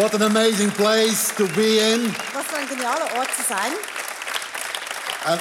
What 0.00 0.14
an 0.14 0.22
amazing 0.22 0.70
place 0.70 1.30
to 1.36 1.46
be 1.48 1.78
in. 1.78 2.14
Was 2.32 2.46
für 2.46 2.56
ein 2.56 2.66
genialer 2.66 3.04
Ort 3.18 3.28
zu 3.36 3.42
sein. 3.42 3.70
And 5.26 5.38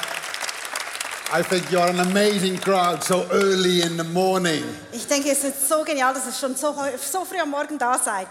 I 1.31 1.41
think 1.41 1.71
you're 1.71 1.87
an 1.87 2.01
amazing 2.01 2.57
crowd 2.57 3.01
so 3.01 3.25
early 3.31 3.83
in 3.83 3.95
the 3.95 4.03
morning. 4.03 4.65
Ich 4.91 5.07
denke, 5.07 5.31
es 5.31 5.45
ist 5.45 5.69
so 5.69 5.85
genial, 5.85 6.13
dass 6.13 6.25
ihr 6.25 6.33
schon 6.33 6.57
so, 6.57 6.75
so 6.97 7.23
früh 7.23 7.39
am 7.39 7.51
Morgen 7.51 7.77
da 7.77 7.97
seid. 7.97 8.27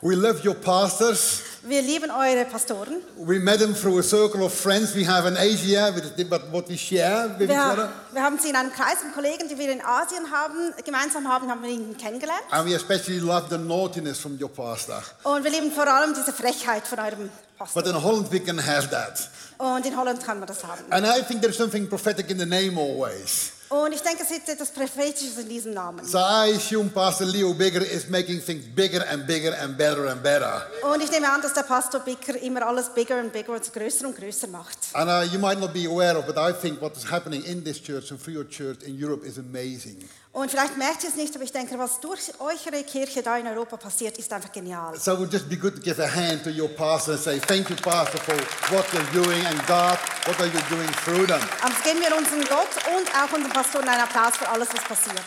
We 0.00 0.14
love 0.14 0.42
your 0.42 0.54
pastors. 0.54 1.42
Wir 1.64 1.80
lieben 1.80 2.10
eure 2.10 2.44
Pastoren. 2.44 3.02
We 3.16 3.38
met 3.38 3.60
them 3.60 3.72
through 3.72 4.00
a 4.00 4.02
circle 4.02 4.42
of 4.42 4.52
friends 4.52 4.96
we 4.96 5.06
have 5.06 5.28
in 5.28 5.36
Asia, 5.36 5.94
with 5.94 6.04
what 6.50 6.68
we 6.68 6.76
share 6.76 7.28
with 7.38 7.42
each 7.42 7.50
Wir, 7.50 7.72
other. 7.72 7.92
wir 8.10 8.20
haben 8.22 8.36
sie 8.40 8.48
in 8.50 8.56
einem 8.56 8.72
Kreis 8.72 8.98
von 9.00 9.12
Kollegen, 9.12 9.48
die 9.48 9.56
wir 9.56 9.70
in 9.70 9.80
Asien 9.80 10.28
haben, 10.32 10.74
gemeinsam 10.84 11.28
haben, 11.28 11.48
haben 11.48 11.62
wir 11.62 11.70
ihn 11.70 11.96
kennengelernt. 11.96 12.42
And 12.50 12.68
we 12.68 12.74
especially 12.74 13.20
love 13.20 13.46
the 13.48 13.58
naughtiness 13.58 14.18
from 14.18 14.36
your 14.42 14.48
pastor. 14.48 15.02
Und 15.22 15.44
wir 15.44 15.52
lieben 15.52 15.70
vor 15.70 15.86
allem 15.86 16.12
diese 16.14 16.32
Frechheit 16.32 16.84
von 16.84 16.98
eurem 16.98 17.30
But 17.56 17.58
Pastor. 17.68 17.86
in 17.86 18.02
Holland 18.02 18.32
we 18.32 18.40
can 18.40 18.58
have 18.58 18.90
that. 18.90 19.28
Und 19.58 19.86
in 19.86 19.96
Holland 19.96 20.20
kann 20.24 20.40
man 20.40 20.48
das 20.48 20.64
haben. 20.64 20.82
And 20.90 21.06
I 21.06 21.22
think 21.22 21.42
there's 21.42 21.56
something 21.56 21.88
prophetic 21.88 22.28
in 22.28 22.40
the 22.40 22.46
name 22.46 22.76
always. 22.76 23.52
Und 23.72 23.90
ich 23.94 24.02
denke, 24.02 24.22
es 24.22 24.30
ist 24.30 24.46
etwas 24.46 24.70
Prophetisches 24.70 25.38
in 25.38 25.48
diesem 25.48 25.72
Namen. 25.72 26.04
So 26.04 26.18
I 26.18 26.52
assume 26.54 26.90
Pastor 26.90 27.26
Leo 27.26 27.54
Bigger 27.54 27.80
is 27.80 28.06
making 28.06 28.38
things 28.44 28.66
bigger 28.66 29.02
and 29.10 29.26
bigger 29.26 29.58
and 29.62 29.78
better 29.78 30.10
and 30.10 30.22
better. 30.22 30.66
Und 30.82 31.02
ich 31.02 31.10
nehme 31.10 31.32
an, 31.32 31.40
dass 31.40 31.54
der 31.54 31.62
Pastor 31.62 32.00
Bicker 32.00 32.38
immer 32.42 32.66
alles 32.66 32.90
bigger 32.90 33.18
und 33.18 33.32
bigger 33.32 33.54
und 33.54 33.72
größer 33.72 34.06
und 34.06 34.14
größer 34.14 34.48
macht. 34.48 34.76
And 34.92 35.08
uh, 35.08 35.22
you 35.32 35.38
might 35.38 35.58
not 35.58 35.72
be 35.72 35.86
aware 35.86 36.18
of, 36.18 36.26
but 36.26 36.36
I 36.36 36.52
think 36.52 36.82
what 36.82 36.94
is 36.98 37.10
happening 37.10 37.42
in 37.44 37.64
this 37.64 37.82
church 37.82 38.10
and 38.10 38.22
through 38.22 38.36
your 38.36 38.46
church 38.46 38.82
in 38.82 39.02
Europe 39.02 39.24
is 39.26 39.38
amazing. 39.38 40.06
Und 40.34 40.50
vielleicht 40.50 40.78
merkt 40.78 41.02
ihr 41.02 41.10
es 41.10 41.14
nicht, 41.14 41.34
aber 41.34 41.44
ich 41.44 41.52
denke, 41.52 41.78
was 41.78 42.00
durch 42.00 42.32
eure 42.40 42.82
Kirche 42.84 43.22
da 43.22 43.36
in 43.36 43.46
Europa 43.46 43.76
passiert, 43.76 44.16
ist 44.16 44.32
einfach 44.32 44.50
genial. 44.50 44.98
So 44.98 45.12
it 45.12 45.18
would 45.18 45.30
just 45.30 45.46
be 45.46 45.58
good 45.58 45.74
to 45.74 45.80
give 45.82 46.02
a 46.02 46.08
hand 46.08 46.42
to 46.44 46.50
your 46.50 46.68
pastor 46.68 47.12
and 47.12 47.22
say, 47.22 47.38
Thank 47.38 47.68
you, 47.68 47.76
Pastor, 47.76 48.18
for 48.18 48.34
what 48.74 48.86
you're 48.94 49.12
doing, 49.12 49.44
and 49.44 49.58
God, 49.66 49.98
what 50.24 50.40
are 50.40 50.46
you 50.46 50.58
doing 50.70 50.88
through 51.04 51.26
them? 51.26 51.40
Also 51.60 51.76
geben 51.84 52.00
wir 52.00 52.16
unseren 52.16 52.44
Gott 52.44 52.70
und 52.96 53.08
auch 53.14 53.30
unseren 53.36 53.52
Pastoren 53.52 53.86
einen 53.86 54.00
Applaus 54.00 54.38
für 54.38 54.48
alles, 54.48 54.68
was 54.72 54.82
passiert. 54.84 55.22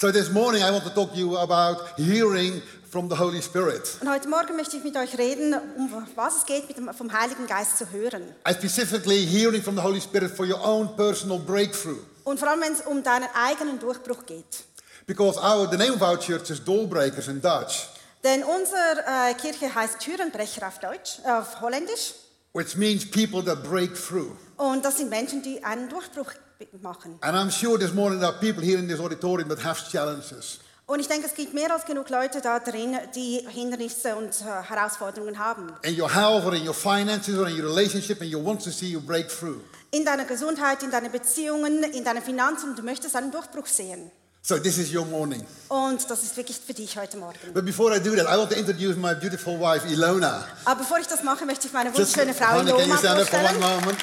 So 0.00 0.10
this 0.10 0.28
morning 0.30 0.62
I 0.62 0.72
want 0.72 0.82
to 0.82 0.90
talk 0.90 1.12
to 1.12 1.16
you 1.16 1.38
about 1.38 1.84
hearing 1.96 2.60
from 2.90 3.08
the 3.08 3.16
Holy 3.16 3.40
Spirit. 3.40 3.98
Und 4.00 4.10
heute 4.10 4.28
Morgen 4.28 4.56
möchte 4.56 4.76
ich 4.76 4.82
mit 4.82 4.96
euch 4.96 5.16
reden, 5.16 5.54
um 5.76 6.06
was 6.16 6.38
es 6.38 6.44
geht, 6.44 6.76
dem, 6.76 6.92
vom 6.92 7.12
Heiligen 7.12 7.46
Geist 7.46 7.78
zu 7.78 7.88
hören. 7.92 8.34
And 8.42 8.56
specifically 8.56 9.24
hearing 9.24 9.62
from 9.62 9.76
the 9.76 9.82
Holy 9.82 10.00
Spirit 10.00 10.32
for 10.36 10.44
your 10.44 10.60
own 10.66 10.88
personal 10.96 11.38
breakthrough. 11.38 12.00
Und 12.24 12.38
vor 12.38 12.48
allem, 12.48 12.60
wenn 12.62 12.72
es 12.72 12.80
um 12.82 13.02
deinen 13.02 13.28
eigenen 13.34 13.78
Durchbruch 13.78 14.24
geht. 14.26 14.64
Because 15.06 15.38
our, 15.38 15.68
the 15.70 15.76
name 15.76 15.92
of 15.94 16.02
our 16.02 16.18
church 16.18 16.48
is 16.50 16.62
Dollbreakers 16.64 17.28
in 17.28 17.40
Dutch, 17.40 17.88
Denn 18.22 18.42
unsere 18.42 19.04
äh, 19.06 19.34
Kirche 19.34 19.74
heißt 19.74 19.98
Türenbrecher 20.00 20.66
auf 20.66 20.78
Deutsch, 20.78 21.18
äh, 21.24 21.30
auf 21.30 21.60
Holländisch. 21.60 22.14
which 22.54 22.76
means 22.76 23.04
people 23.04 23.42
that 23.42 23.62
break 23.64 23.94
through. 23.94 24.30
Und 24.56 24.84
das 24.84 24.96
sind 24.98 25.10
Menschen, 25.10 25.42
die 25.42 25.62
einen 25.62 25.88
Durchbruch 25.88 26.32
machen. 26.80 27.18
And 27.20 27.36
I'm 27.36 27.50
sure 27.50 27.78
this 27.78 27.92
morning 27.92 28.20
there 28.20 28.32
are 28.32 28.38
people 28.40 28.62
here 28.64 28.78
in 28.78 28.88
this 28.88 29.00
auditorium 29.00 29.48
that 29.50 29.62
have 29.62 29.78
challenges. 29.90 30.60
Und 30.86 31.00
ich 31.00 31.08
denke, 31.08 31.26
es 31.26 31.34
gibt 31.34 31.52
mehr 31.54 31.72
als 31.72 31.84
genug 31.86 32.10
Leute 32.10 32.40
da 32.42 32.58
drin, 32.60 32.96
die 33.14 33.40
Hindernisse 33.48 34.14
und 34.16 34.30
äh, 34.42 34.62
Herausforderungen 34.68 35.38
haben. 35.38 35.72
In 35.82 35.98
your 36.00 36.10
health 36.12 36.44
or 36.44 36.52
in 36.54 36.66
your 36.66 36.74
finances 36.74 37.38
or 37.38 37.48
in 37.48 37.56
your 37.58 37.68
relationship, 37.68 38.20
and 38.20 38.30
you 38.30 38.38
want 38.42 38.62
to 38.62 38.70
see 38.70 38.88
you 38.88 39.00
break 39.00 39.28
through. 39.30 39.60
In 39.94 40.04
deiner 40.04 40.24
Gesundheit, 40.24 40.82
in 40.82 40.90
deinen 40.90 41.12
Beziehungen, 41.12 41.84
in 41.84 42.02
deinen 42.02 42.20
Finanzen 42.20 42.70
und 42.70 42.78
du 42.78 42.82
möchtest 42.82 43.14
einen 43.14 43.30
Durchbruch 43.30 43.66
sehen. 43.66 44.10
So 44.42 44.58
this 44.58 44.76
is 44.76 44.92
your 44.92 45.04
morning. 45.06 45.46
Und 45.68 46.10
das 46.10 46.24
ist 46.24 46.36
wirklich 46.36 46.58
für 46.66 46.74
dich 46.74 46.98
heute 46.98 47.16
Morgen. 47.16 47.38
But 47.54 47.64
before 47.64 47.96
I 47.96 48.00
do 48.00 48.16
that, 48.16 48.26
I 48.26 48.36
want 48.36 48.50
to 48.50 48.56
introduce 48.58 48.96
my 48.96 49.14
beautiful 49.14 49.56
wife, 49.60 49.86
Ilona. 49.86 50.44
Aber 50.64 50.80
bevor 50.80 50.98
ich 50.98 51.06
das 51.06 51.22
mache, 51.22 51.46
möchte 51.46 51.68
ich 51.68 51.72
meine 51.72 51.94
wunderschöne 51.94 52.34
Frau 52.34 52.56
honey, 52.56 52.72
can 52.72 52.88
you 52.88 52.96
stand 52.96 53.20
up 53.20 53.28
for 53.28 53.38
one 53.38 53.58
moment? 53.60 53.98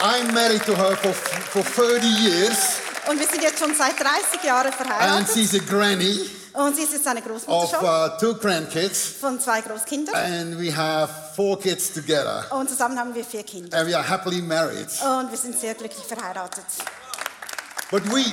I'm 0.00 0.32
married 0.32 0.64
to 0.64 0.74
her 0.74 0.96
for, 0.96 1.12
for 1.12 1.62
30 1.62 2.06
years, 2.06 2.56
Und 3.08 3.20
wir 3.20 3.26
sind 3.26 3.42
jetzt 3.42 3.58
schon 3.58 3.74
seit 3.74 4.00
30 4.00 4.42
Jahren 4.44 4.66
and 4.68 4.74
verheiratet. 4.74 5.28
she's 5.34 5.54
a 5.54 5.58
granny 5.58 6.30
Und 6.56 6.74
sie 6.74 6.82
ist 6.82 6.92
jetzt 6.92 7.06
eine 7.06 7.20
Großmutter 7.20 7.64
of 7.64 7.70
schon 7.70 7.84
uh, 7.84 8.18
two 8.18 8.34
grandkids, 8.38 9.00
von 9.20 9.38
zwei 9.38 9.60
Großkindern. 9.60 10.14
and 10.14 10.58
we 10.58 10.74
have 10.74 11.12
four 11.34 11.58
kids 11.58 11.92
together, 11.92 12.44
Und 12.50 12.68
zusammen 12.70 12.98
haben 12.98 13.14
wir 13.14 13.24
vier 13.24 13.42
Kinder. 13.42 13.76
and 13.78 13.86
we 13.88 13.94
are 13.96 14.08
happily 14.08 14.40
married. 14.40 14.88
Und 15.02 15.30
wir 15.30 15.38
sind 15.38 15.58
sehr 15.58 15.74
glücklich 15.74 16.04
verheiratet. 16.06 16.64
But 17.88 18.02
we, 18.12 18.24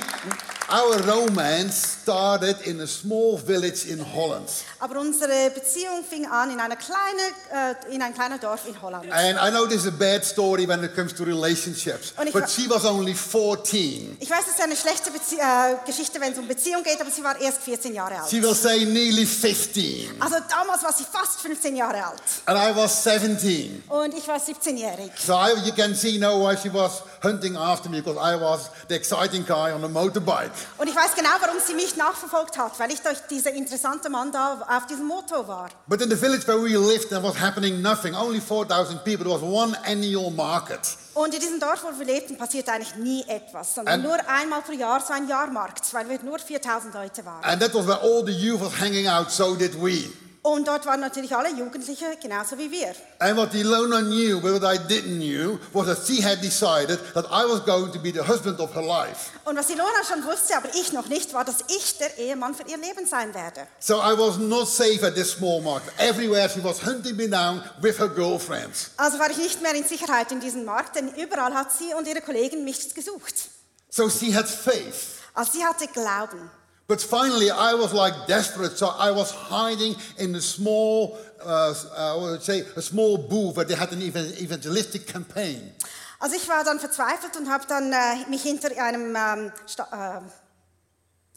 our 0.68 0.98
romance 1.02 1.94
started 2.02 2.56
in 2.66 2.80
a 2.80 2.86
small 2.88 3.38
village 3.38 3.86
in 3.86 4.00
Holland. 4.00 4.50
Aber 4.80 4.98
unsere 4.98 5.50
Beziehung 5.50 6.02
fing 6.02 6.26
an 6.26 6.50
in, 6.50 6.58
einer 6.58 6.74
kleine, 6.74 7.76
äh, 7.88 7.94
in 7.94 8.02
ein 8.02 8.12
kleines 8.14 8.40
Dorf 8.40 8.66
in 8.66 8.74
Holland. 8.82 9.10
And 9.12 9.38
I 9.38 9.50
know 9.50 9.64
this 9.64 9.82
is 9.82 9.86
a 9.86 9.92
bad 9.96 10.24
story 10.24 10.66
when 10.66 10.82
it 10.82 10.96
comes 10.96 11.12
to 11.14 11.24
relationships, 11.24 12.12
but 12.32 12.50
she 12.50 12.68
was 12.68 12.84
only 12.84 13.14
14. 13.14 14.16
Ich 14.18 14.28
weiß, 14.28 14.40
es 14.40 14.54
ist 14.54 14.60
eine 14.60 14.76
schlechte 14.76 15.12
Bezie 15.12 15.38
äh, 15.38 15.76
Geschichte, 15.86 16.20
wenn 16.20 16.32
es 16.32 16.38
um 16.38 16.48
Beziehung 16.48 16.82
geht, 16.82 17.00
aber 17.00 17.10
sie 17.12 17.22
war 17.22 17.40
erst 17.40 17.62
14 17.62 17.94
Jahre 17.94 18.20
alt. 18.20 18.28
She 18.28 18.42
will 18.42 18.54
say 18.54 18.84
nearly 18.84 19.24
15. 19.24 20.20
Also 20.20 20.36
damals 20.50 20.82
war 20.82 20.92
sie 20.92 21.04
fast 21.04 21.40
15 21.40 21.76
Jahre 21.76 22.04
alt. 22.04 22.22
And 22.46 22.58
I 22.58 22.76
was 22.76 23.04
17. 23.04 23.84
Und 23.88 24.14
ich 24.14 24.26
war 24.26 24.38
17-jährig. 24.38 25.12
So 25.16 25.34
I, 25.34 25.52
you 25.64 25.72
can 25.72 25.94
see 25.94 26.18
now 26.18 26.40
why 26.40 26.56
she 26.56 26.72
was 26.74 27.02
hunting 27.22 27.56
after 27.56 27.88
me 27.88 28.02
because 28.02 28.18
I 28.18 28.34
was 28.34 28.70
the 28.88 28.96
exciting 28.96 29.43
guy 29.44 29.72
on 29.72 29.84
a 29.84 29.88
motorbike. 29.88 30.50
Und 30.78 30.88
ich 30.88 30.94
weiß 30.96 31.14
genau, 31.14 31.30
warum 31.40 31.56
sie 31.64 31.74
mich 31.74 31.96
nachverfolgt 31.96 32.56
hat, 32.58 32.78
weil 32.78 32.90
ich 32.92 33.00
durch 33.00 33.18
dieser 33.30 33.52
interessante 33.52 34.08
Mann 34.10 34.32
da 34.32 34.60
auf 34.68 34.86
diesem 34.86 35.06
Motor 35.06 35.46
war. 35.48 35.68
But 35.86 36.00
in 36.02 36.10
the 36.10 36.16
village 36.16 36.46
where 36.46 36.58
we 36.62 36.70
lived, 36.76 37.08
there 37.10 37.22
was 37.22 37.38
happening 37.40 37.80
nothing. 37.82 38.14
Only 38.14 38.40
4,000 38.40 39.04
people. 39.04 39.24
There 39.24 39.30
was 39.34 39.42
one 39.42 39.76
annual 39.86 40.30
market. 40.30 40.80
Und 41.14 41.32
in 41.32 41.40
diesem 41.40 41.60
Dorf, 41.60 41.84
wo 41.84 41.96
wir 41.98 42.06
lebten, 42.06 42.36
passierte 42.36 42.72
eigentlich 42.72 42.96
nie 42.96 43.24
etwas, 43.28 43.74
sondern 43.76 43.94
And- 43.94 44.04
nur 44.04 44.16
einmal 44.28 44.62
pro 44.62 44.72
Jahr 44.72 45.00
so 45.00 45.12
ein 45.12 45.28
Jahrmarkt, 45.28 45.94
weil 45.94 46.08
wir 46.08 46.20
nur 46.24 46.38
4000 46.40 46.92
Leute 46.92 47.24
waren. 47.24 47.44
And 47.44 47.62
that 47.62 47.72
was 47.74 47.86
where 47.86 48.00
all 48.02 48.24
the 48.26 48.32
youth 48.32 48.60
was 48.60 48.72
hanging 48.80 49.06
out, 49.06 49.30
so 49.30 49.54
did 49.54 49.74
we. 49.80 50.10
Und 50.46 50.68
dort 50.68 50.84
waren 50.84 51.00
natürlich 51.00 51.34
alle 51.34 51.48
Jugendliche 51.48 52.18
genauso 52.20 52.58
wie 52.58 52.70
wir. 52.70 52.94
And 53.18 53.34
what 53.38 53.54
Ilona 53.54 54.02
knew, 54.02 54.42
but 54.42 54.52
what 54.52 54.62
I 54.62 54.76
didn't 54.76 55.16
knew, 55.16 55.58
was 55.72 55.86
that 55.86 56.06
she 56.06 56.22
had 56.22 56.42
decided 56.42 56.98
that 57.14 57.24
I 57.30 57.50
was 57.50 57.64
going 57.64 57.90
to 57.92 57.98
be 57.98 58.12
the 58.12 58.20
husband 58.20 58.60
of 58.60 58.74
her 58.74 58.82
life. 58.82 59.30
Und 59.46 59.56
was 59.56 59.70
Ilona 59.70 60.04
schon 60.06 60.22
wusste, 60.22 60.54
aber 60.54 60.68
ich 60.74 60.92
noch 60.92 61.08
nicht, 61.08 61.32
war, 61.32 61.46
dass 61.46 61.64
ich 61.74 61.96
der 61.96 62.18
Ehemann 62.18 62.54
für 62.54 62.64
ihr 62.68 62.76
Leben 62.76 63.06
sein 63.06 63.32
werde. 63.32 63.66
So 63.80 63.94
I 63.94 64.18
was 64.18 64.36
not 64.36 64.68
safe 64.68 65.02
at 65.02 65.14
this 65.14 65.30
small 65.30 65.62
market. 65.62 65.94
Everywhere 65.96 66.50
she 66.50 66.62
was 66.62 66.84
hunting 66.84 67.16
me 67.16 67.26
down 67.26 67.62
with 67.80 67.98
her 67.98 68.08
girlfriends. 68.08 68.90
Also 68.98 69.18
war 69.18 69.30
ich 69.30 69.38
nicht 69.38 69.62
mehr 69.62 69.74
in 69.74 69.84
Sicherheit 69.84 70.30
in 70.30 70.40
diesem 70.40 70.66
Markt, 70.66 70.96
denn 70.96 71.08
überall 71.14 71.54
hat 71.54 71.72
sie 71.72 71.94
und 71.94 72.06
ihre 72.06 72.20
Kollegen 72.20 72.64
mich 72.64 72.94
gesucht. 72.94 73.48
So 73.88 74.10
she 74.10 74.36
had 74.36 74.46
faith. 74.46 75.22
Also 75.32 75.52
sie 75.52 75.64
hatte 75.64 75.86
Glauben. 75.86 76.50
But 76.86 77.00
finally, 77.00 77.50
I 77.50 77.74
was 77.74 77.94
like 77.94 78.14
desperate, 78.26 78.76
so 78.76 78.88
I 78.88 79.10
was 79.10 79.30
hiding 79.30 79.96
in 80.18 80.34
a 80.34 80.40
small, 80.40 81.16
uh, 81.42 81.72
uh, 81.96 82.14
what 82.18 82.30
would 82.32 82.42
say, 82.42 82.62
a 82.76 82.82
small 82.82 83.16
booth 83.16 83.56
where 83.56 83.64
they 83.64 83.74
had 83.74 83.90
an 83.92 84.02
evan- 84.02 84.34
evangelistic 84.38 85.06
campaign. 85.06 85.72
Also 86.20 86.36
ich 86.36 86.46
war 86.48 86.62
dann 86.62 86.78
verzweifelt 86.78 87.36
und 87.36 87.50
habe 87.50 87.64
dann 87.66 87.92
äh, 87.92 88.28
mich 88.28 88.42
hinter 88.42 88.70
einem 88.82 89.16
ähm, 89.16 89.52
Sta 89.66 90.18
äh, 90.18 90.20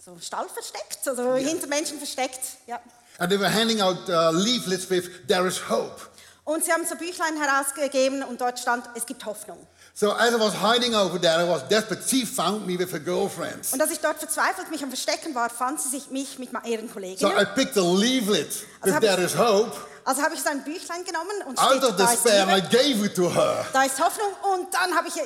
so 0.04 0.18
Stall 0.22 0.48
versteckt, 0.50 1.08
also 1.08 1.36
hinter 1.36 1.68
Menschen 1.68 1.98
versteckt. 1.98 2.40
Ja. 2.68 2.80
And 3.18 3.30
they 3.30 3.40
were 3.40 3.50
handing 3.52 3.82
out 3.82 4.08
uh, 4.10 4.32
leaflets 4.32 4.90
with 4.90 5.10
"There 5.28 5.48
is 5.48 5.70
hope." 5.70 6.00
Und 6.44 6.64
sie 6.64 6.72
haben 6.72 6.86
so 6.86 6.96
Büchlein 6.96 7.36
herausgegeben 7.36 8.24
und 8.24 8.40
dort 8.40 8.58
stand, 8.60 8.90
es 8.96 9.06
gibt 9.06 9.26
Hoffnung. 9.26 9.58
So 10.00 10.12
as 10.12 10.32
I 10.32 10.38
was 10.38 10.54
hiding 10.54 10.94
over 10.94 11.18
there, 11.18 11.40
I 11.40 11.44
was 11.44 11.64
desperate. 11.68 12.04
She 12.08 12.24
found 12.24 12.68
me 12.68 12.78
with 12.78 12.92
her 12.92 13.00
girlfriends. 13.00 13.74
Und 13.74 13.82
als 13.82 13.90
ich 13.90 14.00
dort 14.00 14.20
verzweifelt 14.20 14.70
mich 14.70 14.84
am 14.84 14.90
Verstecken 14.90 15.34
war, 15.34 15.50
fand 15.50 15.82
sie 15.82 15.90
sich 15.90 16.12
mich 16.12 16.38
mit 16.38 16.50
ihren 16.68 16.88
So 16.88 16.94
Kolleginnen. 16.94 17.36
I 17.36 17.46
picked 17.56 17.76
a 17.80 17.82
leaflet 17.82 18.48
with 18.84 18.94
have- 18.94 19.02
"There 19.02 19.20
is 19.24 19.36
hope" 19.36 19.76
Also 20.06 20.22
habe 20.22 20.36
ich 20.36 20.42
so 20.44 20.50
ein 20.50 20.64
Büchlein 20.64 21.04
genommen 21.04 21.32
und 21.48 21.58
out 21.58 21.78
steht, 21.84 22.00
da, 22.00 22.12
ist 22.14 22.24
despair, 22.24 22.44
and 22.48 22.52
I 22.52 22.78
Liebe, 22.78 22.78
gave 23.00 23.06
it 23.08 23.16
to 23.16 23.34
her. 23.34 23.66
da 23.74 23.84
ist 23.86 24.00
Hoffnung. 24.00 24.28
Und 24.54 24.72
dann 24.72 24.96
habe 24.96 25.08
ich 25.08 25.16
ihr 25.16 25.24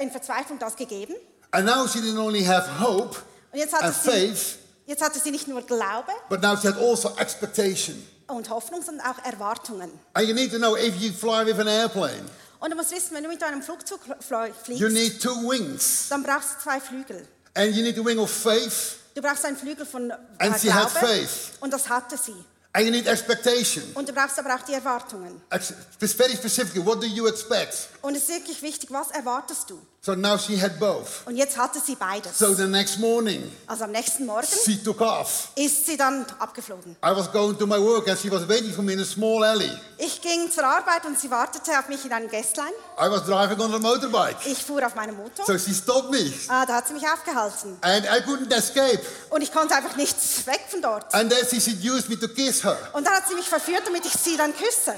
in 0.00 0.10
Verzweiflung 0.10 0.58
das 0.58 0.74
gegeben. 0.74 1.14
And 1.52 1.64
now 1.64 1.86
she 1.86 2.00
didn't 2.00 2.18
only 2.18 2.44
have 2.44 2.68
hope 2.80 3.18
Und 3.52 3.58
jetzt 3.60 3.72
hatte, 3.72 3.84
and 3.84 3.94
sie, 3.94 4.10
faith, 4.10 4.58
jetzt 4.86 5.00
hatte 5.00 5.20
sie 5.20 5.30
nicht 5.30 5.46
nur 5.46 5.62
Glaube 5.62 6.10
but 6.28 6.42
now 6.42 6.56
she 6.56 6.66
had 6.66 6.76
also 6.76 7.14
expectation. 7.18 8.04
und 8.26 8.50
Hoffnung, 8.50 8.82
sondern 8.82 9.06
auch 9.06 9.24
Erwartungen. 9.24 9.92
And 10.14 10.26
you 10.26 10.34
need 10.34 10.50
to 10.50 10.58
know 10.58 10.76
if 10.76 10.96
you 10.96 11.12
fly 11.12 11.46
with 11.46 11.60
an 11.60 11.68
airplane, 11.68 12.28
Und 12.60 12.70
du 12.70 12.76
musst 12.76 12.90
wissen, 12.90 13.14
wenn 13.14 13.22
du 13.22 13.28
mit 13.28 13.42
einem 13.42 13.62
Flugzeug 13.62 14.00
fl- 14.04 14.52
fliegst, 14.52 14.80
you 14.80 14.88
need 14.88 15.20
two 15.22 15.30
wings. 15.48 16.08
dann 16.08 16.22
brauchst 16.22 16.56
du 16.56 16.62
zwei 16.64 16.80
Flügel. 16.80 17.26
And 17.54 17.74
you 17.74 17.82
need 17.82 17.94
the 17.96 18.04
wing 18.04 18.18
of 18.18 18.30
faith, 18.30 18.96
Du 19.14 19.22
brauchst 19.22 19.44
einen 19.44 19.56
Flügel 19.56 19.84
von 19.86 20.10
äh, 20.10 20.14
And 20.38 20.60
she 20.60 20.72
had 20.72 20.90
faith. 20.90 21.52
und 21.60 21.72
das 21.72 21.88
hatte 21.88 22.16
sie. 22.16 22.34
and 22.72 22.84
you 22.86 22.90
need 22.92 23.06
expectation. 23.06 23.82
Und 23.94 24.08
du 24.08 24.12
brauchst 24.12 24.38
aber 24.38 24.54
auch 24.54 24.62
die 24.62 24.74
Erwartungen. 24.74 25.40
Very 25.50 26.36
specifically, 26.36 26.84
what 26.84 27.02
do 27.02 27.06
you 27.06 27.26
expect? 27.26 27.88
Und 28.02 28.14
es 28.16 28.22
ist 28.24 28.28
wirklich 28.28 28.60
wichtig, 28.62 28.90
was 28.92 29.10
erwartest 29.10 29.70
du? 29.70 29.80
So 30.00 30.14
now 30.14 30.38
she 30.38 30.56
had 30.56 30.78
both. 30.78 31.26
Und 31.26 31.36
jetzt 31.36 31.58
hatte 31.58 31.80
sie 31.84 31.96
beides. 31.96 32.38
So 32.38 32.54
the 32.54 32.66
next 32.68 32.98
morning, 32.98 33.50
Also 33.66 33.82
am 33.84 33.90
nächsten 33.90 34.26
Morgen 34.26 34.46
she 34.64 34.80
took 34.82 35.00
off. 35.00 35.48
ist 35.56 35.86
sie 35.86 35.96
dann 35.96 36.24
abgeflogen. 36.38 36.96
I 37.04 37.10
was 37.14 37.30
going 37.32 37.58
to 37.58 37.66
my 37.66 37.78
work 37.80 38.08
and 38.08 38.16
she 38.18 38.30
was 38.30 38.48
waiting 38.48 38.72
for 38.72 38.82
me 38.84 38.92
in 38.92 39.00
a 39.00 39.04
small 39.04 39.42
alley. 39.44 39.70
Ich 39.98 40.22
ging 40.22 40.50
zur 40.52 40.64
Arbeit 40.64 41.04
und 41.04 41.18
sie 41.18 41.28
wartete 41.30 41.72
auf 41.76 41.88
mich 41.88 42.04
in 42.04 42.12
einem 42.12 42.28
Gästlein. 42.30 42.70
I 42.96 43.10
was 43.10 43.24
driving 43.24 43.60
on 43.60 43.74
a 43.74 43.78
motorbike. 43.80 44.36
Ich 44.46 44.62
fuhr 44.64 44.86
auf 44.86 44.94
meinem 44.94 45.16
Motor. 45.16 45.44
So 45.44 45.58
she 45.58 45.74
stopped 45.74 46.10
me 46.12 46.32
Ah, 46.46 46.64
da 46.64 46.74
hat 46.76 46.86
sie 46.86 46.94
mich 46.94 47.04
aufgehalten. 47.06 47.76
and 47.82 48.04
I 48.06 48.20
couldn't 48.22 48.52
escape. 48.56 49.00
Und 49.30 49.42
ich 49.42 49.52
konnte 49.52 49.74
einfach 49.74 49.96
nicht 49.96 50.16
weg 50.46 50.60
von 50.70 50.80
dort. 50.80 51.12
And 51.12 51.28
then 51.30 51.44
she 51.50 51.58
seduced 51.58 52.08
me 52.08 52.16
to 52.18 52.28
kiss 52.28 52.62
her. 52.62 52.78
Und 52.92 53.04
dann 53.04 53.14
hat 53.14 53.28
sie 53.28 53.34
mich 53.34 53.48
verführt, 53.48 53.82
damit 53.84 54.06
ich 54.06 54.12
sie 54.12 54.36
dann 54.36 54.54
küsse. 54.56 54.94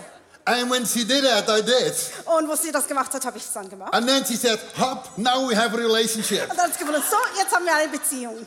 And 0.50 0.68
when 0.68 0.84
she 0.84 1.04
did 1.04 1.22
that, 1.24 1.48
I 1.48 1.62
did. 1.62 1.94
Und 2.26 2.48
wo 2.48 2.56
sie 2.56 2.72
das 2.72 2.88
gemacht 2.88 3.12
hat, 3.14 3.24
habe 3.24 3.38
ich 3.38 3.44
es 3.44 3.52
dann 3.52 3.68
gemacht. 3.68 3.94
And 3.94 4.06
then 4.06 4.24
she 4.24 4.36
said, 4.36 4.58
Hop, 4.78 5.16
now 5.16 5.48
we 5.48 5.54
have 5.54 5.72
a 5.72 5.78
relationship. 5.78 6.50
Und 6.50 6.58
dann 6.58 6.66
hat 6.66 6.72
sie 6.72 6.80
gefunden, 6.80 7.02
so, 7.08 7.16
jetzt 7.38 7.54
haben 7.54 7.64
wir 7.64 7.74
eine 7.74 7.88
Beziehung. 7.88 8.46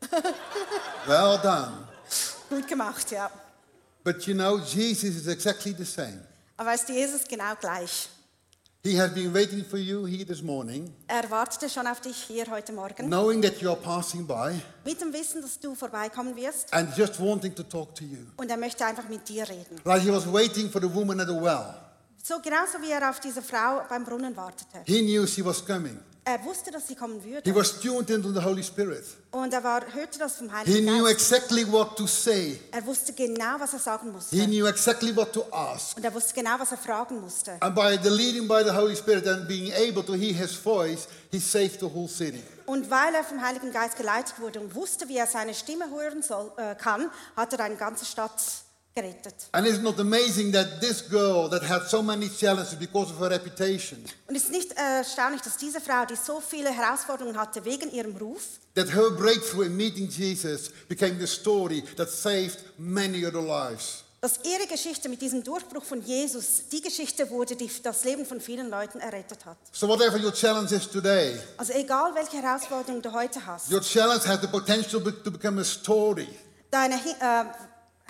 Well 1.06 1.38
done. 1.42 1.88
Gut 2.50 2.68
gemacht, 2.68 3.10
ja. 3.10 3.30
But 4.04 4.26
you 4.26 4.34
know, 4.34 4.58
Jesus 4.58 5.16
is 5.16 5.26
exactly 5.28 5.74
the 5.76 5.84
same. 5.84 6.20
Aber 6.56 6.70
weißt 6.70 6.88
du, 6.88 6.92
Jesus 6.92 7.22
genau 7.26 7.54
gleich. 7.58 8.08
He 8.82 8.96
has 8.98 9.12
been 9.12 9.30
waiting 9.34 9.62
for 9.62 9.76
you 9.76 10.06
here 10.06 10.24
this 10.24 10.40
morning, 10.40 10.90
Er 11.06 11.28
wartete 11.30 11.68
schon 11.68 11.86
auf 11.86 12.00
dich 12.00 12.16
hier 12.16 12.46
heute 12.50 12.72
Morgen. 12.72 13.08
knowing 13.10 13.42
that 13.42 13.60
you 13.60 13.68
are 13.68 13.78
passing 13.78 14.26
by 14.26 14.54
Mit 14.86 14.98
dem 15.02 15.12
Wissen, 15.12 15.42
dass 15.42 15.60
du 15.60 15.74
vorbeikommen 15.74 16.34
wirst. 16.34 16.72
and 16.72 16.88
just 16.96 17.20
wanting 17.20 17.54
to 17.54 17.62
talk 17.62 17.94
to 17.94 18.04
you. 18.04 18.16
Und 18.38 18.48
er 18.50 18.56
möchte 18.56 18.86
einfach 18.86 19.06
mit 19.10 19.28
dir 19.28 19.46
reden. 19.46 19.82
Like 19.84 20.00
he 20.00 20.10
was 20.10 20.24
waiting 20.32 20.70
for 20.70 20.80
the 20.80 20.88
woman 20.94 21.20
at 21.20 21.28
the 21.28 21.34
well. 21.34 21.74
So 22.22 22.40
genauso 22.40 22.80
wie 22.80 22.90
er 22.90 23.10
auf 23.10 23.20
diese 23.20 23.42
Frau 23.42 23.82
beim 23.86 24.02
Brunnen 24.04 24.34
wartete. 24.34 24.82
He 24.86 25.02
knew 25.02 25.26
she 25.26 25.44
was 25.44 25.62
coming. 25.62 25.98
Er 26.24 26.44
wusste, 26.44 26.70
dass 26.70 26.86
sie 26.86 26.94
kommen 26.94 27.20
He 27.22 27.32
würde. 27.32 27.54
was 27.54 27.80
tuned 27.80 28.10
into 28.10 28.30
the 28.32 28.40
Holy 28.44 28.62
Spirit. 28.62 29.04
Und 29.30 29.52
er 29.54 29.64
war, 29.64 29.82
hörte 29.92 30.18
das 30.18 30.34
vom 30.36 30.48
He 30.50 30.54
Heiligen 30.54 30.84
knew 30.86 31.04
Geist. 31.04 31.12
exactly 31.32 31.72
what 31.72 31.96
to 31.96 32.06
say. 32.06 32.58
Er 32.72 32.84
wusste 32.84 33.12
genau, 33.14 33.58
was 33.58 33.72
er 33.72 33.78
sagen 33.78 34.08
He 34.08 34.12
musste. 34.12 34.36
knew 34.46 34.66
exactly 34.66 35.16
what 35.16 35.32
to 35.32 35.44
ask. 35.50 35.96
Und 35.96 36.04
er 36.04 36.12
wusste 36.14 36.34
genau, 36.34 36.58
was 36.58 36.72
er 36.72 36.78
fragen 36.78 37.20
musste. 37.20 37.56
And 37.60 37.74
by 37.74 37.98
the 38.02 38.10
leading 38.10 38.46
by 38.46 38.62
the 38.64 38.70
Holy 38.72 38.94
Spirit 38.94 39.26
and 39.26 39.48
being 39.48 39.72
able 39.72 40.04
to 40.04 40.12
hear 40.14 40.34
his 40.34 40.52
voice, 40.54 41.08
he 41.30 41.38
saved 41.38 41.80
the 41.80 41.86
whole 41.86 42.08
city. 42.08 42.42
Und 42.66 42.90
weil 42.90 43.14
er 43.14 43.24
vom 43.24 43.40
Heiligen 43.42 43.72
Geist 43.72 43.96
geleitet 43.96 44.38
wurde 44.38 44.60
und 44.60 44.74
wusste, 44.74 45.08
wie 45.08 45.16
er 45.16 45.26
seine 45.26 45.54
Stimme 45.54 45.90
hören 45.90 46.22
soll, 46.22 46.52
äh, 46.58 46.74
kann, 46.74 47.10
hat 47.36 47.52
er 47.54 47.60
eine 47.60 47.76
ganze 47.76 48.04
Stadt 48.04 48.40
gerettet. 49.00 49.34
And 49.52 49.66
it's 49.66 49.78
not 49.80 49.98
amazing 49.98 50.52
that 50.52 50.80
this 50.80 51.02
girl 51.08 51.48
that 51.50 51.62
had 51.68 51.88
so 51.88 52.02
many 52.02 52.28
challenges 52.28 52.74
because 52.78 53.12
of 53.12 53.18
her 53.20 53.30
reputation, 53.30 54.04
Und 54.28 54.36
es 54.36 54.44
ist 54.44 54.50
nicht 54.52 54.72
erstaunlich, 54.72 55.42
dass 55.42 55.56
diese 55.56 55.80
Frau, 55.80 56.04
die 56.06 56.16
so 56.16 56.40
viele 56.40 56.70
Herausforderungen 56.70 57.38
hatte 57.38 57.64
wegen 57.64 57.90
ihrem 57.90 58.16
Ruf, 58.16 58.42
that 58.74 58.92
her 58.94 59.10
breakthrough 59.10 59.66
in 59.66 59.76
meeting 59.76 60.08
Jesus 60.08 60.70
became 60.88 61.18
the 61.18 61.26
story 61.26 61.82
that 61.96 62.10
saved 62.10 62.58
many 62.78 63.24
other 63.26 63.40
lives. 63.42 64.04
dass 64.22 64.38
ihre 64.44 64.66
Geschichte 64.66 65.08
mit 65.08 65.22
diesem 65.22 65.42
Durchbruch 65.42 65.82
von 65.82 66.02
Jesus 66.02 66.68
die 66.70 66.82
Geschichte 66.82 67.30
wurde, 67.30 67.56
die 67.56 67.70
das 67.82 68.04
Leben 68.04 68.26
von 68.26 68.38
vielen 68.38 68.68
Leuten 68.68 69.00
errettet 69.00 69.46
hat. 69.46 69.56
So 69.72 69.88
whatever 69.88 70.18
your 70.22 70.30
challenge 70.34 70.72
is 70.74 70.86
today, 70.86 71.38
Also 71.56 71.72
egal, 71.72 72.14
welche 72.14 72.36
Herausforderung 72.42 73.00
du 73.00 73.10
heute 73.14 73.44
hast, 73.46 73.72
your 73.72 73.80
challenge 73.80 74.26
has 74.26 74.40
the 74.42 74.46
potential 74.46 75.00
be- 75.00 75.22
to 75.22 75.30
become 75.30 75.58
a 75.58 75.64
story 75.64 76.28
deine 76.70 76.96
äh, 76.96 77.44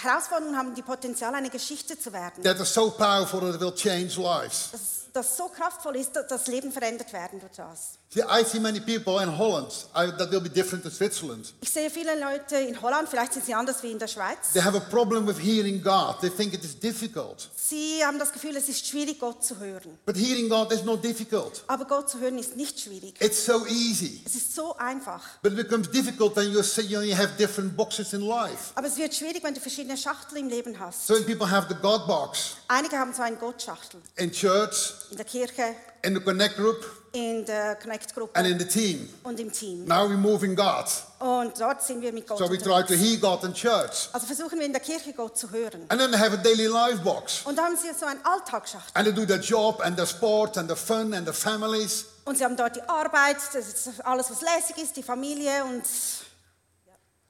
Herausforderungen 0.02 0.56
haben 0.56 0.74
die 0.74 0.82
Potenzial, 0.82 1.34
eine 1.34 1.50
Geschichte 1.50 1.98
zu 1.98 2.12
werden, 2.12 2.42
that 2.42 2.58
is 2.58 2.72
so 2.72 2.90
powerful 2.90 3.40
that 3.40 3.54
it 3.54 3.60
will 3.60 3.74
change 3.74 4.20
lives. 4.20 4.70
das, 4.72 5.06
das 5.12 5.36
so 5.36 5.48
kraftvoll 5.48 5.96
ist, 5.96 6.14
dass 6.16 6.26
das 6.26 6.46
Leben 6.46 6.72
verändert 6.72 7.12
werden 7.12 7.40
durch 7.40 7.52
das. 7.52 7.99
See, 8.12 8.22
I 8.22 8.42
see 8.42 8.58
many 8.58 8.80
people 8.80 9.20
in 9.20 9.28
Holland 9.28 9.72
I, 9.94 10.06
that 10.06 10.32
will 10.32 10.40
be 10.40 10.48
different 10.48 10.84
in 10.84 10.90
Switzerland. 10.90 11.54
Ich 11.60 11.70
sehe 11.70 11.88
viele 11.88 12.18
Leute 12.18 12.56
in 12.56 12.82
Holland, 12.82 13.08
vielleicht 13.08 13.34
sind 13.34 13.46
sie 13.46 13.54
anders 13.54 13.84
wie 13.84 13.92
in 13.92 14.00
der 14.00 14.08
Schweiz. 14.08 14.52
They 14.52 14.60
have 14.60 14.76
a 14.76 14.80
problem 14.80 15.28
with 15.28 15.38
hearing 15.38 15.80
God. 15.80 16.20
They 16.20 16.28
think 16.28 16.52
it 16.52 16.64
is 16.64 16.76
difficult. 16.76 17.48
Sie 17.54 18.04
haben 18.04 18.18
das 18.18 18.32
Gefühl, 18.32 18.56
es 18.56 18.68
ist 18.68 18.84
schwierig, 18.84 19.20
Gott 19.20 19.44
zu 19.44 19.60
hören. 19.60 19.96
But 20.06 20.16
hearing 20.16 20.48
God 20.48 20.72
is 20.72 20.82
not 20.82 21.04
difficult. 21.04 21.62
Aber 21.68 21.84
Gott 21.84 22.10
zu 22.10 22.18
hören 22.18 22.36
ist 22.36 22.56
nicht 22.56 22.80
schwierig. 22.80 23.14
It's 23.20 23.46
so 23.46 23.64
easy. 23.66 24.20
Es 24.26 24.34
ist 24.34 24.56
so 24.56 24.76
einfach. 24.76 25.22
But 25.40 25.52
it 25.52 25.58
becomes 25.58 25.88
difficult 25.88 26.34
when 26.34 26.50
you 26.50 26.64
see 26.64 26.82
you 26.82 26.98
only 26.98 27.14
have 27.14 27.36
different 27.38 27.76
boxes 27.76 28.12
in 28.12 28.22
life. 28.22 28.72
Aber 28.74 28.88
es 28.88 28.96
wird 28.96 29.14
schwierig, 29.14 29.44
wenn 29.44 29.54
du 29.54 29.60
verschiedene 29.60 29.96
Schachteln 29.96 30.40
im 30.40 30.48
Leben 30.48 30.76
hast. 30.80 31.06
Certain 31.06 31.26
people 31.26 31.48
have 31.48 31.68
the 31.68 31.76
God 31.80 32.08
box 32.08 32.56
Einige 32.66 32.98
haben 32.98 33.14
so 33.14 33.22
eine 33.22 33.36
Gottschachtel 33.36 34.00
in 34.16 34.32
church, 34.32 34.94
in 35.12 35.16
der 35.16 35.26
Kirche, 35.26 35.76
in 36.02 36.16
the 36.16 36.20
Connect 36.20 36.56
group, 36.56 36.84
in 37.12 37.44
der 37.44 37.70
and 37.70 37.80
Connect-Gruppe 37.80 38.40
in 38.40 38.58
the 38.58 38.64
team. 38.66 39.08
und 39.24 39.40
im 39.40 39.52
Team. 39.52 39.84
Now 39.84 40.08
we 40.08 40.16
move 40.16 40.44
in 40.46 40.54
God. 40.54 40.84
Und 41.18 41.58
dort 41.60 41.82
sind 41.82 42.00
wir 42.00 42.12
mit 42.12 42.26
Gott 42.26 42.38
So 42.38 42.44
we 42.48 42.56
try 42.56 42.64
to 42.66 42.94
unterwegs. 42.94 43.00
hear 43.02 43.18
God 43.18 43.44
in 43.44 43.52
church. 43.52 44.08
Also 44.12 44.26
versuchen 44.26 44.58
wir 44.58 44.66
in 44.66 44.72
der 44.72 44.80
Kirche 44.80 45.12
Gott 45.12 45.36
zu 45.36 45.50
hören. 45.50 45.84
And 45.88 46.00
then 46.00 46.10
they 46.12 46.18
have 46.20 46.32
a 46.32 46.36
daily 46.36 46.66
life 46.66 46.98
box. 47.02 47.42
Und 47.44 47.56
da 47.56 47.64
haben 47.64 47.76
sie 47.76 47.88
so 47.98 48.06
eine 48.06 48.20
Alltagsschachtel. 48.24 48.92
And 48.94 49.04
they 49.06 49.12
do 49.14 49.26
their 49.26 49.40
job 49.40 49.80
and 49.82 49.96
their 49.96 50.06
sport 50.06 50.56
and 50.56 50.70
the 50.70 50.76
fun 50.76 51.12
and 51.12 51.26
the 51.26 51.32
families. 51.34 52.06
Und 52.24 52.38
sie 52.38 52.44
haben 52.44 52.56
dort 52.56 52.76
die 52.76 52.82
Arbeit, 52.82 53.36
das 53.52 53.66
ist 53.68 54.04
alles, 54.04 54.30
was 54.30 54.40
lässig 54.40 54.78
ist, 54.78 54.96
die 54.96 55.02
Familie 55.02 55.64
und, 55.64 55.82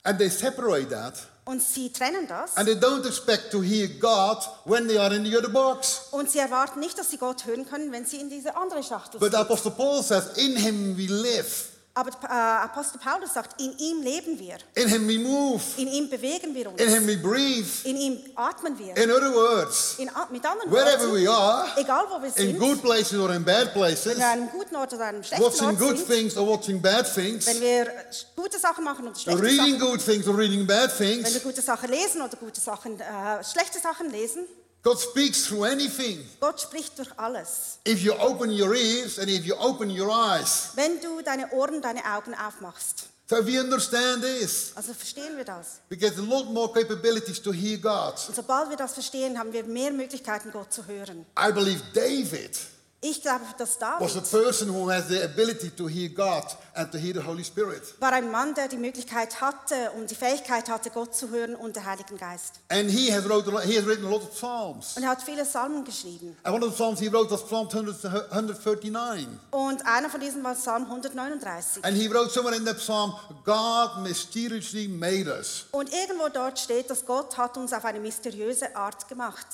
And 0.02 0.18
they 0.18 0.28
separate 0.30 0.88
that. 0.90 1.14
Und 1.50 1.60
sie 1.60 1.92
trennen 1.92 2.28
das. 2.28 2.56
And 2.56 2.66
they 2.66 2.76
don't 2.76 3.04
expect 3.04 3.50
to 3.50 3.60
hear 3.60 3.88
God 3.88 4.38
when 4.64 4.86
they 4.86 4.98
are 4.98 5.12
in 5.14 5.24
the 5.24 5.36
other 5.36 5.48
box. 5.48 6.02
Und 6.12 6.30
sie 6.30 6.38
erwarten 6.38 6.78
nicht, 6.78 6.96
dass 6.96 7.10
sie 7.10 7.18
Gott 7.18 7.44
hören 7.44 7.66
können, 7.68 7.90
wenn 7.90 8.06
sie 8.06 8.20
in 8.20 8.30
diese 8.30 8.56
andere 8.56 8.82
Schachtel 8.84 9.18
But 9.18 9.32
sind. 9.32 9.40
Apostle 9.40 9.72
Paul 9.72 10.02
says, 10.02 10.36
In 10.36 10.56
him 10.56 10.96
we 10.96 11.06
live, 11.06 11.69
Aber 12.00 12.10
äh, 12.22 12.64
Apostel 12.64 12.98
Paulus 12.98 13.34
sagt, 13.34 13.60
in 13.60 13.76
ihm 13.76 14.00
leben 14.00 14.38
wir, 14.38 14.56
in 14.74 14.88
him 14.88 15.06
we 15.06 15.18
move, 15.18 15.60
in 15.76 15.86
ihm 15.86 16.08
bewegen 16.08 16.54
wir 16.54 16.70
uns, 16.70 16.80
in 16.80 16.88
him 16.88 17.06
we 17.06 17.16
breathe. 17.18 17.66
in 17.84 17.94
ihm 17.94 18.18
atmen 18.34 18.78
wir. 18.78 18.96
In 18.96 19.10
other 19.10 19.34
words, 19.34 19.96
In, 19.98 20.10
mit 20.30 20.46
anderen 20.46 20.72
wherever 20.72 21.10
Worten, 21.10 21.22
we 21.22 21.30
are, 21.30 21.66
egal 21.76 22.06
wo 22.08 22.22
wir 22.22 22.28
in 22.28 22.32
sind, 22.32 22.58
good 22.58 22.80
places 22.80 23.18
or 23.18 23.28
in 23.34 23.44
bad 23.44 23.66
wenn 23.66 23.72
places, 23.74 24.16
wir 24.16 24.26
an 24.26 24.32
einem 24.32 24.48
guten 24.48 24.76
Ort 24.76 24.94
oder 24.94 25.04
einem 25.04 25.22
schlechten 25.22 25.44
watching 25.44 25.66
Ort 25.66 25.78
good 25.78 25.98
sind, 25.98 26.08
things 26.08 26.36
or 26.38 26.46
watching 26.48 26.80
bad 26.80 27.14
things, 27.14 27.46
wenn 27.46 27.60
wir 27.60 27.92
gute 28.34 28.58
Sachen 28.58 28.82
machen 28.82 29.06
oder 29.06 29.18
schlechte 29.18 29.42
reading 29.42 29.78
Sachen, 29.78 29.90
good 29.90 30.02
things 30.02 30.26
or 30.26 30.38
reading 30.38 30.66
bad 30.66 30.98
wenn 30.98 31.18
wir 31.18 31.24
things, 31.24 31.42
gute 31.42 31.60
Sachen 31.60 31.90
lesen 31.90 32.22
oder 32.22 32.36
gute 32.38 32.62
Sachen, 32.62 32.98
äh, 32.98 33.44
schlechte 33.44 33.78
Sachen 33.78 34.10
lesen, 34.10 34.46
God 34.82 34.98
speaks 34.98 35.44
through 35.46 35.64
anything. 35.64 36.26
Gott 36.40 36.60
spricht 36.60 36.98
durch 36.98 37.10
alles. 37.18 37.78
If 37.86 38.02
you 38.02 38.12
open 38.18 38.50
your 38.50 38.74
ears 38.74 39.18
and 39.18 39.28
if 39.28 39.44
you 39.44 39.54
open 39.58 39.90
your 39.90 40.10
eyes. 40.10 40.70
Wenn 40.74 41.00
du 41.00 41.20
deine 41.22 41.50
Ohren, 41.52 41.82
deine 41.82 42.02
Augen 42.04 42.34
aufmachst. 42.34 43.08
So 43.28 43.36
if 43.38 43.46
we 43.46 43.60
understand 43.60 44.22
this, 44.22 44.72
Also 44.74 44.92
verstehen 44.94 45.36
wir 45.36 45.44
das. 45.44 45.80
we 45.88 45.96
get 45.96 46.16
a 46.18 46.22
lot 46.22 46.46
more 46.46 46.72
capabilities 46.72 47.40
to 47.42 47.52
hear 47.52 47.76
God. 47.78 48.14
Und 48.26 48.34
sobald 48.34 48.70
wir 48.70 48.76
das 48.76 48.94
verstehen, 48.94 49.38
haben 49.38 49.52
wir 49.52 49.62
mehr 49.64 49.92
Möglichkeiten, 49.92 50.50
Gott 50.50 50.72
zu 50.72 50.84
hören. 50.86 51.26
I 51.38 51.52
believe 51.52 51.80
David 51.94 52.58
Ich 53.02 53.22
glaube, 53.22 53.46
dass 53.56 53.80
was 53.80 54.14
a 54.14 54.20
David 54.20 54.30
person 54.30 54.68
who 54.68 54.90
has 54.90 55.08
the 55.08 55.22
ability 55.22 55.70
to 55.70 55.88
hear 55.88 56.10
God 56.10 56.44
and 56.74 56.92
to 56.92 56.98
hear 56.98 57.14
the 57.14 57.26
Holy 57.26 57.42
Spirit. 57.42 57.82
war 57.98 58.12
ein 58.12 58.30
Mann, 58.30 58.52
der 58.54 58.68
die 58.68 58.76
Möglichkeit 58.76 59.40
hatte 59.40 59.90
und 59.96 60.10
die 60.10 60.14
Fähigkeit 60.14 60.68
hatte, 60.68 60.90
Gott 60.90 61.14
zu 61.14 61.30
hören 61.30 61.54
und 61.54 61.76
den 61.76 61.86
Heiligen 61.86 62.18
Geist. 62.18 62.60
And 62.68 62.90
he 62.90 63.10
has, 63.10 63.26
wrote 63.26 63.48
a 63.48 63.52
lot, 63.52 63.62
he 63.62 63.78
has 63.78 63.86
written 63.86 64.04
a 64.04 64.10
lot 64.10 64.22
of 64.22 64.34
Psalms. 64.34 64.98
Und 64.98 65.04
er 65.04 65.10
hat 65.10 65.22
viele 65.22 65.44
Psalmen 65.44 65.82
geschrieben. 65.82 66.36
And 66.42 66.54
one 66.54 66.62
of 66.62 66.72
the 66.72 66.76
Psalms 66.76 67.00
he 67.00 67.08
wrote 67.08 67.30
was 67.30 67.46
Psalm 67.46 67.68
100 67.68 68.04
139. 68.32 69.28
Und 69.50 69.86
einer 69.86 70.10
von 70.10 70.20
diesen 70.20 70.44
war 70.44 70.54
Psalm 70.54 70.84
139. 70.84 71.82
And 71.82 71.96
he 71.96 72.06
wrote 72.06 72.30
somewhere 72.30 72.54
in 72.54 72.66
that 72.66 72.76
psalm, 72.76 73.14
God 73.46 74.02
mysteriously 74.02 74.88
made 74.88 75.26
us. 75.26 75.64
Und 75.72 75.90
irgendwo 75.90 76.28
dort 76.28 76.58
steht, 76.58 76.90
dass 76.90 77.06
Gott 77.06 77.38
hat 77.38 77.56
uns 77.56 77.72
auf 77.72 77.86
eine 77.86 77.98
mysteriöse 77.98 78.76
Art 78.76 79.08
gemacht. 79.08 79.46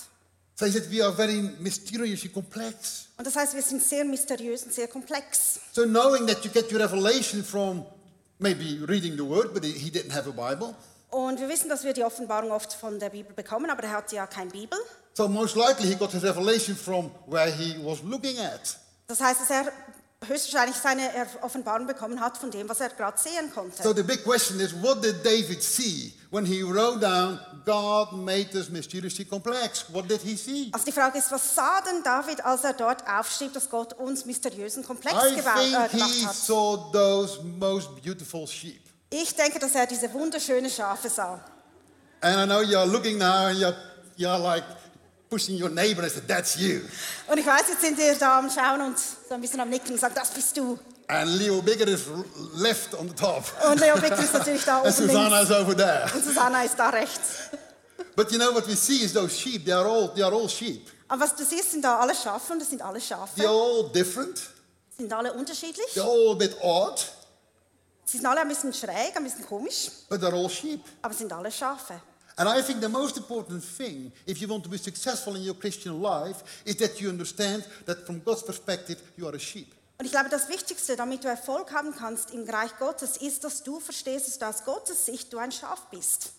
So 0.59 0.65
he 0.65 0.73
said, 0.73 0.91
we 0.91 1.03
are 1.03 1.13
very 1.13 1.43
mysteriously 1.61 2.31
complex. 2.31 3.09
Und 3.19 3.27
das 3.27 3.37
heißt, 3.37 3.55
wir 3.55 3.63
sind 3.63 3.83
sehr 3.83 4.07
mysteriös 4.07 4.63
und 4.63 4.73
sehr 4.73 4.89
komplex. 4.89 5.61
So 5.73 5.85
knowing 5.85 6.27
that 6.27 6.43
you 6.45 6.51
get 6.51 6.73
your 6.73 6.81
revelation 6.81 7.45
from 7.45 7.85
maybe 8.39 8.83
reading 8.89 9.17
the 9.17 9.23
word, 9.25 9.53
but 9.53 9.63
he 9.63 9.73
he 9.73 9.91
didn't 9.91 10.13
have 10.13 10.27
a 10.27 10.33
Bible. 10.33 10.75
Und 11.11 11.39
wir 11.41 11.49
wissen, 11.51 11.69
dass 11.69 11.85
wir 11.85 11.93
die 11.93 12.05
Offenbarung 12.05 12.53
oft 12.53 12.73
von 12.73 12.99
der 12.99 13.11
Bibel 13.11 13.35
bekommen, 13.35 13.69
aber 13.69 13.83
er 13.83 13.93
hatte 13.93 14.17
ja 14.17 14.27
keine 14.27 14.51
Bibel. 14.51 14.79
So 15.13 15.29
most 15.29 15.57
likely 15.57 15.89
he 15.89 15.95
got 15.95 16.13
his 16.13 16.23
revelation 16.23 16.75
from 16.75 17.11
where 17.27 17.51
he 17.51 17.77
was 17.85 18.03
looking 18.03 18.39
at. 18.39 18.79
Das 19.09 19.21
heißt, 19.21 19.43
dass 19.43 19.51
er 19.51 19.73
höchstwahrscheinlich 20.29 20.77
seine 20.77 21.11
Offenbarung 21.43 21.87
bekommen 21.87 22.21
hat 22.21 22.37
von 22.37 22.51
dem, 22.51 22.69
was 22.69 22.81
er 22.81 22.91
gerade 22.91 23.19
sehen 23.19 23.53
konnte. 23.55 23.83
So 23.83 23.93
the 23.93 24.03
big 24.03 24.25
question 24.25 24.61
is, 24.61 24.73
what 24.73 25.03
did 25.03 25.25
David 25.25 25.63
see 25.63 26.13
when 26.31 26.45
he 26.45 26.63
wrote 26.63 27.01
down, 27.01 27.39
God 27.65 28.13
made 28.13 28.55
us 28.55 28.69
mysteriously 28.69 29.25
complex? 29.25 29.85
What 29.93 30.09
did 30.09 30.21
he 30.23 30.37
see? 30.37 30.71
Also 30.73 30.87
die 30.87 30.93
Frage 30.93 31.19
ist, 31.19 31.31
was 31.31 31.55
sah 31.55 31.81
denn 31.81 32.03
David, 32.03 32.45
als 32.45 32.65
er 32.65 32.73
dort 32.75 33.07
aufschrieb, 33.09 33.53
dass 33.53 33.69
Gott 33.71 33.93
uns 33.95 34.25
mysteriösen 34.25 34.85
Komplex 34.85 35.17
I 35.33 35.37
gebaut, 35.37 35.59
äh, 35.59 35.89
gemacht 35.89 35.91
he 35.93 36.27
hat? 36.27 36.35
saw 36.35 36.91
those 36.93 37.41
most 37.43 37.89
beautiful 38.03 38.47
sheep. 38.47 38.81
Ich 39.11 39.35
denke, 39.35 39.59
dass 39.59 39.75
er 39.75 39.87
diese 39.87 40.13
wunderschönen 40.13 40.71
Schafe 40.71 41.09
sah. 41.09 41.41
And 42.21 42.37
I 42.41 42.45
know 42.47 42.63
you're 42.63 42.87
looking 42.87 43.19
now 43.19 43.47
and 43.47 43.59
you're, 43.59 43.77
you're 44.17 44.39
like, 44.39 44.65
pushing 45.31 45.57
your 45.61 45.71
neighbor 45.71 46.03
and 46.03 46.11
said, 46.13 46.27
That's 46.29 46.57
you. 46.57 46.81
Und 47.29 47.39
ich 47.39 47.47
weiß, 47.47 47.63
jetzt 47.69 47.81
sind 47.81 47.99
wir 47.99 48.15
da 48.17 48.39
am 48.39 48.51
Schauen 48.51 48.81
und 48.81 48.99
so 48.99 49.35
ein 49.35 49.41
bisschen 49.41 49.61
am 49.61 49.71
Nicken 49.71 49.93
und 49.93 49.99
sagen, 50.01 50.15
das 50.15 50.31
bist 50.31 50.57
du. 50.57 50.79
And 51.09 51.31
Leo 51.39 51.63
Bigger 51.63 51.87
is 51.87 52.03
left 52.55 52.95
on 52.95 53.09
the 53.09 53.15
top. 53.15 53.45
Und 53.71 53.79
Leo 53.81 53.97
Bick 53.97 54.19
ist 54.19 54.33
natürlich 54.33 54.65
da 54.65 54.79
And 54.83 54.87
oben 54.87 54.93
Susanna 55.09 55.39
links. 55.41 55.51
is 55.51 55.57
over 55.57 55.77
there. 55.77 56.11
Und 56.15 56.25
Susanna 56.25 56.63
ist 56.65 56.77
da 56.79 56.89
rechts. 56.89 57.23
But 58.17 58.33
you 58.33 58.39
know 58.39 58.53
what 58.55 58.67
we 58.67 58.75
see 58.75 59.05
is 59.05 59.13
those 59.13 59.37
sheep, 59.37 59.65
they 59.65 59.73
are 59.73 59.87
all, 59.87 60.09
they 60.15 60.23
are 60.23 60.35
all 60.35 60.49
sheep. 60.49 60.91
Aber 61.09 61.23
was 61.23 61.37
du 61.37 61.45
siehst, 61.45 61.71
sind 61.73 61.83
da 61.85 62.01
alle 62.01 62.15
Schafe 62.15 62.53
und 62.53 62.59
das 62.61 62.71
sind 62.71 62.83
alle 62.83 63.01
Schafe. 63.01 63.41
They're 63.41 63.47
all 63.49 63.89
different. 63.93 64.41
Sind 64.97 65.13
alle 65.13 65.33
unterschiedlich. 65.33 65.87
They're 65.95 66.03
all 66.03 66.33
a 66.33 66.35
bit 66.35 66.57
odd, 66.63 67.01
Sie 68.05 68.19
sind 68.19 68.27
alle 68.27 68.41
ein 68.41 68.49
bisschen 68.49 68.73
schräg, 68.73 69.17
ein 69.17 69.25
bisschen 69.25 69.45
komisch, 69.45 69.89
but 70.09 70.21
they're 70.21 70.33
all 70.33 70.49
sheep. 70.49 70.81
aber 71.03 71.13
sind 71.15 71.33
alle 71.33 71.51
Schafe. 71.53 72.01
And 72.39 72.49
I 72.49 72.61
think 72.63 72.81
the 72.83 72.89
most 72.89 73.17
important 73.17 73.65
thing, 73.65 74.13
if 74.27 74.39
you 74.43 74.49
want 74.49 74.63
to 74.65 74.69
be 74.71 74.77
successful 74.77 75.35
in 75.37 75.43
your 75.43 75.55
Christian 75.59 76.03
life, 76.03 76.45
is 76.67 76.77
that 76.77 77.01
you 77.01 77.09
understand 77.09 77.65
that 77.87 78.05
from 78.05 78.23
God's 78.23 78.43
perspective, 78.43 78.99
you 79.17 79.27
are 79.27 79.35
a 79.35 79.39
sheep. 79.39 79.73
Und 79.99 80.05
ich 80.05 80.13
glaube, 80.13 80.29
das 80.29 80.49
Wichtigste, 80.51 80.95
damit 80.97 81.25
du 81.25 81.29
Erfolg 81.29 81.73
haben 81.73 81.95
kannst 81.97 82.31
im 82.33 82.47
Reich 82.49 82.77
Gottes, 82.79 83.17
ist, 83.17 83.43
dass 83.45 83.63
du 83.63 83.81
verstehst, 83.81 84.27
dass 84.29 84.39
du 84.39 84.45
aus 84.47 84.65
Gottes 84.67 85.07
Sicht 85.07 85.33
du 85.33 85.39
ein 85.39 85.51
Schaf 85.51 85.87
bist. 85.91 86.33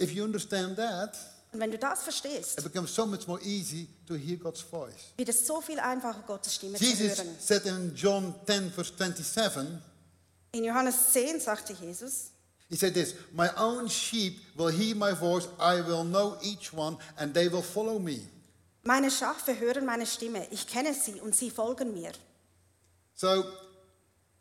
If 0.00 0.10
you 0.10 0.24
understand 0.24 0.76
that, 0.76 1.16
Und 1.52 1.60
wenn 1.60 1.70
du 1.70 1.78
das 1.78 2.02
verstehst, 2.02 2.58
it 2.58 2.64
becomes 2.64 2.92
so 2.92 3.06
much 3.06 3.28
more 3.28 3.40
easy 3.42 3.86
to 4.08 4.16
hear 4.16 4.36
God's 4.36 4.60
voice. 4.60 5.12
wird 5.16 5.28
es 5.28 5.46
so 5.46 5.60
viel 5.60 5.78
einfacher, 5.78 6.24
Gottes 6.26 6.56
Stimme 6.56 6.76
zu 6.76 6.82
Jesus 6.84 7.18
hören. 7.18 7.36
said 7.38 7.64
in 7.66 7.94
John 7.94 8.34
10, 8.46 8.72
verse 8.72 8.92
27, 8.98 9.68
In 10.54 10.64
Johannes 10.64 11.12
10 11.12 11.38
sagte 11.38 11.74
Jesus, 11.74 12.31
He 12.72 12.78
said 12.78 12.94
this 12.94 13.14
My 13.34 13.50
own 13.58 13.86
sheep 13.86 14.40
will 14.56 14.68
hear 14.70 14.96
my 14.96 15.12
voice, 15.12 15.46
I 15.60 15.82
will 15.82 16.04
know 16.04 16.38
each 16.42 16.72
one, 16.72 16.96
and 17.18 17.34
they 17.34 17.48
will 17.48 17.60
follow 17.62 17.98
me. 17.98 18.26
meine 18.82 19.10
Schafe 19.10 19.54
hören 19.60 19.84
meine 19.84 20.06
Stimme, 20.06 20.46
ich 20.50 20.66
kenne 20.66 20.94
sie 20.94 21.20
und 21.20 21.36
sie 21.36 21.50
folgen 21.50 21.92
mir. 21.92 22.12
So, 23.14 23.44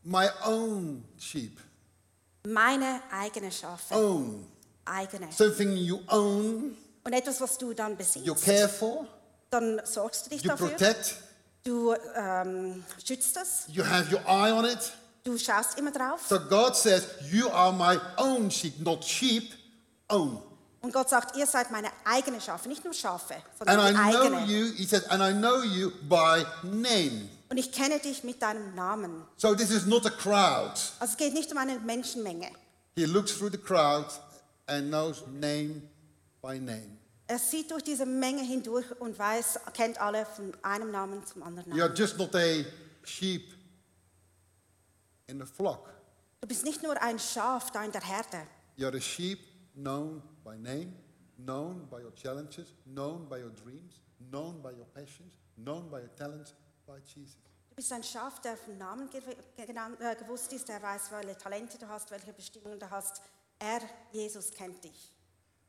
my 0.03 0.29
own 0.45 1.03
sheep, 1.19 1.59
Meine 2.47 3.01
eigene 3.11 3.51
Schafe, 3.51 3.93
own, 3.95 4.47
eigene. 4.85 5.27
something 5.33 5.75
you 5.75 5.99
own, 6.07 6.77
Und 7.03 7.13
etwas, 7.13 7.41
was 7.41 7.57
du 7.57 7.73
dann 7.73 7.97
besitzt. 7.97 8.25
you 8.25 8.33
care 8.33 8.69
for, 8.69 9.05
dann 9.49 9.81
sorgst 9.83 10.25
du 10.25 10.29
dich 10.29 10.41
you 10.43 10.49
dafür, 10.51 10.69
protect, 10.69 11.15
du 11.65 11.93
ähm, 12.15 12.81
schützt 13.05 13.35
es, 13.35 13.65
you 13.67 13.83
have 13.85 14.09
your 14.09 14.21
eye 14.25 14.53
on 14.53 14.63
it. 14.63 14.79
Du 15.23 15.37
schaust 15.37 15.77
immer 15.77 15.91
drauf. 15.91 16.21
So, 16.27 16.39
God 16.39 16.75
says, 16.75 17.07
You 17.31 17.49
are 17.49 17.71
my 17.71 17.99
own 18.17 18.49
sheep, 18.51 18.79
not 18.79 19.03
sheep, 19.03 19.51
own. 20.09 20.41
Und 20.83 20.91
Gott 20.93 21.09
sagt, 21.09 21.37
ihr 21.37 21.45
seid 21.45 21.69
meine 21.69 21.89
eigene 22.05 22.41
Schafe, 22.41 22.67
nicht 22.67 22.83
nur 22.83 22.93
Schafe, 22.93 23.35
And 23.59 23.69
sondern 23.69 23.85
I 23.85 23.89
die 23.89 24.11
know 24.17 24.37
eigene. 24.37 24.45
you, 24.51 24.73
He 24.75 24.85
says, 24.85 25.05
and 25.11 25.21
I 25.21 25.31
know 25.31 25.61
you 25.61 25.91
by 26.09 26.43
name. 26.63 27.29
Und 27.49 27.57
ich 27.57 27.71
kenne 27.71 27.99
dich 27.99 28.23
mit 28.23 28.41
deinem 28.41 28.73
Namen. 28.73 29.23
So, 29.37 29.53
this 29.53 29.69
is 29.69 29.85
not 29.85 30.05
a 30.05 30.09
crowd. 30.09 30.71
Also 30.99 31.11
es 31.11 31.17
geht 31.17 31.33
nicht 31.33 31.51
um 31.51 31.57
eine 31.59 31.77
Menschenmenge. 31.79 32.49
He 32.95 33.05
looks 33.05 33.37
through 33.37 33.51
the 33.51 33.57
crowd 33.59 34.05
and 34.67 34.87
knows 34.89 35.21
name 35.27 35.83
by 36.41 36.57
name. 36.59 36.97
Er 37.27 37.37
sieht 37.39 37.69
durch 37.71 37.83
diese 37.83 38.05
Menge 38.05 38.41
hindurch 38.41 38.85
und 38.99 39.17
weiß, 39.19 39.59
kennt 39.73 40.01
alle 40.01 40.25
von 40.25 40.51
einem 40.63 40.91
Namen 40.91 41.23
zum 41.25 41.43
anderen 41.43 41.69
Namen. 41.77 41.95
just 41.95 42.17
not 42.17 42.33
a 42.35 42.65
sheep 43.03 43.53
in 45.31 45.41
a 45.41 45.45
flock. 45.45 45.89
Du 46.41 46.47
bist 46.47 46.63
nicht 46.63 46.83
nur 46.83 47.01
ein 47.01 47.17
Schaf 47.19 47.71
da 47.71 47.83
in 47.83 47.91
der 47.91 48.01
Herde. 48.01 48.45
You're 48.77 48.95
a 48.95 48.99
sheep 49.01 49.39
known 49.75 50.21
by 50.43 50.57
name, 50.57 50.93
known 51.37 51.87
by 51.89 52.01
your 52.01 52.13
challenges, 52.15 52.73
known 52.85 53.27
by 53.29 53.39
your 53.39 53.51
dreams, 53.51 53.99
known 54.31 54.61
by 54.61 54.71
your 54.71 54.85
passions, 54.93 55.33
known 55.55 55.89
by 55.89 55.99
your 55.99 56.13
talents, 56.15 56.53
by 56.85 56.99
Jesus. 57.05 57.37
Du 57.69 57.75
bist 57.75 57.91
ein 57.93 58.03
Schaf, 58.03 58.41
der 58.41 58.57
vom 58.57 58.77
Namen 58.77 59.09
äh, 59.13 60.15
gewusst 60.15 60.51
ist, 60.51 60.67
der 60.67 60.81
weiß, 60.81 61.11
welche 61.11 61.37
Talente 61.37 61.77
du 61.77 61.87
hast, 61.87 62.11
welche 62.11 62.33
Bestimmungen 62.33 62.79
du 62.79 62.89
hast. 62.89 63.21
Er, 63.59 63.81
Jesus, 64.11 64.51
kennt 64.51 64.83
dich. 64.83 65.11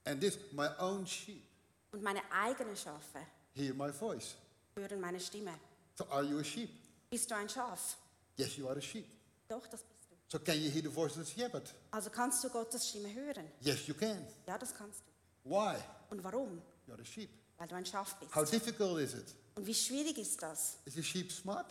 And 0.04 0.20
this, 0.20 0.36
my 0.52 0.68
own 0.78 1.06
sheep, 1.06 1.44
Und 1.92 2.02
meine 2.02 2.20
eigenen 2.32 2.76
Schafe 2.76 3.20
hear 3.54 3.72
my 3.74 3.92
voice. 3.92 4.34
hören 4.76 5.00
meine 5.00 5.20
Stimme. 5.20 5.52
So 5.96 6.06
are 6.10 6.24
you 6.24 6.38
a 6.38 6.44
sheep? 6.44 6.70
Bist 7.10 7.30
du 7.30 7.36
ein 7.36 7.48
Schaf? 7.48 7.96
Yes, 8.36 8.56
you 8.56 8.66
are 8.66 8.78
a 8.78 8.80
sheep. 8.80 9.06
Doch, 9.52 9.66
das 9.66 9.82
bist 9.82 10.10
du. 10.10 10.16
So 10.28 10.38
can 10.38 10.54
you 10.58 10.70
hear 10.70 10.82
the 10.82 10.88
voice 10.88 11.14
of 11.18 11.26
the 11.26 11.32
shepherd? 11.40 11.74
Also 11.90 12.08
kannst 12.08 12.42
du 12.42 12.48
Gottes 12.48 12.88
Stimme 12.88 13.12
hören? 13.12 13.44
Yes, 13.60 13.86
you 13.86 13.92
can. 13.94 14.26
Ja, 14.46 14.56
das 14.56 14.74
kannst 14.74 15.00
du. 15.00 15.50
Why? 15.50 15.76
Und 16.08 16.24
warum? 16.24 16.62
You're 16.88 16.98
a 16.98 17.04
sheep. 17.04 17.28
Weil 17.58 17.68
du 17.68 17.74
ein 17.74 17.84
Schaf 17.84 18.16
bist. 18.16 18.34
How 18.34 18.48
difficult 18.48 18.98
is 19.00 19.12
it? 19.12 19.26
Und 19.54 19.66
wie 19.66 19.74
schwierig 19.74 20.16
ist 20.16 20.40
das? 20.42 20.78
Is 20.86 20.96
a 20.96 21.02
sheep 21.02 21.30
smart? 21.30 21.66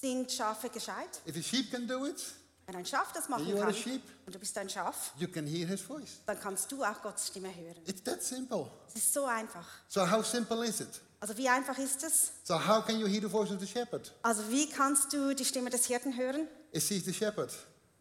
Sind 0.00 0.32
Schafe 0.32 0.70
gescheit? 0.70 1.20
If 1.26 1.36
a 1.36 1.42
sheep 1.42 1.70
can 1.70 1.86
do 1.86 2.06
it, 2.06 2.16
Wenn 2.64 2.76
ein 2.76 2.86
Schaf 2.86 3.12
das 3.12 3.28
machen 3.28 3.54
kann 3.54 3.74
sheep. 3.74 4.02
und 4.24 4.34
du 4.34 4.38
bist 4.38 4.56
ein 4.56 4.70
Schaf, 4.70 5.12
you 5.18 5.28
can 5.28 5.46
hear 5.46 5.66
his 5.66 5.82
voice. 5.82 6.20
dann 6.24 6.40
kannst 6.40 6.72
du 6.72 6.82
auch 6.82 7.02
Gottes 7.02 7.26
Stimme 7.26 7.54
hören. 7.54 7.82
It's 7.86 8.02
that 8.04 8.22
simple. 8.22 8.70
Es 8.88 8.96
ist 8.96 9.12
so 9.12 9.26
einfach. 9.26 9.66
So 9.86 10.10
how 10.10 10.24
simple 10.24 10.66
is 10.66 10.80
it? 10.80 11.00
Also 11.20 11.36
wie 11.36 11.48
einfach 11.48 11.76
ist 11.76 12.02
es? 12.04 12.32
So 12.44 12.54
how 12.54 12.82
can 12.86 12.98
you 12.98 13.06
hear 13.06 13.20
the 13.20 13.28
voice 13.28 13.50
of 13.50 13.60
the 13.60 13.66
shepherd? 13.66 14.14
Also 14.22 14.48
wie 14.50 14.68
kannst 14.70 15.12
du 15.12 15.34
die 15.34 15.44
Stimme 15.44 15.68
des 15.68 15.84
Hirten 15.84 16.16
hören? 16.16 16.48
Is 16.72 16.88
he 16.88 16.98
the 17.00 17.12
shepherd? 17.12 17.50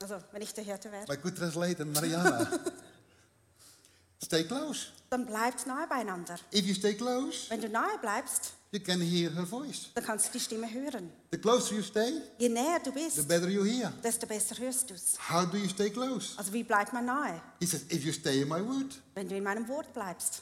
Also 0.02 0.20
wenn 0.32 0.42
ich 0.42 0.54
der 0.54 0.64
Hirte 0.64 0.92
wäre. 0.92 1.06
My 1.08 1.18
good 1.18 1.36
translator, 1.38 1.86
Mariana. 1.86 2.48
stay 4.24 4.44
close. 4.44 4.88
Dann 5.10 5.26
bleibt 5.26 5.66
nahe 5.66 5.88
beieinander. 5.88 6.38
If 6.54 6.66
you 6.66 6.74
stay 6.76 6.94
close, 6.94 7.50
Wenn 7.50 7.62
du 7.62 7.70
nahe 7.70 7.98
bleibst, 8.00 8.54
you 8.72 8.80
can 8.80 9.00
hear 9.00 9.32
her 9.34 9.46
voice. 9.46 9.90
dann 9.96 10.04
kannst 10.04 10.28
du 10.28 10.32
die 10.34 10.40
Stimme 10.40 10.70
hören. 10.72 11.10
The 11.32 11.38
closer 11.38 11.76
you 11.76 11.82
stay, 11.82 12.22
Je 12.38 12.50
näher 12.50 12.80
du 12.80 12.92
the 12.92 13.00
bist, 13.06 13.28
better 13.28 13.48
you 13.48 13.64
hear. 13.64 13.92
desto 14.04 14.28
besser 14.28 14.58
hörst 14.58 14.90
du 14.90 14.94
es. 14.96 15.18
How 15.30 15.46
do 15.50 15.58
you 15.58 15.70
stay 15.70 15.90
close? 15.90 16.38
Also 16.38 16.52
wie 16.52 16.64
bleibt 16.64 16.92
man 16.94 17.06
nahe? 17.06 17.42
He 17.60 17.66
says, 17.66 17.84
if 17.90 18.04
you 18.04 18.12
stay 18.12 18.42
in 18.42 18.50
my 18.50 18.60
word, 18.62 19.00
Wenn 19.16 19.30
du 19.30 19.36
in 19.38 19.44
meinem 19.44 19.68
Wort 19.70 19.94
bleibst. 19.94 20.42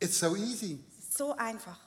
it's 0.00 0.18
so 0.18 0.34
easy. 0.34 0.78
So 1.16 1.36
einfach. 1.36 1.78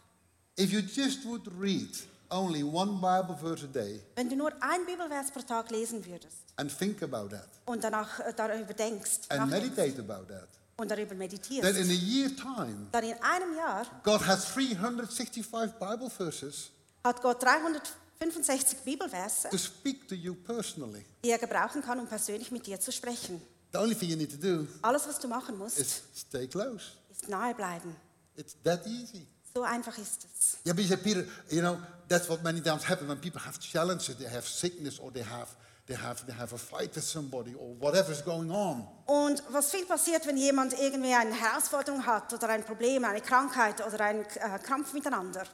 If 0.58 0.72
you 0.72 0.80
just 0.82 1.26
would 1.26 1.48
read 1.60 1.90
only 2.36 2.64
one 2.64 3.00
Bible 3.00 3.36
verse 3.36 3.64
a 3.64 3.68
day 3.68 4.02
Wenn 4.16 4.30
du 4.30 4.36
nur 4.36 4.52
ein 4.62 4.86
Bibelvers 4.86 5.32
pro 5.32 5.42
Tag 5.42 5.72
lesen 5.72 6.06
würdest 6.06 6.38
and 6.58 6.76
think 6.78 7.02
about 7.02 7.30
that 7.30 7.48
und 7.66 7.84
danach 7.84 8.20
äh, 8.20 8.34
darüber 8.36 8.74
denkst 8.74 9.22
and 9.30 9.50
meditate 9.50 10.00
about 10.00 10.26
that, 10.28 10.48
und 10.78 10.92
darüber 10.92 11.16
meditierst, 11.16 11.78
in 11.78 11.90
a 11.90 11.94
year 11.94 12.30
time, 12.36 12.88
dann 12.92 13.04
in 13.04 13.16
einem 13.22 13.56
Jahr 13.56 13.86
God 14.04 14.26
has 14.28 14.46
365 14.54 15.46
Bible 15.80 16.10
verses 16.10 16.72
hat 17.04 17.22
Gott 17.22 17.42
365 17.44 18.80
Bibelverse, 18.80 19.50
to 19.50 19.58
speak 19.58 20.08
to 20.08 20.16
you 20.16 20.34
personally. 20.36 21.06
die 21.24 21.30
er 21.32 21.38
gebrauchen 21.38 21.82
kann, 21.82 22.00
um 22.00 22.08
persönlich 22.08 22.52
mit 22.52 22.66
dir 22.68 22.80
zu 22.80 22.92
sprechen. 22.92 23.42
The 23.72 23.80
only 23.80 23.96
thing 23.96 24.10
you 24.10 24.18
need 24.18 24.32
to 24.32 24.38
do 24.38 24.68
Alles, 24.82 25.08
was 25.08 25.20
du 25.20 25.28
machen 25.28 25.58
musst, 25.58 25.80
is 25.80 26.02
stay 26.16 26.48
close. 26.48 26.92
ist 27.12 27.30
nahe 27.30 27.54
bleiben. 27.56 27.96
It's 28.36 28.56
that 28.64 28.86
easy. 28.86 29.28
So 29.58 29.64
einfach 29.64 29.98
ist 29.98 30.26
es. 30.26 30.58
Yeah, 30.66 30.74
but 30.74 31.02
Peter, 31.02 31.24
you 31.50 31.62
know, 31.62 31.78
that's 32.10 32.28
what 32.28 32.44
many 32.44 32.60
times 32.60 32.84
happens 32.84 33.08
when 33.08 33.18
people 33.20 33.40
have 33.40 33.58
challenges, 33.58 34.18
they 34.18 34.28
have 34.28 34.46
sickness 34.46 35.00
or 35.00 35.12
they 35.14 35.24
have 35.24 35.48
they 35.88 35.96
have 35.96 36.26
they 36.26 36.34
have 36.34 36.54
a 36.54 36.58
fight 36.58 36.94
with 36.94 37.06
somebody 37.06 37.56
or 37.56 37.74
whatever's 37.80 38.22
going 38.22 38.52
on. 38.52 38.86
Und 39.06 39.42
was 39.52 39.72
viel 39.72 39.86
passiert, 39.86 40.28
wenn 40.28 40.36
jemand 40.36 40.74
irgendwie 40.78 41.14
eine 41.14 41.34
Herausforderung 41.34 42.06
hat 42.06 42.34
oder 42.34 42.50
ein 42.50 42.66
Problem, 42.66 43.06
eine 43.06 43.22
Krankheit 43.22 43.80
oder 43.88 44.02
einen 44.02 44.26
äh, 44.26 44.60
Kampf 44.62 44.92
miteinander, 44.92 45.46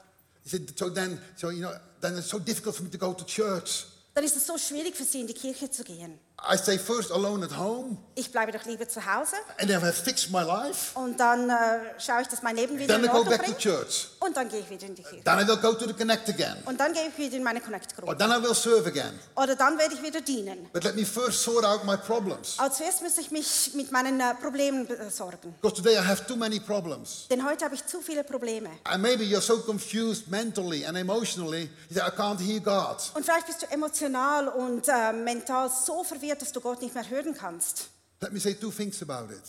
said, 0.46 0.76
so 0.76 0.90
then 0.90 1.20
so 1.36 1.52
you 1.52 1.60
know, 1.60 1.72
then 2.02 2.18
it's 2.18 2.28
so 2.30 2.40
difficult 2.40 2.76
for 2.76 2.84
me 2.84 2.90
to 2.90 2.98
go 2.98 3.14
to 3.14 3.24
church. 3.24 3.86
dann 4.16 4.24
ist 4.24 4.36
es 4.36 4.48
so 4.48 4.58
schwierig 4.58 4.96
für 4.96 5.04
sie, 5.04 5.22
in 5.22 5.28
die 5.28 5.36
Kirche 5.36 5.70
zu 5.70 5.84
gehen. 5.84 6.20
I 6.44 6.58
stay 6.58 6.78
first 6.80 7.12
alone 7.12 7.44
at 7.46 7.56
home 7.58 7.98
Ich 8.16 8.32
bleibe 8.32 8.52
doch 8.52 8.66
lieber 8.66 8.88
zu 8.90 9.00
Hause 9.06 9.36
and 9.60 9.70
then 9.70 9.80
I 9.84 9.92
fix 9.92 10.30
my 10.30 10.42
life. 10.44 10.98
und 10.98 11.20
dann 11.20 11.50
äh, 11.50 11.54
schaue 12.00 12.24
ich, 12.24 12.28
dass 12.28 12.42
mein 12.42 12.56
Leben 12.56 12.78
wieder 12.80 12.88
Then 12.96 13.04
I 13.04 13.06
in 13.06 13.12
go 13.12 13.18
Ordnung 13.20 13.38
back 13.38 13.46
to 13.46 13.52
bringt 13.52 13.60
church. 13.60 14.08
und 14.20 14.36
dann 14.36 14.50
gehe 14.50 14.60
ich 14.60 14.70
wieder 14.70 14.88
in 14.88 14.96
die 14.96 15.04
Kirche. 15.04 15.24
Then 15.24 15.40
I 15.40 15.48
will 15.48 15.58
go 15.58 15.74
to 15.74 15.86
the 15.88 15.94
connect 15.94 16.28
again. 16.30 16.58
Und 16.66 16.80
dann 16.80 16.94
gehe 16.94 17.08
ich 17.10 17.18
wieder 17.18 17.38
in 17.38 17.44
meine 17.44 17.60
Or 17.60 17.66
Connect-Gruppe. 17.66 18.18
then 18.18 18.32
I 18.32 18.42
will 18.42 18.56
serve 18.56 18.88
again. 18.88 19.20
Oder 19.36 19.56
dann 19.56 19.78
werde 19.78 19.94
ich 19.94 20.02
wieder 20.02 20.20
dienen. 20.22 20.68
But 20.74 20.84
let 20.84 20.96
me 20.96 21.06
first 21.06 21.44
sort 21.44 21.64
out 21.64 21.84
my 21.86 21.96
problems. 21.96 22.56
Aber 22.58 22.72
zuerst 22.72 23.04
muss 23.04 23.18
ich 23.20 23.30
mich 23.30 23.72
mit 23.76 23.92
meinen 23.92 24.20
äh, 24.20 24.34
Problemen 24.36 24.88
besorgen. 24.88 25.54
Because 25.62 25.76
today 25.82 25.94
I 25.96 26.04
have 26.06 26.26
too 26.26 26.36
many 26.36 26.60
problems. 26.60 27.28
Denn 27.30 27.46
heute 27.46 27.66
habe 27.66 27.76
ich 27.76 27.86
zu 27.86 28.02
viele 28.02 28.24
Probleme. 28.24 28.70
And 28.86 29.02
maybe 29.04 29.24
you're 29.24 29.42
so 29.42 29.58
confused 29.60 30.28
mentally 30.28 30.86
and 30.86 30.98
emotionally, 30.98 31.70
say, 31.92 32.02
I 32.02 32.10
can't 32.10 32.40
hear 32.40 32.60
God. 32.60 32.98
Und 33.14 33.24
vielleicht 33.24 33.46
bist 33.46 33.62
du 33.62 33.68
emotional 33.72 34.48
und 34.48 34.88
äh, 34.88 35.14
mental 35.14 35.70
so 35.70 36.04
verwirrt, 36.04 36.31
dass 36.36 36.52
du 36.52 36.62
Gott 36.62 36.82
nicht 36.82 36.94
mehr 36.94 37.10
hören 37.10 37.36
kannst. 37.36 37.90
Let 38.22 38.34
me 38.34 38.40
say 38.40 38.54
two 38.54 38.72
things 38.72 39.02
about 39.02 39.34
it. 39.34 39.42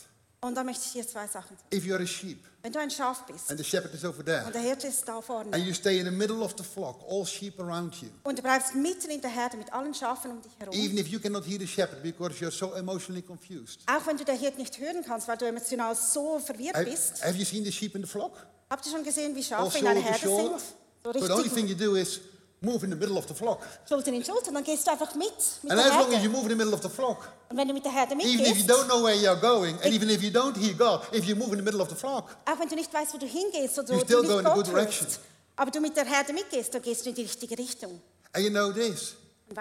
Und 0.44 0.56
da 0.56 0.64
möchte 0.64 0.82
ich 0.86 0.92
dir 0.92 1.06
zwei 1.06 1.28
Sachen 1.28 1.56
sagen. 1.56 1.68
If 1.72 1.84
you're 1.84 2.02
a 2.02 2.06
sheep 2.06 2.42
Wenn 2.62 2.72
du 2.72 2.80
ein 2.80 2.90
Schaf 2.90 3.24
bist 3.26 3.48
and 3.48 3.58
the 3.58 3.64
shepherd 3.64 3.94
is 3.94 4.04
over 4.04 4.24
there, 4.24 4.44
und 4.44 4.54
der 4.54 4.62
Hirte 4.62 4.88
ist 4.88 5.06
da 5.06 5.16
and 5.16 5.24
vorne 5.24 5.56
you 5.56 5.72
stay 5.72 6.00
in 6.00 6.04
the 6.04 6.10
middle 6.10 6.42
of 6.42 6.54
the 6.58 6.64
flock, 6.64 7.00
all 7.08 7.24
sheep 7.24 7.60
around 7.60 7.94
you, 8.02 8.08
und 8.24 8.38
du 8.38 8.42
bleibst 8.42 8.74
mitten 8.74 9.10
in 9.10 9.20
der 9.20 9.30
Herde 9.30 9.56
mit 9.56 9.72
allen 9.72 9.94
Schafen 9.94 10.32
um 10.32 10.42
dich 10.42 10.52
herum, 10.58 10.74
even 10.74 10.98
if 10.98 11.06
you 11.06 11.20
cannot 11.20 11.44
hear 11.46 11.60
the 11.60 11.66
shepherd 11.66 12.02
because 12.02 12.34
you're 12.40 12.50
so 12.50 12.74
emotionally 12.74 13.22
confused. 13.22 13.80
auch 13.86 14.04
wenn 14.06 14.16
du 14.16 14.24
der 14.24 14.34
Hirte 14.34 14.58
nicht 14.58 14.76
hören 14.78 15.04
kannst, 15.06 15.28
weil 15.28 15.36
du 15.36 15.44
emotional 15.46 15.94
so 15.94 16.40
verwirrt 16.40 16.74
Have, 16.74 16.86
bist, 16.86 17.24
have 17.24 17.36
you 17.36 17.44
seen 17.44 17.64
the 17.64 17.70
sheep 17.70 17.94
in 17.94 18.02
the 18.02 18.08
flock? 18.08 18.32
Habt 18.68 18.84
ihr 18.86 18.92
schon 18.92 19.04
gesehen, 19.04 19.36
wie 19.36 19.44
Schafe 19.44 19.78
in 19.78 19.86
einer 19.86 20.00
Herde 20.00 20.26
sind? 20.26 20.60
So 21.04 21.12
But 21.12 21.22
the 21.22 21.32
only 21.32 21.50
thing 21.50 21.66
you 21.66 21.74
do 21.74 21.96
is 21.96 22.20
move 22.62 22.84
in 22.84 22.90
the 22.90 22.96
middle 22.96 23.16
of 23.18 23.26
the 23.28 23.34
flock. 23.34 23.60
Schulter 23.88 24.12
in 24.12 24.24
Schulter, 24.24 24.52
dann 24.52 24.64
gehst 24.64 24.86
du 24.86 24.90
einfach 24.92 25.14
mit, 25.14 25.30
mit 25.62 25.72
And 25.72 25.80
der 25.80 25.86
as 25.92 26.04
long 26.06 26.14
as 26.14 26.22
you 26.22 26.30
move 26.30 26.42
in 26.44 26.50
the 26.50 26.54
middle 26.56 26.72
of 26.74 26.82
the 26.82 26.88
flock, 26.88 27.28
Und 27.48 27.56
wenn 27.56 27.68
du 27.68 27.74
mit 27.74 27.84
der 27.84 27.92
Herde 27.92 28.14
even 28.14 28.26
if 28.26 28.32
you 28.34 28.38
mitgehst, 28.54 28.70
don't 28.70 28.84
know 28.86 29.02
where 29.02 29.14
you're 29.16 29.40
going, 29.40 29.74
and 29.82 29.86
even 29.92 30.08
if 30.08 30.22
you 30.22 30.30
don't 30.30 30.56
hear 30.56 30.74
God, 30.74 31.02
if 31.12 31.24
you 31.24 31.34
move 31.36 31.50
in 31.52 31.58
the 31.58 31.62
middle 31.64 31.80
of 31.82 31.88
the 31.88 31.94
flock, 31.96 32.28
auch 32.46 32.58
wenn 32.58 32.68
du 32.68 32.74
nicht 32.76 32.92
weißt, 32.92 33.12
wo 33.14 33.18
du 33.18 33.26
hingehst 33.26 33.78
oder 33.78 33.94
You 33.94 34.00
du 34.00 34.04
still 34.04 34.20
nicht 34.20 34.30
go 34.30 34.38
in 34.38 34.44
Gott 34.44 34.54
good 34.54 34.66
direction. 34.68 35.06
hörst, 35.06 35.20
aber 35.56 35.70
du 35.70 35.80
mit 35.80 35.96
der 35.96 36.04
Herde 36.04 36.32
mitgehst, 36.32 36.72
dann 36.74 36.82
gehst 36.82 37.04
du 37.04 37.10
in 37.10 37.14
die 37.16 37.22
richtige 37.22 37.58
Richtung. 37.58 38.00
and 38.34 38.44
you 38.44 38.50
know 38.50 38.70
this, 38.72 39.14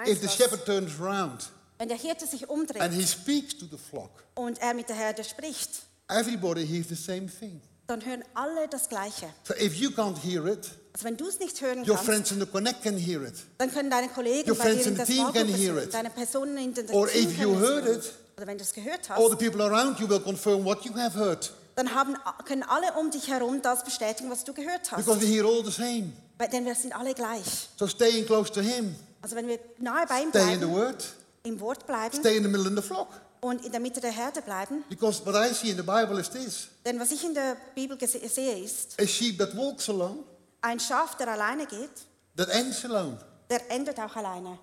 if 0.08 0.22
the 0.22 0.28
shepherd 0.30 0.66
turns 0.66 0.92
around 1.02 1.50
Wenn 1.78 1.90
der 1.90 1.98
Hirte 1.98 2.28
sich 2.28 2.44
and 2.44 2.52
umdreht 2.52 2.92
he 2.94 3.06
speaks 3.08 3.58
to 3.58 3.66
the 3.66 3.78
flock, 3.78 4.12
und 4.36 4.60
er 4.60 4.74
mit 4.76 4.88
der 4.88 4.96
Herde 4.96 5.24
spricht, 5.24 5.70
everybody 6.08 6.66
hears 6.66 6.88
the 6.90 6.96
same 6.96 7.28
thing. 7.28 7.60
dann 7.88 8.06
hören 8.06 8.24
alle 8.36 8.68
das 8.70 8.88
Gleiche. 8.88 9.28
So 9.44 9.54
if 9.56 9.74
you 9.76 9.90
can't 9.90 10.18
hear 10.24 10.46
it, 10.48 10.70
Also 10.94 11.06
wenn 11.06 11.16
du 11.18 11.28
es 11.28 11.40
nicht 11.40 11.60
hören 11.62 11.80
your 11.80 11.96
kannst, 11.96 12.04
friends 12.06 12.32
in 12.32 12.40
the 12.40 12.46
connect 12.46 12.84
can 12.84 12.98
hear 12.98 13.22
it. 13.24 13.34
dann 13.58 13.72
können 13.72 13.90
deine 13.90 14.10
Kollegen 14.10 14.50
Your 14.50 14.58
bei 14.58 14.64
friends 14.66 14.84
dir 14.84 14.90
in 14.92 14.96
in 15.00 15.06
the 15.06 15.14
team 15.14 15.32
can 15.34 15.48
hear 15.48 15.78
it. 15.78 15.94
deine 15.94 16.10
Personen 16.10 16.58
in 16.58 16.74
der 16.74 16.90
Or 16.94 17.08
Team 17.08 17.24
if 17.30 17.38
you 17.38 17.52
können 17.54 17.64
es 17.64 17.70
heard 17.70 17.86
hören. 17.86 17.98
it, 18.00 18.14
oder 18.38 18.48
wenn 18.48 18.58
du 18.58 18.64
es 18.64 18.74
gehört 18.74 19.10
all 19.12 19.18
the 19.30 19.32
hast, 19.36 19.40
people 19.40 19.62
around 19.64 20.00
you 20.00 20.10
will 20.10 20.20
confirm 20.20 20.66
what 20.66 20.84
you 20.84 20.94
have 20.96 21.18
heard. 21.18 21.52
dann 21.76 21.94
haben, 21.96 22.18
können 22.46 22.64
alle 22.64 22.92
um 23.00 23.10
dich 23.10 23.30
herum 23.30 23.62
das 23.62 23.84
bestätigen, 23.86 24.30
was 24.30 24.44
du 24.44 24.54
gehört 24.54 24.92
hast. 24.92 24.98
Because 25.06 25.22
we 25.22 25.26
hear 25.28 25.46
all 25.46 25.64
the 25.64 25.72
same. 25.72 26.12
Weil- 26.38 26.50
Denn 26.50 26.66
wir 26.66 26.76
sind 26.76 26.94
alle 26.94 27.14
gleich. 27.14 27.70
So 27.80 27.88
staying 27.88 28.26
close 28.26 28.52
to 28.52 28.60
him, 28.62 28.94
Also 29.22 29.36
wenn 29.38 29.48
wir 29.48 29.60
nahe 29.78 30.06
bei 30.08 30.24
ihm 30.24 30.30
stay 30.30 30.42
in 30.56 30.60
the 30.60 30.66
bleiben, 30.66 30.74
word, 30.74 31.06
im 31.44 31.60
Wort 31.62 31.86
bleiben 31.88 32.18
stay 32.20 32.36
in 32.36 32.44
the 32.44 32.50
middle 32.50 32.68
of 32.68 32.76
the 32.76 32.82
flock. 32.82 33.08
und 33.40 33.64
in 33.66 33.72
der 33.72 33.80
Mitte 33.80 34.02
der 34.02 34.12
Herde 34.12 34.42
bleiben, 34.42 34.84
Because 34.90 35.26
what 35.26 35.36
I 35.36 35.54
see 35.54 35.70
in 35.70 35.78
the 35.78 35.84
Bible 35.84 36.20
is 36.20 36.30
this 36.30 36.68
denn 36.86 37.00
was 37.00 37.12
ich 37.12 37.24
in 37.24 37.34
der 37.34 37.56
Bibel 37.76 37.96
gese- 37.96 38.28
sehe 38.28 38.60
ist, 38.64 39.00
a 39.00 39.06
sheep 39.08 39.38
that 39.40 39.56
walks 39.56 39.88
alone, 39.90 40.20
ein 40.62 40.80
Schaf, 40.80 41.18
der 41.18 41.28
alleine 41.30 41.66
geht, 41.66 41.90
that 42.38 42.50
ends 42.50 42.84
alone. 42.86 43.18
der 43.50 43.70
endet 43.72 44.00
auch 44.00 44.16
alleine. 44.16 44.58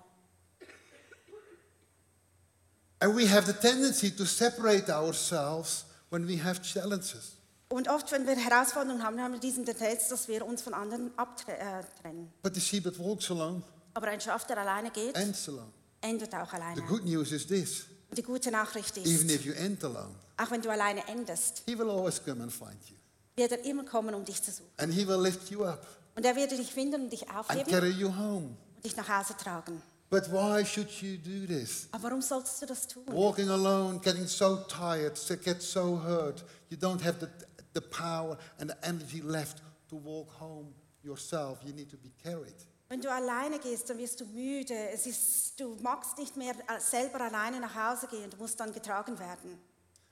And 3.01 3.15
we 3.15 3.25
have 3.29 3.45
the 3.45 3.53
tendency 3.53 4.11
to 4.11 4.25
separate 4.25 4.89
ourselves 4.89 5.85
when 6.09 6.27
we 6.27 6.37
have 6.43 6.61
challenges. 6.61 7.35
Und 7.69 7.87
oft, 7.87 8.11
wenn 8.11 8.25
wir 8.25 8.35
Herausforderungen 8.35 9.03
haben, 9.03 9.21
haben 9.21 9.33
wir 9.33 9.39
diesen 9.39 9.63
Tendenz, 9.63 10.07
dass 10.09 10.27
wir 10.27 10.45
uns 10.45 10.61
von 10.61 10.73
anderen 10.73 11.11
abtrennen. 11.17 12.33
But 12.41 12.55
the 12.55 12.61
sheep 12.61 12.83
that 12.85 12.97
walks 12.99 13.29
alone 13.29 13.61
Aber 13.93 14.07
ein 14.07 14.19
Schaf, 14.19 14.45
der 14.47 14.57
alleine 14.57 14.89
geht, 14.91 15.15
ends 15.15 15.47
alone. 15.47 15.71
endet 16.01 16.33
auch 16.33 16.49
The 16.49 16.55
alleine. 16.55 16.81
good 16.83 17.05
news 17.05 17.31
is 17.31 17.45
this 17.47 17.85
die 18.11 18.23
gute 18.23 18.49
Nachricht 18.49 18.97
even 18.97 19.29
ist, 19.29 19.35
if 19.35 19.45
you 19.45 19.53
end 19.53 19.83
alone, 19.83 20.15
auch 20.37 20.49
wenn 20.49 20.61
du 20.63 20.69
alleine 20.71 21.07
endest, 21.07 21.61
he 21.67 21.77
will 21.77 21.89
always 21.91 22.19
come 22.23 22.41
and 22.41 22.51
find 22.51 22.73
you. 22.89 22.95
Wird 23.39 23.51
er 23.53 23.65
immer 23.65 23.83
kommen, 23.85 24.13
um 24.13 24.23
dich 24.25 24.41
zu 24.43 24.51
suchen. 24.51 24.69
And 24.77 24.93
he 24.93 25.07
will 25.07 25.21
lift 25.21 25.49
you 25.49 25.63
up 25.65 25.85
Und 26.15 26.25
er 26.25 26.35
wird 26.35 26.51
dich 26.51 26.71
finden 26.71 27.01
und 27.03 27.09
dich 27.09 27.27
and 27.29 27.39
aufheben 27.39 27.71
carry 27.71 27.89
you 27.91 28.09
home. 28.15 28.55
und 28.75 28.85
dich 28.85 28.95
nach 28.95 29.07
Hause 29.09 29.35
tragen. 29.37 29.81
But 30.11 30.31
why 30.31 30.65
should 30.65 30.89
you 31.01 31.17
do 31.17 31.45
this? 31.47 31.87
Aber 31.91 32.03
warum 32.03 32.21
solltest 32.21 32.61
du 32.61 32.65
das 32.65 32.87
tun? 32.87 33.03
Walking 33.07 33.49
alone, 33.49 33.99
getting 33.99 34.25
so 34.27 34.57
tired, 34.67 35.15
so- 35.17 35.37
get 35.37 35.61
so 35.61 36.01
hurt, 36.03 36.43
you 36.69 36.77
don't 36.77 37.03
have 37.03 37.17
the, 37.19 37.27
the 37.75 37.81
power 37.81 38.37
and 38.59 38.71
the 38.71 38.77
energy 38.87 39.21
left 39.21 39.61
to 39.87 39.95
walk 40.03 40.29
home 40.39 40.73
yourself. 41.03 41.59
You 41.63 41.73
need 41.73 41.89
to 41.91 41.97
be 41.97 42.09
carried. 42.23 42.55
Wenn 42.89 43.01
du 43.01 43.11
alleine 43.11 43.59
gehst, 43.59 43.87
dann 43.91 43.99
wirst 43.99 44.19
du 44.19 44.25
müde. 44.25 44.73
Es 44.91 45.05
ist, 45.05 45.59
du 45.59 45.77
magst 45.83 46.17
nicht 46.17 46.35
mehr 46.35 46.53
äh, 46.55 46.79
selber 46.79 47.21
alleine 47.21 47.59
nach 47.59 47.75
Hause 47.75 48.07
gehen. 48.07 48.31
Du 48.31 48.37
musst 48.37 48.59
dann 48.59 48.73
getragen 48.73 49.17
werden. 49.19 49.59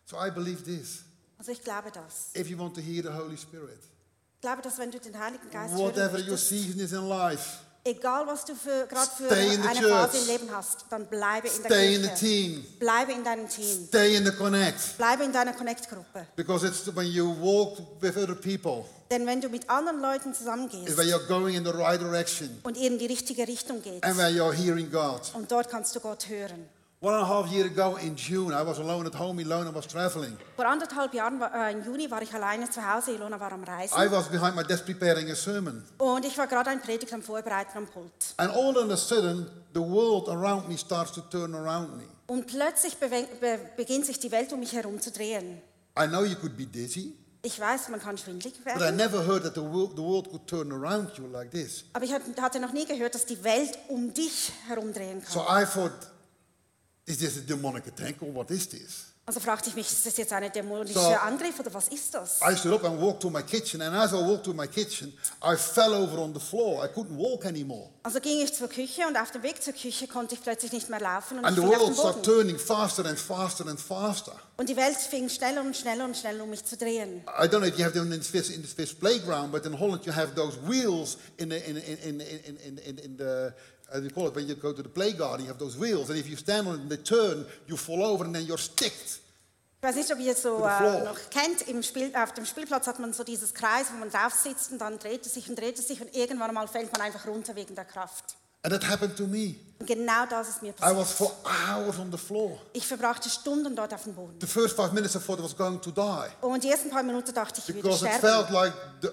So 0.06 0.16
I 0.24 0.30
believe 0.30 0.62
this. 0.64 1.04
Also 1.38 1.52
ich 1.52 1.62
glaube 1.64 1.92
das. 1.92 2.30
If 2.36 2.50
you 2.50 2.58
want 2.58 2.76
to 2.76 2.82
hear 2.82 3.04
the 3.04 3.10
Holy 3.10 3.38
Spirit, 3.38 3.80
Ich 4.36 4.42
glaube, 4.42 4.62
dass 4.62 4.78
wenn 4.78 4.92
du 4.92 5.00
den 5.00 5.18
Heiligen 5.20 5.50
Geist 5.52 5.76
whatever 5.76 6.20
your 6.20 6.38
season 6.38 6.80
is 6.80 6.92
in 6.94 7.08
life, 7.08 7.60
egal 7.84 8.26
was 8.28 8.44
du 8.46 8.54
für, 8.56 8.86
gerade 8.88 9.10
für 9.18 9.30
eine. 9.32 9.88
Phase 9.88 10.18
im 10.18 10.28
Leben 10.28 10.50
hast, 10.52 10.86
dann 10.90 11.06
bleibe 11.08 11.48
in 11.48 11.62
der 11.64 11.70
stay 11.72 11.96
in 11.96 12.02
the 12.04 12.08
Kirche. 12.10 12.20
team, 12.26 12.66
Bleibe 12.80 13.12
in 13.14 13.24
deinem 13.24 13.48
Team. 13.50 13.86
stay 13.88 14.16
in 14.16 14.26
the 14.26 14.32
connect. 14.32 14.98
Bleibe 14.98 15.24
in 15.24 15.32
deiner 15.32 15.54
Connect-Gruppe. 15.54 16.28
Because 16.36 16.68
it's 16.68 16.86
when 16.96 17.08
you 17.08 17.34
walk 17.40 17.78
with 18.02 18.16
other 18.18 18.36
people, 18.36 18.84
Denn 19.10 19.26
wenn 19.26 19.40
du 19.42 19.48
mit 19.50 19.70
anderen 19.70 20.02
Leuten 20.02 20.34
zusammengehst 20.34 20.98
when 20.98 21.08
you're 21.08 21.26
going 21.28 21.56
in 21.56 21.64
the 21.64 21.72
right 21.72 22.00
direction 22.02 22.50
und 22.64 22.76
ihr 22.78 22.92
in 22.92 23.00
die 23.00 23.06
richtige 23.06 23.48
Richtung 23.48 23.82
geht 23.82 24.04
and 24.04 24.18
when 24.18 24.36
you're 24.36 24.54
hearing 24.54 24.92
God. 24.92 25.22
und 25.34 25.52
dort 25.52 25.70
kannst 25.70 25.96
du 25.96 26.00
Gott 26.00 26.28
hören. 26.30 26.68
One 27.00 27.14
and 27.14 27.22
a 27.24 27.28
half 27.28 27.52
year 27.52 27.68
ago 27.68 27.96
in 27.98 28.16
June, 28.16 28.52
I 28.52 28.64
was 28.64 28.80
alone 28.80 29.06
at 29.06 29.14
home, 29.14 29.38
alone, 29.40 29.68
I 29.68 29.72
was 29.76 29.86
traveling. 29.86 30.36
Vor 30.56 30.66
anderthalb 30.66 31.14
Jahren, 31.14 31.40
äh, 31.40 31.72
im 31.74 31.86
Juni, 31.86 32.10
war 32.10 32.24
ich 32.24 32.34
alleine 32.34 32.68
zu 32.72 32.82
Hause. 32.82 33.12
Ilona 33.12 33.40
war 33.40 33.52
am 33.52 33.64
Reisen. 33.64 33.96
I 34.02 34.10
was 34.10 34.28
behind 34.30 34.56
my 34.56 34.64
desk 34.64 34.84
preparing 34.84 35.30
a 35.30 35.36
sermon. 35.36 35.84
Und 36.00 36.26
ich 36.26 36.36
war 36.40 36.48
gerade 36.48 36.72
ein 36.72 36.82
Predigt 36.82 37.14
am 37.14 37.22
Vorbereiten 37.22 37.78
am 37.78 37.86
Pult. 37.86 38.12
And 38.38 38.52
all 38.52 38.76
of 38.76 38.90
a 38.90 38.98
sudden, 38.98 39.46
the 39.76 39.80
world 39.80 40.28
around 40.28 40.68
me 40.68 40.76
starts 40.76 41.12
to 41.12 41.22
turn 41.22 41.54
around 41.54 41.96
me. 41.98 42.04
Und 42.26 42.48
plötzlich 42.48 42.98
be 42.98 43.10
beginnt 43.78 44.08
sich 44.08 44.20
die 44.20 44.32
Welt 44.32 44.52
um 44.52 44.60
mich 44.60 44.74
herum 44.74 45.00
zu 45.00 45.12
drehen. 45.12 45.62
I 46.00 46.08
know 46.08 46.24
you 46.24 46.36
could 46.36 46.58
be 46.58 46.66
dizzy, 46.66 47.14
Ich 47.44 47.60
weiß, 47.60 47.90
man 47.90 48.02
kann 48.02 48.18
schwindlig 48.18 48.56
but 48.64 48.76
I 48.76 48.80
werden. 48.80 48.96
never 48.98 49.24
heard 49.24 49.44
that 49.44 49.54
the 49.54 49.62
world, 49.62 49.92
the 49.96 50.02
world 50.02 50.32
could 50.32 50.48
turn 50.48 50.72
around 50.72 51.12
you 51.16 51.28
like 51.28 51.52
this. 51.52 51.86
Aber 51.94 52.04
ich 52.06 52.12
hat- 52.12 52.24
hatte 52.42 52.60
noch 52.60 52.74
nie 52.74 52.86
gehört, 52.88 53.14
dass 53.14 53.28
die 53.28 53.42
Welt 53.44 53.78
um 53.88 54.12
dich 54.16 54.52
herumdrehen 54.68 55.22
So 55.30 55.42
kann. 55.44 55.62
I 55.62 55.66
thought, 55.66 55.92
is 57.08 57.18
this 57.18 57.38
a 57.38 57.42
demonic 57.42 57.88
attack 57.88 58.22
or 58.22 58.34
what 58.34 58.52
is 58.52 58.68
this? 58.70 59.06
Also 59.30 59.42
fragte 59.42 59.68
ich 59.70 59.76
mich, 59.76 59.92
ist 59.92 60.06
das 60.06 60.16
jetzt 60.16 60.32
ein 60.32 60.50
dämonischer 60.54 61.02
So- 61.02 61.10
Angriff 61.16 61.60
oder 61.60 61.74
was 61.74 61.90
ist 61.90 62.14
das? 62.14 62.40
I 62.42 62.56
stood 62.56 62.72
up 62.76 62.86
and 62.86 62.98
walked 63.02 63.20
to 63.22 63.30
my 63.30 63.44
kitchen, 63.44 63.82
and 63.82 63.94
as 63.94 64.14
I 64.14 64.16
walked 64.26 64.46
to 64.46 64.54
my 64.54 64.66
kitchen, 64.70 65.12
I 65.44 65.58
fell 65.58 65.94
over 65.94 66.20
on 66.20 66.34
the 66.34 66.40
floor. 66.40 66.86
I 66.86 66.88
couldn't 66.88 67.18
walk 67.18 67.46
anymore. 67.46 67.90
Also 68.04 68.22
ging 68.22 68.40
ich 68.42 68.54
zur 68.54 68.70
Küche 68.70 69.06
und 69.06 69.18
auf 69.18 69.32
dem 69.32 69.44
Weg 69.44 69.62
zur 69.62 69.74
Küche 69.74 70.08
konnte 70.08 70.36
ich 70.36 70.42
plötzlich 70.42 70.72
nicht 70.72 70.90
mehr 70.90 71.02
laufen 71.02 71.40
und 71.40 71.44
And 71.46 71.58
ich 71.58 71.62
the 71.62 71.70
fiel 71.70 71.76
auf 71.78 71.86
den 71.88 71.94
started 71.96 72.22
Boden. 72.24 72.38
turning 72.38 72.58
faster 72.58 73.06
and 73.06 73.20
faster 73.20 73.68
and 73.68 73.82
faster. 73.82 74.40
Und 74.56 74.70
die 74.70 74.78
Welt 74.78 74.96
fing 74.96 75.28
schneller 75.28 75.60
und 75.60 75.76
schneller 75.76 76.06
und 76.06 76.16
schneller 76.16 76.44
um 76.46 76.50
mich 76.50 76.64
zu 76.64 76.78
drehen. 76.78 77.22
I 77.28 77.48
don't 77.48 77.58
know 77.60 77.68
if 77.68 77.78
you 77.78 77.84
have 77.84 77.92
them 77.94 78.10
in 78.14 78.22
the 78.22 78.26
Swiss, 78.30 78.50
in 78.50 78.62
the 78.62 78.68
Swiss 78.70 78.94
playground, 78.94 79.52
but 79.52 79.66
in 79.66 79.78
Holland 79.78 80.06
you 80.06 80.14
have 80.16 80.36
those 80.36 80.58
wheels 80.66 81.18
in 81.36 81.50
the, 81.50 81.58
in, 81.58 81.76
in, 81.76 81.98
in, 81.98 82.20
in, 82.22 82.58
in, 82.60 82.78
in, 82.78 82.98
in 82.98 83.18
the, 83.18 83.52
do 83.94 84.02
you 84.04 84.10
call 84.10 84.28
it, 84.28 84.36
when 84.36 84.48
you 84.48 84.56
go 84.56 84.74
to 84.74 84.82
the 84.84 84.90
playground, 84.90 85.42
you 85.42 85.48
have 85.48 85.60
those 85.60 85.78
wheels, 85.80 86.10
and 86.10 86.20
if 86.20 86.28
you 86.28 86.36
stand 86.36 86.68
on 86.68 86.76
it 86.76 86.82
and 86.82 86.90
they 86.90 86.98
turn, 86.98 87.46
you 87.68 87.78
fall 87.78 88.04
over 88.04 88.26
and 88.26 88.34
then 88.36 88.46
you're 88.46 88.58
sticked. 88.58 89.22
Ich 89.80 89.84
weiß 89.84 89.96
nicht, 89.96 90.12
ob 90.12 90.20
ihr 90.20 90.36
so 90.36 90.58
äh, 90.66 91.04
noch 91.04 91.20
kennt. 91.30 91.86
Spiel, 91.86 92.12
auf 92.16 92.34
dem 92.34 92.46
Spielplatz 92.46 92.88
hat 92.88 93.00
man 93.00 93.14
so 93.14 93.24
dieses 93.24 93.54
Kreis, 93.54 93.88
wo 93.94 94.00
man 94.00 94.10
drauf 94.10 94.34
sitzt 94.34 94.72
und 94.72 94.80
dann 94.80 94.98
dreht 94.98 95.26
es 95.26 95.36
sich 95.36 95.48
und 95.50 95.58
dreht 95.58 95.78
es 95.78 95.88
sich 95.88 96.02
und 96.02 96.16
irgendwann 96.16 96.52
mal 96.54 96.68
fällt 96.68 96.92
man 96.92 97.02
einfach 97.02 97.28
runter 97.28 97.56
wegen 97.56 97.76
der 97.76 97.86
Kraft. 97.86 98.36
And 98.64 98.74
that 98.74 98.90
happened 98.90 99.16
to 99.16 99.28
me. 99.28 99.56
Und 99.80 99.86
genau 99.86 100.26
das 100.28 100.50
ist 100.50 100.62
mir 100.64 100.70
I 100.70 100.74
passiert. 100.74 100.98
was 100.98 101.12
for 101.12 101.32
hours 101.46 102.00
on 102.00 102.12
the 102.12 102.18
floor. 102.18 102.60
Ich 102.74 102.88
verbrachte 102.88 103.30
Stunden 103.30 103.76
dort 103.76 103.94
auf 103.94 104.04
dem 104.04 104.16
Boden. 104.16 104.36
The 104.42 104.48
first 104.48 104.76
five 104.76 104.92
minutes 104.94 105.16
I 105.16 105.20
thought 105.20 105.40
I 105.40 105.44
was 105.44 105.56
going 105.56 105.80
to 105.80 105.92
die 105.92 106.46
Und 106.46 106.64
die 106.64 106.70
ersten 106.70 106.90
paar 106.90 107.04
Minuten 107.04 107.34
dachte 107.34 107.62
ich, 107.62 107.70
ich 107.70 107.76
würde 107.76 107.88
because 107.88 108.06
it 108.06 108.12
sterben. 108.14 108.48
felt 108.48 108.50
like 108.50 108.74
the, 109.04 109.10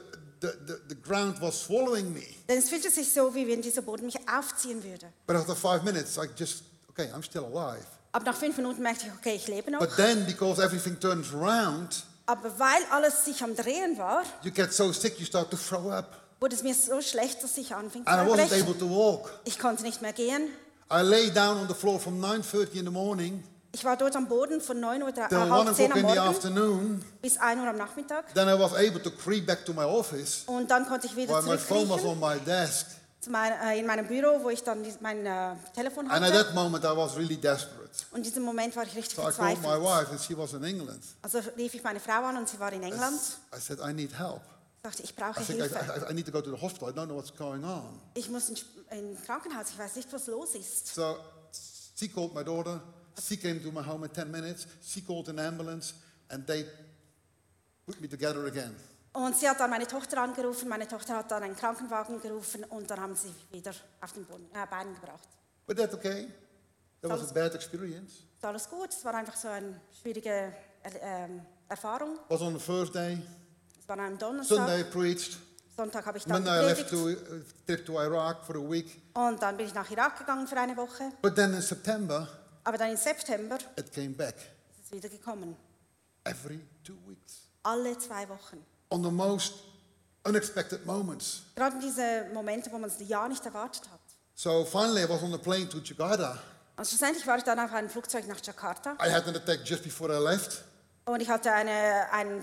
the, 0.46 0.52
the, 0.66 0.80
the 0.88 0.94
ground 0.94 1.40
was 1.40 1.62
swallowing 1.64 2.12
me. 2.12 2.22
Denn 2.48 2.58
es 2.58 2.68
fühlte 2.68 2.90
sich 2.90 3.12
so, 3.12 3.34
wie 3.34 3.46
wenn 3.48 3.62
dieser 3.62 3.82
Boden 3.82 4.06
mich 4.06 4.16
aufziehen 4.28 4.82
würde. 4.84 5.06
But 5.26 5.36
after 5.36 5.54
five 5.56 5.82
minutes, 5.82 6.16
I 6.16 6.28
just, 6.36 6.64
okay, 6.90 7.08
I'm 7.14 7.22
still 7.22 7.44
alive. 7.44 7.86
Aber 8.12 8.24
nach 8.26 8.36
fünf 8.36 8.56
Minuten 8.56 8.82
merkte 8.82 9.06
ich, 9.06 9.12
okay, 9.12 9.34
ich 9.36 9.48
lebe 9.48 9.70
noch. 9.70 9.80
But 9.80 9.96
then, 9.96 10.24
because 10.26 10.62
everything 10.62 10.98
turns 11.00 11.32
around, 11.34 12.04
Aber 12.26 12.58
weil 12.58 12.82
alles 12.90 13.24
sich 13.24 13.42
am 13.42 13.54
Drehen 13.56 13.98
war, 13.98 14.22
you 14.42 14.50
get 14.50 14.72
so 14.72 14.92
sick 14.92 15.18
you 15.18 15.26
start 15.26 15.50
to 15.50 15.56
throw 15.56 15.90
up. 15.90 16.20
wurde 16.40 16.54
es 16.54 16.62
mir 16.62 16.74
so 16.74 17.00
schlecht, 17.00 17.42
dass 17.42 17.56
ich 17.58 17.74
anfing 17.74 18.04
zu 18.04 18.10
And 18.10 18.22
I 18.28 18.30
wasn't 18.30 18.40
erbrechen. 18.52 18.62
able 18.62 18.78
to 18.78 18.88
walk. 18.88 19.30
Ich 19.44 19.58
konnte 19.58 19.82
nicht 19.82 20.00
mehr 20.02 20.12
gehen. 20.12 20.48
I 20.92 21.00
lay 21.02 21.30
down 21.30 21.58
on 21.58 21.68
the 21.68 21.74
floor 21.74 21.98
from 21.98 22.22
9.30 22.22 22.74
in 22.74 22.84
the 22.84 22.90
morning 22.90 23.42
Ich 23.74 23.84
war 23.84 23.96
dort 23.96 24.14
am 24.14 24.28
Boden 24.28 24.60
von 24.60 24.78
9 24.78 25.02
Uhr, 25.02 25.08
äh, 25.08 25.12
till 25.12 25.22
1 25.36 25.50
halb 25.50 25.50
10 25.50 25.50
o'clock 25.50 25.78
am 25.78 25.80
in 25.80 25.94
the 25.96 26.02
Morgen 26.02 26.18
afternoon. 26.20 27.04
bis 27.20 27.36
1 27.38 27.60
Uhr 27.60 27.66
am 27.66 27.76
Nachmittag. 27.76 28.32
Then 28.32 28.48
I 28.48 28.56
was 28.58 28.72
able 28.74 29.02
to 29.02 29.10
creep 29.10 29.46
back 29.46 29.64
to 29.64 29.72
my 29.72 29.82
office 29.82 30.44
Und 30.46 30.70
dann 30.70 30.86
konnte 30.86 31.08
ich 31.08 31.16
wieder 31.16 31.34
while 31.34 31.42
my 31.42 31.58
phone 31.58 31.88
was 31.88 32.00
zurückkriechen 32.02 32.20
my 32.20 32.38
desk. 32.44 32.86
zu 33.20 33.30
mein, 33.30 33.52
äh, 33.52 33.80
in 33.80 33.86
meinem 33.86 34.06
Büro, 34.06 34.40
wo 34.44 34.50
ich 34.50 34.62
dann 34.62 34.80
mein 35.00 35.26
äh, 35.26 35.56
Telefon 35.74 36.08
And 36.08 36.22
at 36.24 36.32
hatte. 36.32 36.44
that 36.44 36.54
moment, 36.54 36.84
I 36.84 36.96
was 36.96 37.16
really 37.16 37.36
desperate. 37.36 37.90
Und 38.12 38.18
in 38.18 38.22
diesem 38.22 38.44
Moment 38.44 38.76
war 38.76 38.84
ich 38.84 38.94
richtig 38.94 39.16
So 39.16 39.22
I 39.22 39.32
called 39.32 39.38
my 39.40 39.54
verzweifelt. 39.56 39.82
wife, 39.84 40.10
and 40.12 40.20
she 40.20 40.38
was 40.38 40.52
in 40.52 40.62
England. 40.62 41.02
Also 41.22 41.40
rief 41.56 41.74
ich 41.74 41.82
meine 41.82 41.98
Frau 41.98 42.22
an 42.24 42.36
und 42.36 42.48
sie 42.48 42.60
war 42.60 42.72
in 42.72 42.82
England. 42.84 43.20
I 43.52 43.58
said, 43.60 43.80
I 43.80 43.92
need 43.92 44.16
help. 44.16 44.40
Ich 44.76 44.82
dachte, 44.82 45.02
ich 45.02 45.16
brauche 45.16 45.40
I 45.40 45.44
think 45.44 45.58
I, 45.58 45.62
Hilfe. 45.62 46.06
I, 46.06 46.10
I 46.10 46.14
need 46.14 46.26
to 46.26 46.32
go 46.32 46.40
to 46.40 46.54
the 46.54 46.60
hospital. 46.62 46.90
I 46.90 46.92
don't 46.92 47.06
know 47.06 47.16
what's 47.16 47.34
going 47.36 47.64
on. 47.64 47.98
Ich 48.14 48.28
muss 48.28 48.50
ins 48.50 48.64
in 48.90 49.16
Krankenhaus, 49.24 49.70
ich 49.70 49.78
weiß 49.78 49.96
nicht, 49.96 50.12
was 50.12 50.26
los 50.28 50.54
ist. 50.54 50.94
So 50.94 51.16
she 51.98 52.08
called 52.08 52.34
my 52.34 52.44
daughter. 52.44 52.80
She 53.20 53.36
came 53.36 53.60
to 53.62 53.70
my 53.70 53.82
home 53.82 54.04
in 54.04 54.12
10 54.12 54.30
minutes. 54.30 54.66
She 54.82 55.00
called 55.02 55.28
an 55.28 55.38
ambulance, 55.38 55.94
and 56.28 56.46
they 56.46 56.66
put 57.86 58.00
me 58.00 58.08
together 58.08 58.44
again. 58.46 58.74
Und 59.12 59.36
sie 59.36 59.48
hat 59.48 59.60
dann 59.60 59.70
meine 59.70 59.86
Tochter 59.86 60.20
angerufen, 60.20 60.68
meine 60.68 60.88
Tochter 60.88 61.16
hat 61.16 61.30
dann 61.30 61.44
einen 61.44 61.54
Krankenwagen 61.54 62.20
gerufen 62.20 62.64
und 62.64 62.90
dann 62.90 63.00
haben 63.00 63.14
sie 63.14 63.32
wieder 63.52 63.72
auf 64.00 64.12
den 64.12 64.24
Boden, 64.24 64.48
äh, 64.52 64.66
Beinen 64.68 64.92
gebracht. 64.94 65.28
But 65.66 65.76
that's 65.76 65.94
okay. 65.94 66.28
That 67.00 67.12
was 67.12 67.30
a 67.30 67.32
bad 67.32 67.54
experience. 67.54 68.24
Ist 68.36 68.44
alles 68.44 68.68
gut, 68.68 68.90
es 68.90 69.04
war 69.04 69.14
einfach 69.14 69.36
so 69.36 69.46
eine 69.46 69.80
schwierige 70.02 70.52
äh, 70.82 71.28
Erfahrung. 71.68 72.18
was 72.28 72.40
on 72.40 72.54
the 72.54 72.60
first 72.60 72.92
day. 72.92 73.22
Das 73.76 73.88
war 73.88 74.04
einem 74.04 74.18
Donnerstag. 74.18 74.56
Sunday 74.56 74.80
I 74.80 74.84
preached. 74.84 75.38
Sonntag 75.76 76.06
habe 76.06 76.18
ich 76.18 76.24
dann 76.24 76.42
Monday 76.42 76.60
I 76.60 76.66
left 76.66 76.90
to 76.90 77.14
trip 77.66 77.86
to 77.86 78.00
Iraq 78.00 78.44
for 78.44 78.56
a 78.56 78.70
week. 78.70 79.00
Und 79.14 79.40
dann 79.40 79.56
bin 79.56 79.66
ich 79.66 79.74
nach 79.74 79.88
Irak 79.90 80.18
gegangen 80.18 80.46
für 80.46 80.56
eine 80.56 80.76
Woche. 80.76 81.12
But 81.22 81.36
then 81.36 81.54
in 81.54 81.62
September, 81.62 82.28
Aber 82.64 82.78
dann 82.78 82.90
im 82.90 82.96
September 82.96 83.58
it 83.78 83.92
came 83.92 84.10
back. 84.10 84.34
ist 84.78 84.86
es 84.86 84.92
wieder 84.92 85.08
gekommen. 85.08 85.56
Every 86.24 86.60
two 86.82 86.96
weeks. 87.06 87.42
Alle 87.62 87.96
zwei 87.98 88.28
Wochen. 88.28 88.64
On 88.90 89.02
the 89.02 89.10
most 89.10 89.54
unexpected 90.24 90.84
moments. 90.86 91.42
Gerade 91.54 91.78
diese 91.78 92.26
Momente, 92.32 92.70
wo 92.72 92.78
man 92.78 92.88
es 92.90 92.96
ja 93.06 93.28
nicht 93.28 93.44
erwartet 93.44 93.82
hat. 93.90 94.00
So 94.34 94.64
finally 94.64 95.02
I 95.04 95.08
was 95.08 95.22
on 95.22 95.32
the 95.32 95.38
plane 95.38 95.68
to 95.68 95.78
Jakarta. 95.78 96.38
Und 96.76 96.86
schlussendlich 96.88 97.26
war 97.26 97.36
ich 97.38 97.44
dann 97.44 97.60
auf 97.60 97.72
einem 97.72 97.88
Flugzeug 97.88 98.26
nach 98.26 98.40
Jakarta 98.42 98.94
I 99.04 99.10
had 99.12 99.26
an 99.28 99.36
attack 99.36 99.60
just 99.64 99.82
before 99.84 100.12
I 100.12 100.18
left. 100.22 100.64
und 101.04 101.20
ich 101.20 101.28
hatte 101.28 101.52
eine, 101.52 102.10
einen 102.12 102.42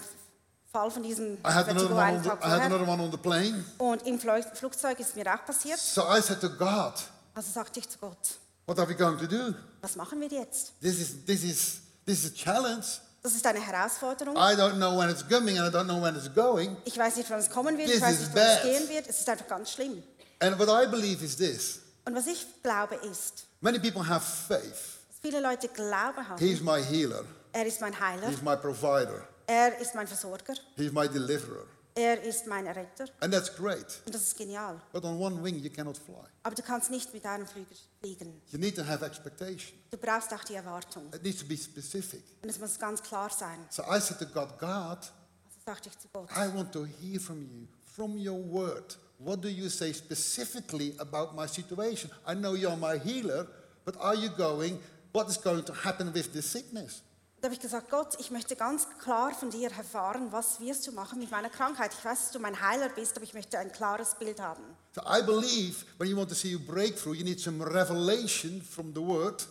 Fall 0.72 0.90
von 0.90 1.04
diesem 1.04 1.34
I 1.34 1.40
had 1.48 1.68
another 1.68 1.90
Vertigo 1.90 1.96
one 1.96 2.04
einen 2.04 2.18
on 2.18 2.24
the, 2.24 2.30
Tag 2.30 2.40
I 2.40 2.44
had 2.44 2.50
vorher. 2.62 2.66
another 2.66 2.88
one 2.88 3.04
on 3.04 3.12
the 3.12 3.18
plane. 3.18 3.66
Und 3.80 4.06
im 4.08 4.20
Flugzeug 4.20 5.00
ist 5.00 5.16
mir 5.16 5.26
auch 5.34 5.44
passiert. 5.46 5.80
So 5.80 6.02
I 6.04 6.22
said 6.22 6.40
to 6.40 6.50
God, 6.50 6.94
Also 7.34 7.52
sagte 7.52 7.80
ich 7.80 7.90
zu 7.90 7.98
Gott, 8.00 8.40
what 8.66 8.80
are 8.80 8.88
we 8.88 8.96
going 8.96 9.18
to 9.18 9.28
do? 9.28 9.54
was 9.82 9.96
machen 9.96 10.20
wir 10.22 10.28
jetzt? 10.30 10.74
This 10.82 11.00
is 11.00 11.26
this 11.26 11.44
is 11.44 11.82
this 12.06 12.24
is 12.24 12.32
a 12.32 12.36
challenge. 12.36 12.86
Das 13.24 13.36
ist 13.36 13.46
eine 13.46 13.60
Herausforderung. 13.60 14.36
I 14.36 14.56
don't 14.56 14.78
know 14.78 14.98
when 14.98 15.10
it's 15.10 15.24
coming 15.28 15.60
and 15.60 15.68
I 15.68 15.78
don't 15.78 15.86
know 15.86 16.02
when 16.02 16.16
it's 16.16 16.34
going. 16.34 16.76
Ich 16.86 16.98
weiß 16.98 17.18
nicht, 17.18 17.30
wann 17.30 17.40
es 17.40 17.50
kommen 17.50 17.78
wird, 17.78 17.88
This 17.88 17.98
ich 17.98 18.02
weiß 18.02 18.14
is 18.14 18.20
nicht, 18.30 18.36
wann 18.36 18.44
es 18.48 18.56
bad. 18.56 18.64
gehen 18.64 18.90
wird. 18.90 19.08
Es 19.08 19.20
ist 19.20 19.30
einfach 19.30 19.48
ganz 19.48 19.72
schlimm. 19.72 20.02
And 20.40 20.58
what 20.58 20.70
I 20.70 20.88
believe 20.90 21.24
is 21.24 21.38
this. 21.38 21.80
Und 22.06 22.16
was 22.16 22.26
ich 22.26 22.46
glaube 22.64 22.96
ist, 22.96 23.46
Many 23.60 23.78
people 23.78 24.08
have 24.08 24.26
faith. 24.26 24.64
dass 25.08 25.20
viele 25.22 25.40
Leute 25.40 25.68
Glauben 25.68 26.28
haben. 26.28 26.40
He's 26.40 26.62
my 26.62 26.82
healer. 26.84 27.24
Er 27.54 27.66
ist 27.68 27.80
mein 27.80 27.98
Heiler, 28.00 28.28
He's 28.30 28.42
my 28.42 28.56
provider. 28.56 29.28
er 29.46 29.78
ist 29.80 29.94
mein 29.94 30.08
Versorger, 30.08 30.56
He's 30.76 30.92
my 30.92 31.08
deliverer. 31.08 31.66
Er 31.96 32.22
ist 32.24 32.48
mein 32.48 32.68
Retter. 32.68 33.06
And 33.20 33.34
that's 33.34 33.54
great. 33.56 34.02
Und 34.06 34.14
das 34.16 34.22
ist 34.24 34.38
genial. 34.38 34.82
But 34.94 35.04
on 35.04 35.20
one 35.20 35.44
wing 35.44 35.60
you 35.60 35.70
cannot 35.70 35.98
fly. 35.98 36.24
Aber 36.44 36.56
du 36.56 36.62
kannst 36.62 36.90
nicht 36.90 37.14
mit 37.14 37.26
einem 37.26 37.46
Flügel 37.46 37.76
fliegen. 38.00 38.42
You 38.52 38.60
need 38.60 38.76
to 38.76 38.86
have 38.86 39.06
expectation. 39.06 39.78
Du 39.90 39.98
brauchst 39.98 40.34
auch 40.34 40.44
die 40.44 40.56
Erwartung. 40.56 41.12
It 41.14 41.24
needs 41.24 41.40
to 41.40 41.46
be 41.46 41.58
specific. 41.58 42.24
Und 42.42 42.50
es 42.50 42.60
muss 42.60 42.78
ganz 42.80 43.02
klar 43.02 43.30
sein. 43.30 43.66
So 43.70 43.84
I 43.84 44.00
said 44.00 44.20
to 44.20 44.26
God, 44.26 44.58
God, 44.60 45.00
Also 45.00 45.60
sagte 45.66 45.90
ich 45.90 46.00
zu 46.00 46.08
Gott, 46.14 46.30
I 46.32 46.54
want 46.56 46.72
to 46.74 46.86
hear 46.86 47.20
from 47.20 47.42
you, 47.44 47.68
from 47.84 48.18
your 48.18 48.40
word. 48.40 48.98
What 49.20 49.44
do 49.44 49.50
you 49.50 49.70
say 49.70 49.94
specifically 49.94 50.96
about 50.98 51.36
my 51.36 51.48
situation? 51.48 52.10
I 52.28 52.34
know 52.34 52.56
you're 52.56 52.76
my 52.78 52.98
healer, 52.98 53.48
but 53.86 53.96
are 53.98 54.16
you 54.16 54.30
going, 54.30 54.80
what 55.12 55.30
is 55.30 55.38
going 55.38 55.64
to 55.66 55.74
happen 55.74 56.12
with 56.14 56.32
this 56.34 56.50
sickness? 56.52 57.02
Da 57.42 57.48
habe 57.48 57.56
ich 57.56 57.60
gesagt, 57.60 57.90
Gott, 57.90 58.20
ich 58.20 58.30
möchte 58.30 58.56
ganz 58.56 58.88
klar 59.02 59.34
von 59.34 59.50
dir 59.50 59.72
erfahren, 59.72 60.32
was 60.32 60.60
wirst 60.60 60.86
du 60.86 60.92
machen 60.92 61.18
mit 61.18 61.32
meiner 61.32 61.50
Krankheit. 61.50 61.92
Ich 61.98 62.06
weiß, 62.06 62.20
dass 62.20 62.32
du 62.32 62.40
mein 62.40 62.62
Heiler 62.62 62.90
bist, 62.90 63.16
aber 63.16 63.24
ich 63.24 63.34
möchte 63.34 63.58
ein 63.58 63.72
klares 63.72 64.14
Bild 64.20 64.40
haben. 64.40 64.62
So 64.94 65.02
I 65.02 65.24
believe 65.24 65.84
when 65.98 66.08
you 66.08 66.16
want 66.16 66.30
to 66.30 66.36
see 66.36 66.54
a 66.54 66.60
breakthrough, 66.60 67.16
you 67.16 67.24
need 67.24 67.40
some 67.40 67.66
revelation 67.66 68.62
from 68.62 68.94
the 68.94 69.02
word. 69.02 69.48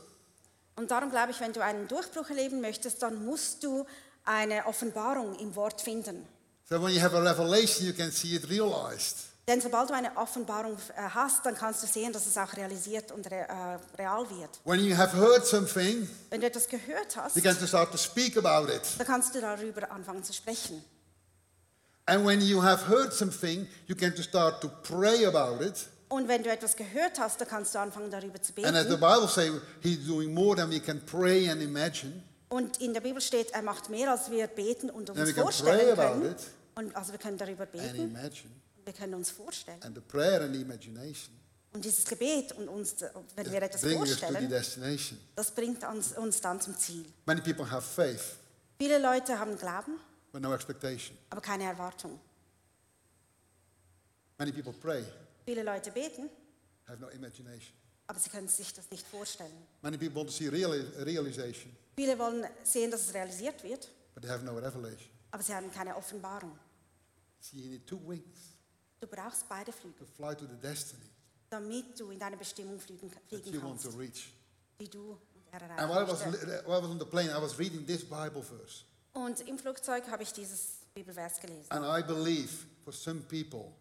Und 0.76 0.92
darum 0.92 1.10
glaube 1.10 1.32
ich, 1.32 1.40
wenn 1.40 1.52
du 1.52 1.64
einen 1.64 1.88
Durchbruch 1.88 2.30
erleben 2.30 2.60
möchtest, 2.60 3.02
dann 3.02 3.24
musst 3.24 3.64
du 3.64 3.84
eine 4.24 4.66
Offenbarung 4.66 5.36
im 5.40 5.56
Wort 5.56 5.80
finden. 5.80 6.28
So 6.68 6.80
when 6.80 6.94
you 6.94 7.00
have 7.00 7.16
a 7.16 7.20
revelation, 7.20 7.88
you 7.88 7.92
can 7.92 8.12
see 8.12 8.36
it 8.36 8.48
realized. 8.48 9.29
Denn 9.50 9.60
sobald 9.60 9.90
du 9.90 9.94
eine 9.94 10.16
Offenbarung 10.16 10.76
äh, 10.96 11.02
hast, 11.12 11.44
dann 11.44 11.56
kannst 11.56 11.82
du 11.82 11.88
sehen, 11.88 12.12
dass 12.12 12.24
es 12.24 12.38
auch 12.38 12.56
realisiert 12.56 13.10
und 13.10 13.26
äh, 13.32 13.44
real 13.98 14.24
wird. 14.30 14.60
When 14.64 14.78
you 14.78 14.96
have 14.96 15.16
heard 15.16 15.44
something, 15.44 16.08
Wenn 16.30 16.40
du 16.40 16.46
etwas 16.46 16.68
gehört 16.68 17.16
hast, 17.16 17.34
you 17.34 17.42
can 17.42 17.56
start 17.66 17.90
to 17.90 17.98
speak 17.98 18.36
about 18.36 18.72
it. 18.72 18.82
dann 18.96 19.06
kannst 19.08 19.34
du 19.34 19.40
darüber 19.40 19.90
anfangen 19.90 20.22
zu 20.22 20.32
sprechen. 20.32 20.84
And 22.06 22.24
when 22.24 22.40
you 22.40 22.62
have 22.62 22.86
heard 22.88 23.12
something, 23.12 23.66
you 23.88 23.96
can 23.96 24.16
start 24.22 24.60
to 24.60 24.68
pray 24.84 25.26
about 25.26 25.60
it. 25.64 25.88
Und 26.10 26.28
wenn 26.28 26.44
du 26.44 26.50
etwas 26.50 26.76
gehört 26.76 27.18
hast, 27.18 27.40
dann 27.40 27.48
kannst 27.48 27.74
du 27.74 27.80
anfangen 27.80 28.08
darüber 28.08 28.40
zu 28.40 28.52
And 28.58 28.76
as 28.76 28.84
the 28.84 28.90
beten. 28.96 29.00
Bible 29.00 29.26
says, 29.28 29.60
He's 29.80 30.06
doing 30.06 30.32
more 30.32 30.54
than 30.54 30.70
we 30.70 30.78
can 30.78 31.04
pray 31.06 31.50
and 31.50 31.60
imagine. 31.60 32.22
Und 32.50 32.80
in 32.80 32.94
der 32.94 33.00
Bibel 33.00 33.20
steht, 33.20 33.50
er 33.50 33.62
macht 33.62 33.90
mehr, 33.90 34.12
als 34.12 34.30
wir 34.30 34.46
beten 34.46 34.90
und 34.90 35.10
And 35.10 35.18
uns 35.18 35.28
we 35.28 35.32
can 35.34 35.42
pray 35.42 35.42
vorstellen 35.42 35.98
about 35.98 36.20
können. 36.20 36.30
it 36.30 36.38
Und 36.76 36.94
also 36.94 37.10
wir 37.10 37.18
können 37.18 37.36
darüber 37.36 37.66
beten, 37.66 37.96
imagine. 37.96 38.50
Wir 38.84 38.92
können 38.92 39.14
uns 39.14 39.30
vorstellen. 39.30 39.82
And 39.82 39.94
the 39.94 40.00
prayer 40.00 40.42
and 40.42 40.54
imagination 40.54 41.34
Und 41.72 41.84
dieses 41.84 42.04
Gebet 42.04 42.52
und 42.52 42.68
uns, 42.68 42.96
wenn 43.36 43.50
wir 43.52 43.62
etwas 43.62 43.80
vorstellen, 43.82 44.50
das 45.36 45.50
bringt 45.54 45.84
uns, 45.84 46.12
uns 46.16 46.40
dann 46.40 46.60
zum 46.60 46.76
Ziel. 46.76 47.04
Many 47.26 47.40
people 47.40 47.70
have 47.70 47.82
faith, 47.86 48.36
Viele 48.78 48.98
Leute 48.98 49.38
haben 49.38 49.56
Glauben, 49.56 49.98
but 50.32 50.40
no 50.42 50.52
expectation. 50.54 51.16
aber 51.30 51.40
keine 51.40 51.64
Erwartung. 51.64 52.18
Many 54.38 54.52
people 54.52 54.72
pray, 54.72 55.04
Viele 55.44 55.62
Leute 55.62 55.90
beten, 55.90 56.28
have 56.86 57.00
no 57.00 57.08
imagination. 57.08 57.74
aber 58.06 58.18
sie 58.18 58.30
können 58.30 58.48
sich 58.48 58.72
das 58.74 58.90
nicht 58.90 59.06
vorstellen. 59.06 59.52
Many 59.82 59.98
people 59.98 60.16
want 60.16 60.28
to 60.30 60.34
see 60.34 60.48
reali- 60.48 61.04
realization, 61.04 61.70
Viele 61.96 62.18
wollen 62.18 62.46
sehen, 62.64 62.90
dass 62.90 63.02
es 63.02 63.14
realisiert 63.14 63.62
wird, 63.62 63.88
but 64.14 64.22
they 64.22 64.30
have 64.30 64.44
no 64.44 64.54
revelation. 64.56 65.10
aber 65.30 65.42
sie 65.42 65.54
haben 65.54 65.70
keine 65.70 65.94
Offenbarung. 65.96 66.58
See, 67.40 67.58
you 67.58 67.68
need 67.70 67.86
two 67.86 68.00
wings 68.08 68.49
Du 69.00 69.06
brauchst 69.06 69.48
beide 69.48 69.72
to 69.72 69.72
Flügel, 69.72 70.06
fly 70.06 70.34
to 70.34 70.46
the 70.46 70.60
destiny 70.60 71.10
damit 71.50 71.98
du 71.98 72.10
in 72.10 72.18
deine 72.18 72.36
Bestimmung 72.36 72.78
fliegen, 72.80 73.10
fliegen 73.28 73.52
you 73.52 73.62
want 73.62 73.82
to 73.82 73.88
kannst, 73.88 73.98
reach. 73.98 74.32
die 74.80 74.88
du 74.88 75.10
und 75.10 75.52
er 75.52 75.62
And 75.78 75.90
while 75.90 76.04
I 76.04 76.08
was, 76.08 76.20
erreichen 76.20 76.66
while 76.66 76.78
I 76.78 76.82
was 76.82 76.90
on 76.90 76.98
the 76.98 77.04
plane, 77.04 77.30
I 77.30 77.42
was 77.42 77.58
reading 77.58 77.84
this 77.84 78.04
Bible 78.04 78.42
verse. 78.42 78.84
Und 79.12 79.40
im 79.48 79.58
Flugzeug 79.58 80.08
habe 80.08 80.22
ich 80.22 80.32
dieses 80.32 80.78
Bibelvers 80.94 81.40
gelesen. 81.40 81.70
And 81.70 81.84
I 81.84 82.06
believe 82.06 82.50
for 82.84 82.92
some 82.92 83.20
people, 83.22 83.72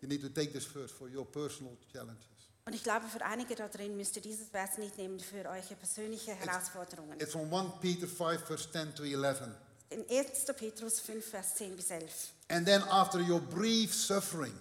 you 0.00 0.08
need 0.08 0.22
to 0.22 0.30
take 0.30 0.52
this 0.52 0.64
verse 0.64 0.92
for 0.92 1.08
your 1.08 1.30
personal 1.30 1.76
challenges. 1.92 2.26
Und 2.64 2.74
ich 2.74 2.82
glaube, 2.82 3.06
für 3.08 3.22
einige 3.24 3.54
da 3.54 3.68
drin 3.68 3.96
müsst 3.96 4.16
ihr 4.16 4.22
dieses 4.22 4.48
Vers 4.48 4.78
nicht 4.78 4.96
nehmen 4.96 5.20
für 5.20 5.44
eure 5.48 5.74
persönliche 5.78 6.34
Herausforderungen. 6.34 7.20
It's 7.20 7.32
from 7.32 7.52
1 7.52 7.80
Peter 7.80 8.06
5, 8.06 8.46
verse 8.46 8.70
10 8.70 8.94
to 8.94 9.04
11. 9.04 9.42
In 9.90 10.08
1. 10.08 10.44
Petrus 10.56 11.00
5, 11.00 11.24
Vers 11.26 11.56
10 11.56 11.76
bis 11.76 11.90
11. 11.90 12.32
And 12.50 12.66
then 12.66 12.82
after 12.90 13.20
your 13.20 13.40
brief 13.40 13.94
suffering, 13.94 14.52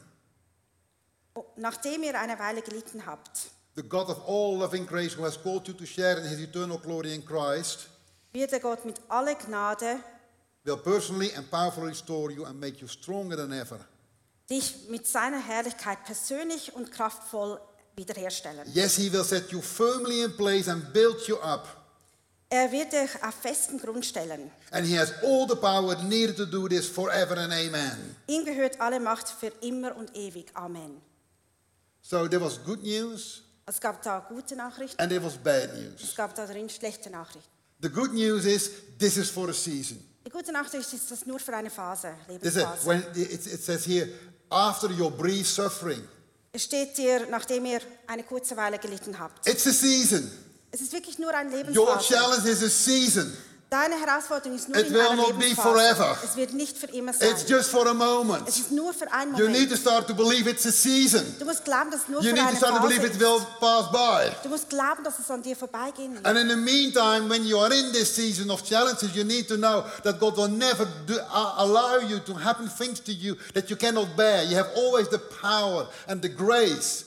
Oh, 1.35 1.45
Nachdem 1.57 2.03
ihr 2.03 2.19
eine 2.19 2.37
Weile 2.39 2.61
gelitten 2.61 3.05
habt, 3.05 3.51
the 3.75 3.83
God 3.83 4.09
of 4.09 4.19
all 4.27 4.57
loving 4.57 4.85
grace 4.85 5.15
who 5.17 5.23
has 5.23 5.37
called 5.41 5.67
you 5.67 5.73
to 5.73 5.85
share 5.85 6.17
in 6.17 6.25
his 6.25 6.39
eternal 6.39 6.77
glory 6.77 7.13
in 7.13 7.23
Christ 7.25 7.87
wird 8.33 8.51
der 8.51 8.59
Gott 8.59 8.83
mit 8.85 8.99
aller 9.09 9.35
Gnade 9.35 9.99
will 10.65 10.77
personally 10.77 11.31
and 11.35 11.49
powerfully 11.49 11.89
restore 11.89 12.31
you 12.31 12.45
and 12.45 12.59
make 12.59 12.81
you 12.81 12.87
stronger 12.87 13.35
than 13.37 13.51
ever. 13.53 13.79
dich 14.49 14.87
mit 14.89 15.07
seiner 15.07 15.39
Herrlichkeit 15.39 16.03
persönlich 16.05 16.73
und 16.73 16.91
kraftvoll 16.91 17.59
wiederherstellen. 17.95 18.67
Yes, 18.73 18.95
he 18.97 19.11
will 19.11 19.23
set 19.23 19.51
you 19.51 19.61
firmly 19.61 20.21
in 20.23 20.35
place 20.35 20.67
and 20.67 20.91
build 20.93 21.27
you 21.27 21.37
up. 21.37 21.67
Er 22.51 22.71
wird 22.71 22.91
dich 22.93 23.09
auf 23.23 23.35
festen 23.35 23.77
Grund 23.79 24.03
stellen. 24.05 24.49
And 24.71 24.85
he 24.87 24.97
has 24.97 25.13
all 25.23 25.47
the 25.47 25.55
power 25.55 25.95
needed 26.03 26.35
to 26.37 26.45
do 26.45 26.67
this 26.67 26.87
forever 26.87 27.37
and 27.37 27.53
amen. 27.53 28.15
Ihm 28.27 28.43
gehört 28.43 28.79
alle 28.81 28.99
Macht 28.99 29.29
für 29.29 29.51
immer 29.61 29.95
und 29.95 30.15
ewig. 30.15 30.47
Amen. 30.55 30.99
So 32.01 32.27
there 32.27 32.41
was 32.43 32.59
good 32.63 32.81
news 32.83 33.43
Es 33.67 33.79
gab 33.79 34.01
da 34.01 34.19
gute 34.27 34.55
Nachrichten, 34.55 34.99
and 34.99 35.11
there 35.11 35.23
was 35.23 35.37
bad 35.37 35.69
es 35.69 36.01
news. 36.01 36.15
gab 36.15 36.33
da 36.33 36.47
drin 36.47 36.67
schlechte 36.69 37.11
Nachrichten. 37.11 37.47
The 37.81 37.89
good 37.89 38.13
news 38.13 38.45
is 38.45 38.71
this 38.97 39.15
is 39.17 39.29
for 39.29 39.47
a 39.49 39.53
season. 39.53 40.03
Die 40.25 40.31
gute 40.31 40.51
Nachricht 40.51 40.91
ist, 40.91 41.11
das 41.11 41.25
nur 41.27 41.39
für 41.39 41.55
eine 41.55 41.69
Phase, 41.69 42.15
This 42.41 42.55
is, 42.55 42.63
Lebensphase. 42.63 42.85
when 42.87 42.99
it, 43.15 43.45
it 43.45 43.63
says 43.63 43.85
here, 43.85 44.09
after 44.49 44.89
your 44.89 45.11
brief 45.11 45.47
suffering, 45.47 46.01
Es 46.51 46.63
steht 46.63 46.97
dir, 46.97 47.27
nachdem 47.29 47.63
ihr 47.65 47.79
eine 48.07 48.23
kurze 48.23 48.57
Weile 48.57 48.79
gelitten 48.79 49.17
habt. 49.19 49.47
it's 49.47 49.67
a 49.67 49.71
season. 49.71 50.31
Es 50.71 50.81
ist 50.81 50.93
wirklich 50.93 51.17
nur 51.17 51.33
eine 51.33 51.51
Your 51.75 51.97
challenge 51.99 52.47
is 52.49 52.63
a 52.63 52.69
season. 52.69 53.35
Deine 53.69 53.99
Herausforderung 53.99 54.55
ist 54.57 54.67
nur 54.67 54.79
It 54.79 54.87
in 54.87 54.93
will 54.95 55.01
einer 55.01 55.15
not 55.15 55.37
be 55.37 55.53
forever. 55.55 56.17
Es 56.23 56.35
wird 56.35 56.53
nicht 56.53 56.75
für 56.75 56.87
immer 56.87 57.13
sein. 57.13 57.29
It's 57.29 57.47
just 57.47 57.69
for 57.69 57.85
a 57.85 57.91
Es 57.91 57.95
moment. 57.95 58.47
ist 58.49 58.71
nur 58.71 58.91
für 58.95 59.11
einen 59.11 59.35
You 59.37 59.45
need 59.47 59.69
Moment. 59.69 59.69
to 59.71 59.77
start 59.77 60.07
to 60.07 60.15
believe 60.15 60.49
it's 60.49 60.65
a 60.65 60.71
season. 60.71 61.23
Du 61.37 61.45
musst 61.45 61.63
glauben, 61.63 61.91
dass 61.91 62.01
es 62.01 62.07
nur 62.07 62.19
You 62.23 62.29
für 62.29 62.35
need 62.35 62.49
to 62.49 62.55
start 62.55 62.75
to 62.77 62.81
Phase 62.81 62.87
believe 62.87 63.05
it 63.05 63.19
will 63.19 63.39
pass 63.59 63.91
by. 63.91 64.31
Du 64.41 64.49
musst 64.49 64.69
glauben, 64.69 65.03
dass 65.03 65.19
es 65.19 65.29
an 65.29 65.43
dir 65.43 65.55
vorbeigehen 65.55 66.15
wird. 66.15 66.25
And 66.25 66.39
in 66.39 66.49
the 66.49 66.55
meantime, 66.55 67.29
when 67.29 67.45
you 67.45 67.59
are 67.59 67.71
in 67.71 67.91
this 67.93 68.15
season 68.15 68.49
of 68.49 68.63
challenges, 68.63 69.15
you 69.15 69.23
need 69.23 69.47
to 69.47 69.55
know 69.55 69.83
that 70.03 70.19
God 70.19 70.35
will 70.35 70.47
never 70.49 70.87
do, 71.05 71.13
uh, 71.19 71.53
allow 71.57 71.99
you 71.99 72.17
to 72.21 72.33
happen 72.43 72.67
things 72.75 72.99
to 73.03 73.11
you 73.11 73.35
that 73.53 73.69
you 73.69 73.75
cannot 73.75 74.15
bear. 74.17 74.43
You 74.45 74.55
have 74.57 74.71
always 74.75 75.09
the 75.09 75.19
power 75.19 75.87
and 76.07 76.23
the 76.23 76.29
grace 76.29 77.05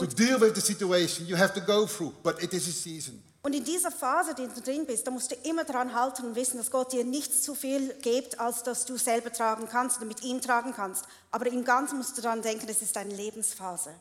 to 0.00 0.16
deal 0.16 0.40
with 0.40 0.54
the 0.54 0.60
situation 0.60 1.26
you 1.26 1.36
have 1.36 1.54
to 1.54 1.60
go 1.60 1.86
through, 1.86 2.12
but 2.22 2.42
it 2.42 2.52
is 2.52 2.66
a 2.68 2.72
season. 2.72 3.22
Und 3.42 3.54
in 3.54 3.64
dieser 3.64 3.90
Phase, 3.90 4.34
die 4.34 4.46
du 4.46 4.60
drin 4.60 4.84
bist, 4.84 5.06
da 5.06 5.10
musst 5.10 5.30
du 5.30 5.34
immer 5.48 5.64
dran 5.64 5.94
halten 5.94 6.26
und 6.26 6.34
wissen, 6.34 6.58
dass 6.58 6.70
Gott 6.70 6.92
dir 6.92 7.04
nichts 7.04 7.40
zu 7.42 7.54
viel 7.54 7.94
gibt, 8.02 8.38
als 8.38 8.62
dass 8.62 8.84
du 8.84 8.98
selber 8.98 9.32
tragen 9.32 9.66
kannst 9.66 9.96
oder 9.96 10.06
mit 10.06 10.22
ihm 10.22 10.42
tragen 10.42 10.74
kannst. 10.76 11.04
Aber 11.30 11.46
im 11.46 11.64
Ganzen 11.64 11.96
musst 11.96 12.18
du 12.18 12.22
daran 12.22 12.42
denken, 12.42 12.68
es 12.68 12.82
ist 12.82 12.96
eine 12.98 13.14
Lebensphase. 13.14 13.94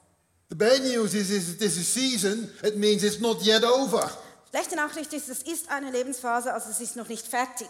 The 0.50 0.56
bad 0.56 0.82
news 0.84 1.14
is, 1.14 1.30
is 1.30 1.50
it 1.50 1.62
is 1.62 1.78
a 1.78 1.84
season, 1.84 2.50
it 2.64 2.76
means 2.76 3.04
it's 3.04 3.20
not 3.20 3.42
yet 3.44 3.64
over. 3.64 4.12
Schlechte 4.50 4.76
Nachricht 4.76 5.14
ist, 5.14 5.30
es 5.30 5.44
ist 5.44 5.70
eine 5.70 5.92
Lebensphase, 5.92 6.54
also 6.54 6.70
es 6.72 6.82
ist 6.82 6.96
noch 6.96 7.08
nicht 7.08 7.26
fertig. 7.26 7.70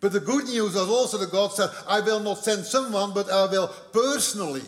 But 0.00 0.12
the 0.12 0.20
good 0.20 0.44
news 0.44 0.74
is 0.74 0.88
also 0.88 1.18
that 1.18 1.32
God 1.32 1.52
said, 1.52 1.70
I 1.88 2.04
will 2.04 2.20
not 2.20 2.44
send 2.44 2.64
someone, 2.64 3.12
but 3.12 3.28
I 3.28 3.50
will 3.50 3.68
personally. 3.92 4.62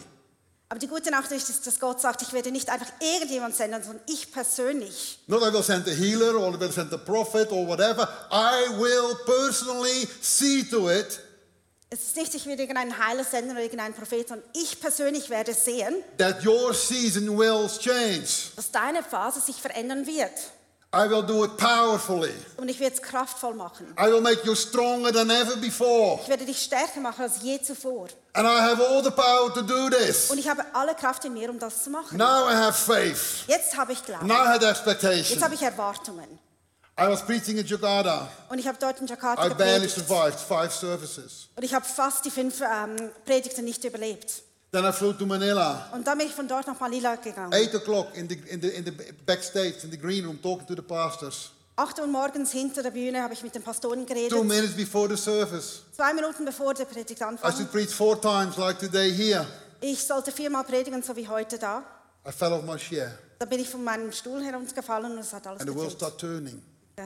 Aber 0.70 0.78
die 0.78 0.86
gute 0.86 1.10
Nachricht 1.10 1.48
ist, 1.48 1.66
dass 1.66 1.80
Gott 1.80 2.00
sagt, 2.00 2.22
ich 2.22 2.32
werde 2.32 2.52
nicht 2.52 2.70
einfach 2.70 2.86
irgendjemand 3.00 3.56
senden, 3.56 3.82
sondern 3.82 4.04
ich 4.06 4.30
persönlich. 4.30 5.18
Not 5.26 5.42
I 5.42 5.52
will 5.52 5.64
send 5.64 5.88
a 5.88 5.90
healer 5.90 6.36
or 6.36 6.54
I 6.54 6.60
will 6.60 6.70
send 6.70 6.92
a 6.92 6.96
prophet 6.96 7.50
or 7.50 7.66
whatever. 7.66 8.08
I 8.30 8.78
will 8.78 9.16
personally 9.26 10.08
see 10.20 10.62
to 10.70 10.88
it 10.88 11.18
Es 11.90 12.02
ist 12.02 12.16
nicht, 12.16 12.32
ich 12.36 12.46
werde 12.46 12.62
irgendeinen 12.62 13.04
Heiler 13.04 13.24
senden 13.24 13.50
oder 13.50 13.62
irgendeinen 13.62 13.94
Prophet, 13.94 14.28
sondern 14.28 14.48
ich 14.54 14.80
persönlich 14.80 15.28
werde 15.28 15.54
sehen, 15.54 16.04
that 16.18 16.46
your 16.46 16.72
season 16.72 17.36
will 17.36 17.68
change. 17.80 18.28
dass 18.54 18.70
deine 18.70 19.02
Phase 19.02 19.40
sich 19.40 19.56
verändern 19.56 20.06
wird. 20.06 20.30
I 20.92 21.08
will 21.08 21.22
do 21.22 21.44
it 21.44 21.56
powerfully. 21.56 22.32
Und 22.56 22.68
ich 22.68 22.80
werde 22.80 22.96
es 22.96 23.02
kraftvoll 23.02 23.54
machen. 23.54 23.94
I 23.96 24.06
will 24.10 24.20
make 24.20 24.44
you 24.44 24.56
stronger 24.56 25.12
than 25.12 25.30
ever 25.30 25.54
before. 25.56 26.18
Ich 26.22 26.28
werde 26.28 26.44
dich 26.44 26.60
stärker 26.60 26.98
machen 26.98 27.22
als 27.22 27.40
je 27.42 27.60
zuvor. 27.62 28.08
And 28.32 28.44
I 28.44 28.60
have 28.60 28.84
all 28.84 29.00
the 29.02 29.12
power 29.12 29.54
to 29.54 29.62
do 29.62 29.88
this. 29.88 30.30
Und 30.30 30.38
ich 30.38 30.48
habe 30.48 30.64
alle 30.72 30.96
Kraft 30.96 31.24
in 31.24 31.34
mir, 31.34 31.48
um 31.48 31.60
das 31.60 31.84
zu 31.84 31.90
machen. 31.90 32.18
Now 32.18 32.50
I 32.50 32.54
have 32.54 32.72
faith. 32.72 33.44
Jetzt 33.46 33.76
habe 33.76 33.92
ich 33.92 34.04
Glauben. 34.04 34.26
Now 34.26 34.46
I 34.46 34.54
Jetzt 34.54 34.64
expectation. 34.64 35.40
habe 35.40 35.54
ich 35.54 35.62
Erwartungen. 35.62 36.40
I 36.98 37.06
was 37.06 37.24
preaching 37.24 37.56
in 37.56 37.66
Jakarta. 37.66 38.28
Und 38.48 38.58
ich 38.58 38.66
habe 38.66 38.76
dort 38.80 39.00
in 39.00 39.06
Jakarta 39.06 39.46
I 39.46 39.50
barely 39.50 39.86
gepredigt. 39.86 40.08
survived 40.08 40.40
five 40.40 40.74
services. 40.74 41.48
Und 41.54 41.62
ich 41.62 41.72
habe 41.72 41.86
fast 41.86 42.24
die 42.24 42.30
fünf 42.32 42.60
ähm, 42.60 43.10
Predigten 43.24 43.64
nicht 43.64 43.84
überlebt. 43.84 44.42
Then 44.72 44.84
I 44.84 44.92
flew 44.92 45.12
to 45.12 45.26
Manila. 45.26 45.88
Und 45.92 46.06
dann 46.06 46.16
bin 46.18 46.28
ich 46.28 46.34
von 46.34 46.46
dort 46.46 46.66
nach 46.66 46.78
Manila 46.78 47.16
gegangen. 47.16 47.52
Eight 47.52 47.74
o'clock 47.74 48.16
in 48.16 48.28
the, 48.28 48.36
in 48.48 48.62
the, 48.62 48.68
in 48.68 48.84
the 48.84 48.92
backstage, 49.26 49.82
in 49.82 49.90
the 49.90 49.98
green 49.98 50.24
room, 50.24 50.40
talking 50.40 50.66
to 50.66 50.74
the 50.74 50.82
pastors. 50.82 51.50
8 51.76 51.98
Uhr 52.00 52.06
morgens 52.06 52.52
hinter 52.52 52.82
der 52.82 52.90
Bühne 52.90 53.22
habe 53.22 53.32
ich 53.32 53.42
mit 53.42 53.54
den 53.54 53.62
Pastoren 53.62 54.04
geredet. 54.04 54.30
Two 54.30 54.44
minutes 54.44 54.76
before 54.76 55.08
the 55.08 55.16
service. 55.16 55.82
Zwei 55.96 56.12
Minuten 56.12 56.44
bevor 56.44 56.74
der 56.74 56.84
Predigt 56.84 57.20
I 57.20 57.50
should 57.50 57.72
preach 57.72 57.90
four 57.90 58.20
times 58.20 58.56
like 58.58 58.78
today 58.78 59.10
here. 59.10 59.46
Ich 59.80 60.04
sollte 60.04 60.30
viermal 60.30 60.64
predigen, 60.64 61.02
so 61.02 61.16
wie 61.16 61.26
heute 61.26 61.58
da. 61.58 61.82
I 62.28 62.30
fell 62.30 62.52
off 62.52 62.64
my 62.64 62.76
chair 62.76 63.18
Da 63.38 63.46
bin 63.46 63.58
ich 63.60 63.68
von 63.70 63.82
meinem 63.82 64.12
Stuhl 64.12 64.42
heruntergefallen 64.44 65.12
und 65.12 65.18
es 65.18 65.32
hat 65.32 65.46
alles 65.46 65.62
and 65.62 65.70
the 65.70 65.74
world 65.74 65.90
started 65.90 66.18
turning. 66.18 66.62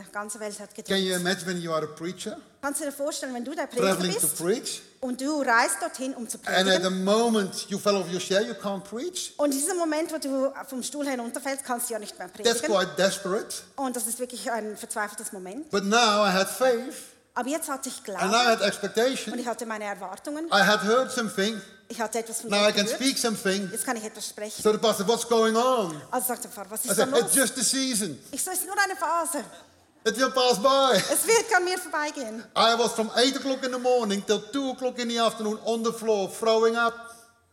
Die 0.07 0.13
ganze 0.13 0.41
Welt 0.41 0.59
hat 0.61 0.75
Can 0.75 0.97
you 0.99 1.15
imagine 1.15 1.47
when 1.47 1.61
you 1.61 1.73
are 1.73 1.85
a 1.85 1.87
preacher 1.87 2.37
Kannst 2.63 2.81
du 2.81 2.85
dir 2.87 2.93
vorstellen, 2.93 3.35
wenn 3.35 3.45
du 3.45 3.55
der 3.55 3.67
Prediger 3.67 3.89
traveling 3.95 4.15
to 4.15 4.21
bist 4.21 4.39
preach 4.39 4.83
und 5.01 5.21
du 5.21 5.43
reist 5.43 5.77
dorthin, 5.83 6.15
um 6.15 6.27
zu 6.29 6.39
and 6.47 6.49
at 6.49 6.65
the 6.65 6.71
predigen. 6.89 7.05
moment 7.05 7.67
you 7.69 7.79
fell 7.79 7.97
off 7.97 8.11
your 8.11 8.19
chair, 8.21 8.41
you 8.43 8.55
can't 8.55 8.81
preach? 8.85 9.35
Und 9.37 9.53
in 9.53 9.59
diesem 9.59 9.77
Moment, 9.77 10.11
wo 10.13 10.19
du 10.19 10.53
vom 10.69 10.83
Stuhl 10.83 11.07
herunterfällst, 11.07 11.63
kannst 11.65 11.91
du 11.91 11.93
ja 11.93 11.99
nicht 11.99 12.19
mehr 12.19 12.29
That's 12.33 12.61
predigen. 12.63 12.75
quite 12.75 12.91
desperate. 12.97 13.55
Und 13.77 13.95
das 13.97 14.07
ist 14.07 14.19
wirklich 14.19 14.51
ein 14.51 14.77
verzweifeltes 14.79 15.33
Moment. 15.33 15.69
But 15.71 15.85
now 15.85 16.25
I 16.27 16.31
had 16.33 16.49
faith 16.49 16.95
Aber 17.35 17.49
jetzt 17.51 17.69
hatte 17.69 17.89
ich 17.91 17.97
and 17.97 18.05
Glauben 18.07 18.31
I 18.31 18.35
had 18.35 18.61
und 18.61 18.67
expectation. 18.67 19.39
ich 19.39 19.47
hatte 19.47 19.67
meine 19.67 19.85
Erwartungen. 19.85 20.47
I 20.47 20.63
had 20.65 20.83
heard 20.85 21.11
something. 21.13 21.61
Ich 21.89 22.01
hatte 22.01 22.21
etwas 22.21 22.41
von 22.41 22.49
Now 22.51 22.63
I 22.63 22.65
Gott 22.69 22.75
can 22.77 22.85
gehört. 22.87 23.01
speak 23.03 23.19
something. 23.19 23.69
Jetzt 23.71 23.85
kann 23.85 23.97
ich 23.99 24.05
etwas 24.05 24.27
sprechen. 24.27 24.63
So 24.63 24.73
the 24.73 24.79
pastor, 24.79 25.07
what's 25.07 25.29
going 25.29 25.55
on? 25.55 26.01
Also 26.11 26.29
sagt 26.29 26.45
der 26.45 26.51
Pfarrer, 26.51 26.71
was 26.71 26.83
I 26.87 26.89
ist 26.89 26.99
da 26.99 27.05
said, 27.05 27.11
los? 27.11 27.21
it's 27.21 27.35
just 27.35 27.59
a 27.59 27.63
season. 27.63 28.19
Ich 28.31 28.43
so, 28.43 28.51
es 28.53 28.61
ist 28.61 28.67
nur 28.67 28.75
eine 28.83 28.97
Phase. 28.97 29.45
It 30.07 30.19
will 30.19 30.31
pass 30.31 30.59
by. 30.63 30.97
Es 31.13 31.27
wird 31.27 31.55
an 31.57 31.65
mir 31.65 31.79
vorbeigehen. 31.79 32.45
I 32.57 32.79
was 32.79 32.93
from 32.93 33.11
8 33.15 33.37
o'clock 33.37 33.65
in 33.65 33.73
the 33.73 33.79
morning 33.79 34.23
till 34.27 34.41
2 34.53 34.73
o'clock 34.73 34.99
in 34.99 35.09
the 35.09 35.19
afternoon 35.19 35.59
on 35.65 35.83
the 35.83 35.93
floor 35.93 36.29
throwing 36.31 36.77
up. 36.77 36.93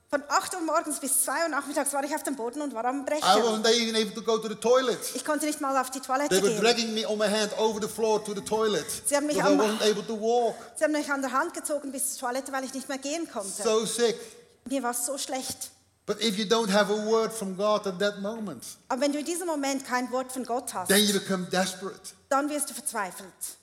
Von 0.09 0.21
8 0.27 0.55
Uhr 0.55 0.61
morgens 0.61 0.99
bis 0.99 1.23
2 1.23 1.43
Uhr 1.43 1.47
nachmittags 1.47 1.93
war 1.93 2.03
ich 2.03 2.13
auf 2.13 2.23
dem 2.23 2.35
Boden 2.35 2.61
und 2.61 2.73
war 2.73 2.83
am 2.83 3.03
I 3.03 3.05
Brechen. 3.05 3.23
wasn't 3.23 3.65
even 3.73 3.95
able 3.95 4.13
to 4.13 4.21
go 4.21 4.37
to 4.37 4.49
the 4.49 4.55
toilet. 4.55 4.99
Ich 5.15 5.23
konnte 5.23 5.45
nicht 5.45 5.61
mal 5.61 5.79
auf 5.79 5.89
die 5.91 6.01
Toilette 6.01 6.27
They 6.27 6.41
were 6.43 6.49
gehen. 6.51 6.59
dragging 6.61 6.93
me 6.93 7.07
on 7.07 7.17
my 7.17 7.29
hand 7.29 7.57
over 7.57 7.79
the 7.81 7.87
floor 7.87 8.21
to 8.25 8.33
the 8.33 8.41
toilet 8.41 8.85
Sie 9.05 9.15
haben 9.15 9.27
mich 9.27 9.37
I 9.37 9.43
wasn't 9.43 9.81
able 9.89 10.05
to 10.05 10.19
walk. 10.19 10.55
Sie 10.75 10.83
haben 10.83 10.91
mich 10.91 11.09
an 11.09 11.21
der 11.21 11.31
Hand 11.31 11.53
gezogen 11.53 11.93
bis 11.93 12.17
zur 12.17 12.27
Toilette, 12.27 12.51
weil 12.51 12.65
ich 12.65 12.73
nicht 12.73 12.89
mehr 12.89 12.97
gehen 12.97 13.31
konnte. 13.31 13.63
So 13.63 13.85
sick. 13.85 14.17
Mir 14.65 14.83
war 14.83 14.91
es 14.91 15.05
so 15.05 15.17
schlecht. 15.17 15.71
But 16.05 16.19
if 16.21 16.37
you 16.37 16.45
don't 16.45 16.69
have 16.69 16.89
a 16.89 17.05
word 17.09 17.31
from 17.31 17.55
God 17.55 17.85
at 17.87 17.99
that 17.99 18.19
moment, 18.21 18.63
Aber 18.89 19.01
wenn 19.01 19.11
du 19.11 19.19
in 19.19 19.25
diesem 19.25 19.47
Moment 19.47 19.85
kein 19.85 20.11
Wort 20.11 20.31
von 20.31 20.43
Gott 20.43 20.73
hast, 20.73 20.89
then 20.89 21.03
you 21.05 21.13
become 21.13 21.45
desperate. 21.49 22.13
dann 22.29 22.49
wirst 22.49 22.69
du 22.69 22.73
verzweifelt. 22.73 23.57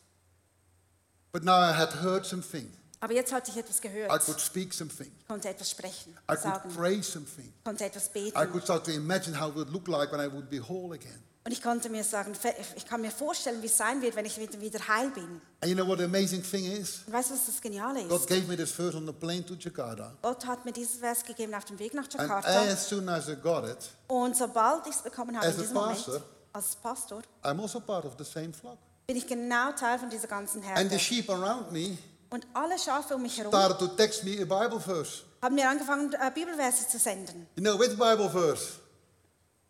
But 1.33 1.45
now 1.45 1.59
I 1.59 1.73
had 1.73 1.93
heard 2.03 2.25
something. 2.25 2.73
Aber 3.01 3.13
jetzt 3.13 3.33
hatte 3.33 3.51
ich 3.51 3.57
etwas 3.57 3.81
gehört. 3.81 4.11
I 4.13 4.19
could 4.19 4.41
speak 4.41 4.73
something. 4.73 5.11
Konnte 5.29 5.49
etwas 5.49 5.71
sprechen, 5.71 6.17
I 6.29 6.35
could 6.35 6.41
sagen, 6.43 6.75
pray 6.75 7.03
something. 7.03 7.53
konnte 7.65 7.85
etwas 7.85 8.09
beten. 8.09 8.37
I 8.37 8.47
could 8.47 8.63
start 8.65 8.85
to 8.87 8.93
imagine 8.93 9.39
how 9.39 9.49
it 9.51 9.57
would 9.57 9.71
look 9.71 9.87
like 9.89 10.11
when 10.11 10.21
I 10.21 10.29
would 10.29 10.49
be 10.49 10.59
whole 10.59 10.95
again. 10.95 11.23
Und 11.49 11.53
ich 11.53 11.63
konnte 11.63 11.89
mir 11.89 12.05
sagen, 12.05 12.35
ich 12.77 12.85
kann 12.85 13.01
mir 13.01 13.11
vorstellen, 13.11 13.63
wie 13.63 13.67
es 13.69 13.77
sein 13.79 14.03
wird, 14.03 14.15
wenn 14.17 14.27
ich 14.27 14.37
wieder, 14.37 14.87
heil 14.87 15.09
bin. 15.09 15.41
And 15.63 15.71
you 15.71 15.75
know 15.75 15.87
what 15.89 15.97
the 15.99 16.05
amazing 16.05 16.43
thing 16.43 16.67
is? 16.71 17.01
Weißt 17.07 17.31
du, 17.31 17.35
was 17.37 17.47
das 17.47 17.59
Geniale 17.59 18.05
God 18.05 18.21
ist? 18.21 18.29
gave 18.29 18.43
me 18.47 18.55
this 18.55 18.71
verse 18.71 18.95
on 18.95 19.07
the 19.07 19.15
plane 19.15 19.43
to 19.47 19.55
Jakarta. 19.55 20.13
Gott 20.21 20.45
hat 20.45 20.67
mir 20.67 20.73
dieses 20.73 20.97
Vers 20.97 21.25
gegeben 21.25 21.55
auf 21.55 21.65
dem 21.65 21.79
Weg 21.79 21.95
nach 21.95 22.03
And 22.05 22.13
Jakarta. 22.13 22.65
as 22.71 22.87
soon 22.87 23.09
as 23.09 23.29
I 23.31 23.35
got 23.35 23.65
it, 23.65 23.79
Und 24.09 24.37
sobald 24.37 24.87
ich 24.89 24.95
es 24.95 25.01
bekommen 25.01 25.39
habe, 25.39 25.47
in 25.47 25.53
a 25.55 25.57
diesem 25.57 25.73
Moment, 25.73 25.97
pastor, 25.97 26.23
als 26.53 26.77
Pastor, 26.77 27.23
I'm 27.43 27.63
also 27.63 27.81
part 27.81 28.05
of 28.05 28.13
the 28.19 28.25
same 28.25 28.53
flock. 28.53 28.77
bin 29.07 29.17
ich 29.17 29.27
genau 29.27 29.73
Teil 29.73 29.99
von 29.99 30.11
dieser 30.11 30.29
ganzen 30.29 30.59
And 30.63 30.91
the 30.91 30.99
Herde. 30.99 30.99
sheep 30.99 31.31
around 31.31 31.73
me 31.73 31.97
Und 32.29 32.47
alle 32.53 32.79
Schafe 32.79 33.15
um 33.15 33.23
mich 33.23 33.39
herum 33.39 33.51
started 33.51 33.79
to 33.79 33.87
text 33.97 34.23
me 34.23 34.33
a 34.33 34.45
Bible 34.45 34.79
verse. 34.79 35.23
haben 35.41 35.55
mir 35.55 35.67
angefangen, 35.67 36.13
äh, 36.13 36.31
Bibelverse 36.31 36.87
zu 36.89 36.99
senden. 36.99 37.47
You 37.57 37.63
know 37.63 37.79
which 37.81 37.97
Bible 37.99 38.29
verse? 38.29 38.73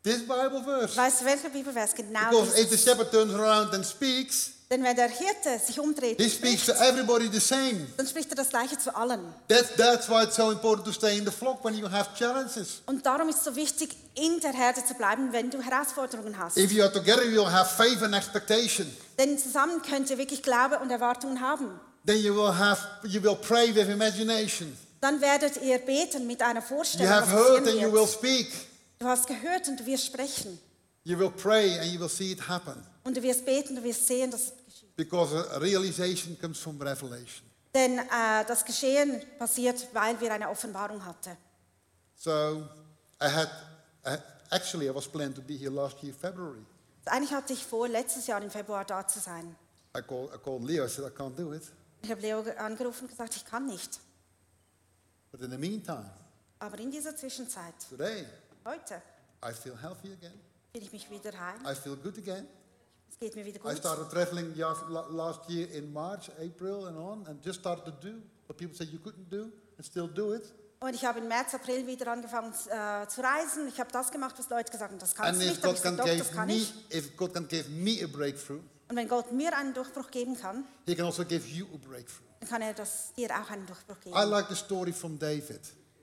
This 0.08 0.26
Bible 0.26 0.62
verse. 0.64 0.96
Weißt 0.96 1.20
du, 1.20 1.24
welcher 1.26 1.50
Bibelvers 1.50 1.94
genau 1.94 2.30
Because 2.30 2.58
if 2.58 2.70
the 2.70 2.78
shepherd 2.78 3.10
turns 3.10 3.34
around 3.34 3.74
and 3.74 3.84
speaks, 3.84 4.52
Denn 4.70 4.82
wenn 4.82 4.96
der 4.96 5.08
Hirte 5.08 5.58
sich 5.64 5.78
umdreht, 5.78 6.18
he 6.18 6.30
speaks 6.30 6.64
to 6.64 6.72
spricht, 6.72 6.90
everybody 6.90 7.28
the 7.30 7.40
same. 7.40 7.86
dann 7.96 8.06
spricht 8.06 8.30
er 8.30 8.36
das 8.36 8.48
Gleiche 8.48 8.78
zu 8.78 8.94
allen. 8.94 9.20
That's, 9.48 9.74
that's 9.76 10.08
why 10.08 10.22
it's 10.24 10.36
so 10.36 10.50
important 10.50 10.86
to 10.86 10.92
stay 10.92 11.18
in 11.18 11.26
the 11.26 11.30
flock 11.30 11.62
when 11.62 11.74
you 11.74 11.90
have 11.90 12.08
challenges. 12.18 12.80
Und 12.86 13.04
darum 13.04 13.28
ist 13.28 13.38
es 13.38 13.44
so 13.44 13.56
wichtig, 13.56 13.96
in 14.14 14.40
der 14.40 14.52
Herde 14.52 14.82
zu 14.82 14.94
bleiben, 14.94 15.30
wenn 15.32 15.50
du 15.50 15.60
Herausforderungen 15.60 16.38
hast. 16.38 16.56
If 16.56 16.72
you 16.72 16.82
are 16.82 16.92
together, 16.92 17.24
you 17.24 17.42
will 17.42 17.52
have 17.52 17.68
faith 17.76 18.02
and 18.02 18.14
expectation. 18.14 18.86
Denn 19.18 19.38
zusammen 19.38 19.82
könnt 19.82 20.08
ihr 20.08 20.16
wirklich 20.16 20.42
Glaube 20.42 20.78
und 20.78 20.90
Erwartungen 20.90 21.40
haben. 21.42 21.78
Then 22.06 22.18
you 22.18 22.34
will 22.34 22.54
have, 22.54 22.80
you 23.04 23.22
will 23.22 23.36
pray 23.36 23.74
with 23.74 23.88
imagination. 23.88 24.74
Dann 25.00 25.20
werdet 25.20 25.62
ihr 25.62 25.78
beten 25.78 26.26
mit 26.26 26.42
einer 26.42 26.60
You 26.60 26.66
Vorstellung, 26.66 27.12
have 27.12 27.30
was 27.30 27.40
heard 27.40 27.68
and 27.68 27.80
you 27.80 27.92
will 27.92 28.06
speak. 28.06 28.48
Du 28.98 29.06
hast 29.06 29.26
gehört 29.26 29.68
und 29.68 29.78
du 29.78 29.86
wirst 29.86 30.06
sprechen. 30.06 30.58
You 31.04 31.18
will 31.18 31.30
pray 31.30 31.78
and 31.78 31.92
you 31.92 32.00
will 32.00 32.08
see 32.08 32.32
it 32.32 32.48
happen. 32.48 32.84
Und 33.04 33.16
du 33.16 33.22
wirst 33.22 33.44
beten, 33.46 33.76
du 33.76 33.82
wirst 33.82 34.06
sehen, 34.06 34.30
dass 34.30 34.46
es 34.46 34.52
geschieht. 34.64 34.96
Because 34.96 35.32
realization 35.60 36.36
comes 36.38 36.58
from 36.58 36.80
revelation. 36.80 37.46
Denn 37.72 37.98
äh, 37.98 38.44
das 38.46 38.64
Geschehen 38.64 39.22
passiert, 39.38 39.88
weil 39.92 40.20
wir 40.20 40.32
eine 40.32 40.48
Offenbarung 40.48 41.04
hatten. 41.04 41.36
So 42.16 42.66
I 43.22 43.26
had, 43.26 43.48
I, 44.04 44.16
actually, 44.50 44.88
I 44.88 44.94
was 44.94 45.06
planned 45.06 45.36
to 45.36 45.42
be 45.42 45.54
here 45.56 45.70
last 45.70 46.02
year, 46.02 46.12
February. 46.12 46.64
Eigentlich 47.04 47.32
hatte 47.32 47.52
ich 47.52 47.64
vor, 47.64 47.88
letztes 47.88 48.26
Jahr 48.26 48.42
im 48.42 48.50
Februar 48.50 48.84
da 48.84 49.06
zu 49.06 49.20
sein. 49.20 49.56
I 49.96 50.02
called, 50.02 50.34
I 50.34 50.38
called 50.38 50.64
Leo, 50.64 50.84
I 50.84 50.88
said, 50.88 51.06
I 51.06 51.16
can't 51.16 51.36
do 51.36 51.52
it. 51.54 51.62
Ich 52.02 52.10
habe 52.10 52.20
Leo 52.20 52.44
angerufen 52.58 53.04
und 53.04 53.08
gesagt, 53.10 53.36
ich 53.36 53.44
kann 53.44 53.66
nicht. 53.66 54.00
But 55.30 55.40
in 55.42 55.50
the 55.50 55.56
meantime, 55.58 56.10
Aber 56.58 56.78
in 56.78 56.90
dieser 56.90 57.16
Zwischenzeit, 57.16 57.74
today, 57.88 58.26
heute, 58.68 59.02
I 59.44 59.52
feel 59.52 59.76
healthy 59.80 60.12
again. 60.12 60.38
bin 60.72 60.82
ich 60.82 60.92
mich 60.92 61.10
wieder 61.10 61.32
heim. 61.32 61.60
I 61.66 61.74
feel 61.74 61.96
good 61.96 62.18
again. 62.18 62.46
Es 63.10 63.18
geht 63.18 63.34
mir 63.34 63.44
wieder 63.44 63.58
I 63.58 63.62
gut. 63.62 63.78
started 63.78 64.10
traveling 64.10 64.54
last, 64.56 64.82
last 65.10 65.48
year 65.50 65.68
in 65.72 65.92
March, 65.92 66.30
April, 66.38 66.86
and 66.86 66.96
on, 66.98 67.26
and 67.26 67.44
just 67.44 67.60
started 67.60 67.84
to 67.84 67.90
do 67.92 68.20
what 68.46 68.56
people 68.58 68.76
said 68.76 68.88
you 68.90 68.98
couldn't 68.98 69.28
do, 69.30 69.50
and 69.76 69.84
still 69.84 70.08
do 70.08 70.34
it. 70.34 70.52
Und 70.80 70.94
ich 70.94 71.04
habe 71.04 71.18
im 71.18 71.26
März, 71.26 71.54
April 71.54 71.86
wieder 71.88 72.06
angefangen 72.12 72.52
äh, 72.52 73.08
zu 73.08 73.20
reisen. 73.20 73.66
Ich 73.66 73.80
habe 73.80 73.90
das 73.90 74.12
gemacht, 74.12 74.36
was 74.38 74.48
Leute 74.48 74.70
gesagt 74.70 74.92
haben, 74.92 74.98
das 75.00 75.10
And 75.18 75.18
kannst 75.18 75.40
du 75.40 75.44
if 75.46 75.50
nicht. 75.50 75.64
Aber 75.64 75.72
God 75.72 75.76
ich 75.76 75.82
can 75.82 75.96
sage, 75.96 76.08
doch, 76.10 76.18
das 76.18 76.26
give 76.28 76.36
kann 76.36 76.46
me, 76.46 76.54
ich. 76.54 76.94
if 76.94 77.16
God 77.16 77.34
can 77.34 77.48
give 77.48 77.68
me 77.70 78.04
a 78.04 78.06
breakthrough, 78.06 78.60
Und 78.88 78.96
wenn 78.96 79.08
Gott 79.08 79.32
mir 79.32 79.56
einen 79.56 79.74
Durchbruch 79.74 80.10
geben 80.10 80.36
kann, 80.36 80.64
He 80.86 80.94
can 80.94 81.06
also 81.06 81.24
give 81.24 81.46
you 81.48 81.66
a 81.74 81.78
breakthrough. 81.78 82.24
dann 82.40 82.48
kann 82.48 82.62
er 82.62 82.74
das 82.74 83.12
dir 83.14 83.28
auch 83.30 83.50
einen 83.50 83.66
Durchbruch 83.66 83.98
geben. 84.00 84.16
I 84.16 84.22
like 84.24 84.46
the 84.48 84.54
story 84.54 84.92
from 84.92 85.18
David. 85.18 85.60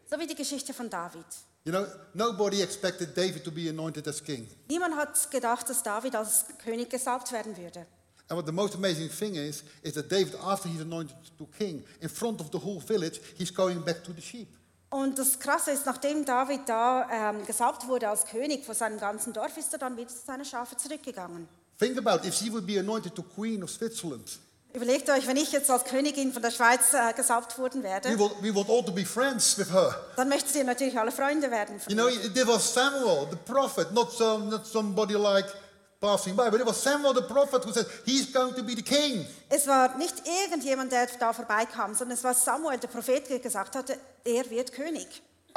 So 0.10 0.20
wie 0.20 0.28
die 0.28 0.36
Geschichte 0.36 0.74
von 0.74 0.90
David. 0.90 1.26
You 1.66 1.72
know, 1.72 1.88
nobody 2.14 2.62
expected 2.62 3.16
David 3.16 3.44
to 3.44 3.52
be 3.52 3.70
anointed 3.70 4.08
as 4.08 4.24
king. 4.24 4.48
Niemand 4.70 4.96
hat 4.96 5.32
gedacht, 5.32 5.68
dass 5.68 5.82
David 5.82 6.16
als 6.16 6.46
König 6.64 6.92
gesalbt 6.92 7.32
werden 7.32 7.58
würde. 7.58 7.88
And 8.28 8.38
what 8.38 8.46
the 8.46 8.52
most 8.52 8.76
amazing 8.76 9.10
thing 9.10 9.36
is, 9.36 9.64
is 9.82 9.94
that 9.94 10.12
David, 10.12 10.36
after 10.36 10.70
he's 10.70 10.82
anointed 10.82 11.16
to 11.38 11.48
king, 11.58 11.84
in 12.02 12.10
front 12.10 12.40
of 12.40 12.52
the 12.52 12.60
whole 12.60 12.80
village, 12.80 13.20
he's 13.38 13.52
going 13.52 13.84
back 13.84 14.04
to 14.04 14.14
the 14.14 14.22
sheep. 14.22 14.48
Und 14.90 15.18
das 15.18 15.40
Krasse 15.40 15.72
ist, 15.72 15.86
nachdem 15.88 16.24
David 16.24 16.62
da 16.68 17.10
ähm, 17.12 17.46
gesalbt 17.46 17.88
wurde 17.88 18.10
als 18.10 18.26
König 18.26 18.64
vor 18.64 18.76
seinem 18.76 19.00
ganzen 19.00 19.34
Dorf, 19.34 19.58
ist 19.58 19.74
er 19.74 19.80
dann 19.80 19.98
wieder 19.98 20.10
zu 20.10 20.24
seinen 20.26 20.46
Schafe 20.46 20.78
zurückgegangen. 20.78 21.48
Think 21.80 21.98
about 21.98 22.26
if 22.26 22.36
she 22.36 22.52
would 22.52 22.66
be 22.66 22.80
anointed 22.80 23.16
to 23.16 23.24
queen 23.24 23.64
of 23.64 23.70
Switzerland. 23.72 24.40
Überlegt 24.76 25.10
euch, 25.10 25.26
wenn 25.26 25.38
ich 25.38 25.54
jetzt 25.54 25.70
als 25.72 25.86
Königin 25.86 26.34
von 26.34 26.42
der 26.42 26.52
Schweiz 26.52 26.94
äh, 26.94 27.14
gesalbt 27.14 27.58
worden 27.58 27.82
We 27.82 27.88
werde, 27.88 28.20
would, 28.20 28.32
we 28.42 28.54
would 28.54 28.70
all 28.70 28.84
to 28.84 28.92
be 28.92 29.06
friends 29.06 29.58
with 29.58 29.72
her. 29.72 29.96
dann 30.18 30.28
möchtet 30.28 30.54
ihr 30.56 30.66
natürlich 30.66 31.00
alle 31.00 31.12
Freunde 31.14 31.50
werden. 31.50 31.80
Von 31.80 31.90
You 31.90 31.96
know, 31.98 32.10
mir. 32.10 32.48
was 32.48 32.74
Samuel, 32.74 33.28
the 33.32 33.38
prophet, 33.38 33.94
not, 33.94 34.12
some, 34.12 34.50
not 34.50 34.68
somebody 34.68 35.14
like 35.14 35.46
passing 36.02 36.36
by, 36.36 36.50
but 36.52 36.60
it 36.60 36.66
was 36.68 36.82
Samuel 36.84 37.14
the 37.14 37.22
prophet 37.22 37.64
who 37.64 37.72
said, 37.72 37.86
He's 38.06 38.32
going 38.34 38.54
to 38.54 38.64
be 38.64 38.76
the 38.76 38.84
king. 38.84 39.26
Es 39.50 39.66
war 39.66 39.98
nicht 39.98 40.16
irgendjemand, 40.28 40.92
der 40.92 41.08
da 41.20 41.32
vorbeikam, 41.32 41.96
sondern 41.96 42.18
es 42.18 42.24
war 42.26 42.34
Samuel, 42.34 42.78
der 42.78 42.90
Prophet, 42.90 43.30
der 43.30 43.40
gesagt 43.40 43.76
hatte, 43.78 43.98
er 44.26 44.50
wird 44.50 44.74
König. 44.74 45.08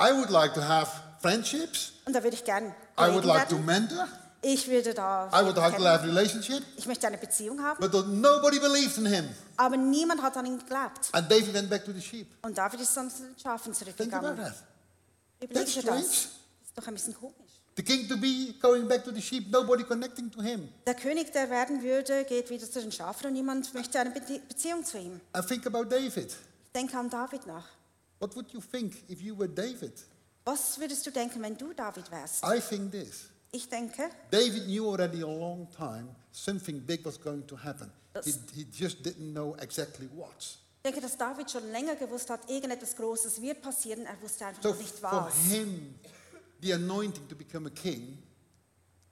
I 0.00 0.12
would 0.12 0.31
like 0.31 0.54
to 0.54 0.62
have 0.62 0.88
friendships. 1.20 1.92
Und 2.07 2.12
da 2.14 2.22
würde 2.22 2.37
ich 2.37 2.44
gern 2.44 2.66
I 2.66 2.72
would 3.12 3.22
Kollegen 3.22 3.26
like 3.26 3.48
to 3.48 3.57
werden. 3.57 3.66
mentor. 3.66 4.09
Ich 4.40 4.68
würde 4.68 4.94
da 4.94 5.29
I 5.33 5.44
would 5.44 5.57
like 5.57 5.77
to 5.77 5.85
have 5.85 6.07
relationship. 6.07 6.62
ich 6.77 6.87
möchte 6.87 7.07
eine 7.07 7.18
Beziehung 7.18 7.61
haben, 7.62 7.81
But 7.81 8.07
nobody 8.09 8.61
believed 8.61 8.96
in 8.98 9.07
him. 9.07 9.29
aber 9.57 9.77
niemand 9.77 10.22
hat 10.22 10.37
an 10.37 10.46
ihn 10.46 10.59
geglaubt. 10.59 11.09
And 11.12 11.29
David 11.31 11.53
went 11.55 11.68
back 11.70 11.85
to 11.85 11.92
the 11.92 12.01
sheep. 12.01 12.29
Und 12.42 12.57
David 12.57 12.81
ist 12.81 12.96
dann 12.96 13.11
zu 13.11 13.24
den 13.24 13.38
Schafen 13.38 13.72
Think 13.72 14.12
about 14.12 14.27
zurückgegangen. 14.27 14.37
that. 14.37 14.55
Überleg 15.40 15.64
That's 15.64 15.74
dir 15.74 15.83
das. 15.83 16.01
ist 16.07 16.29
doch 16.77 16.87
ein 16.87 16.94
bisschen 16.94 17.14
komisch. 17.14 17.35
The 17.77 17.83
king 17.83 18.09
to 18.09 18.16
be 18.16 18.55
going 18.61 18.88
back 18.88 19.05
to 19.05 19.12
the 19.12 19.20
sheep, 19.22 19.51
nobody 19.51 19.85
connecting 19.85 20.31
to 20.31 20.40
him. 20.42 20.68
Der 20.87 20.94
König, 20.94 21.33
der 21.33 21.48
werden 21.51 21.83
würde, 21.83 22.24
geht 22.24 22.51
wieder 22.51 22.68
zu 22.70 22.81
den 22.81 22.90
Schafen 22.92 23.27
und 23.29 23.33
niemand 23.35 23.72
möchte 23.74 23.98
eine 24.01 24.11
Be 24.11 24.20
Beziehung 24.48 24.85
zu 24.85 24.98
ihm. 24.98 25.20
And 25.33 25.46
think 25.46 25.66
about 25.66 25.85
David. 25.85 26.31
Ich 26.31 26.72
denke 26.74 26.96
an 26.98 27.09
David 27.11 27.46
nach. 27.46 27.64
What 28.20 28.35
would 28.37 28.53
you 28.53 28.61
think 28.61 28.94
if 29.09 29.20
you 29.20 29.37
were 29.38 29.48
David? 29.48 29.92
Was 30.44 30.79
würdest 30.79 31.07
du 31.07 31.11
denken, 31.12 31.40
wenn 31.42 31.57
du 31.57 31.72
David 31.72 32.11
wärst? 32.11 32.44
I 32.44 32.61
think 32.61 32.90
this. 32.92 33.24
Ich 33.51 33.69
denke, 33.69 34.11
David 34.31 34.67
knew 34.67 34.87
already 34.89 35.23
a 35.23 35.27
long 35.27 35.69
time 35.71 36.15
something 36.33 36.81
big 36.81 37.05
was 37.05 37.19
going 37.21 37.47
to 37.47 37.57
happen. 37.57 37.91
He, 38.25 38.33
he 38.55 38.65
just 38.71 39.03
didn't 39.05 39.33
know 39.33 39.55
exactly 39.61 40.09
what. 40.15 40.35
ich 40.39 40.83
denke, 40.93 41.01
dass 41.01 41.17
David 41.17 41.51
schon 41.51 41.71
länger 41.71 41.97
gewusst 41.97 42.31
hat, 42.31 42.49
irgendetwas 42.49 42.95
Großes 42.97 43.41
wird 43.41 43.63
passieren. 43.63 44.07
Er 44.07 44.21
wusste 44.21 44.47
einfach 44.47 44.63
So 44.63 44.75
nicht 44.75 44.99
for 44.99 45.27
was. 45.27 45.35
him, 45.51 45.95
the 46.63 46.73
anointing 46.75 47.27
to 47.29 47.35
become 47.37 47.67
a 47.69 47.71
king 47.71 48.19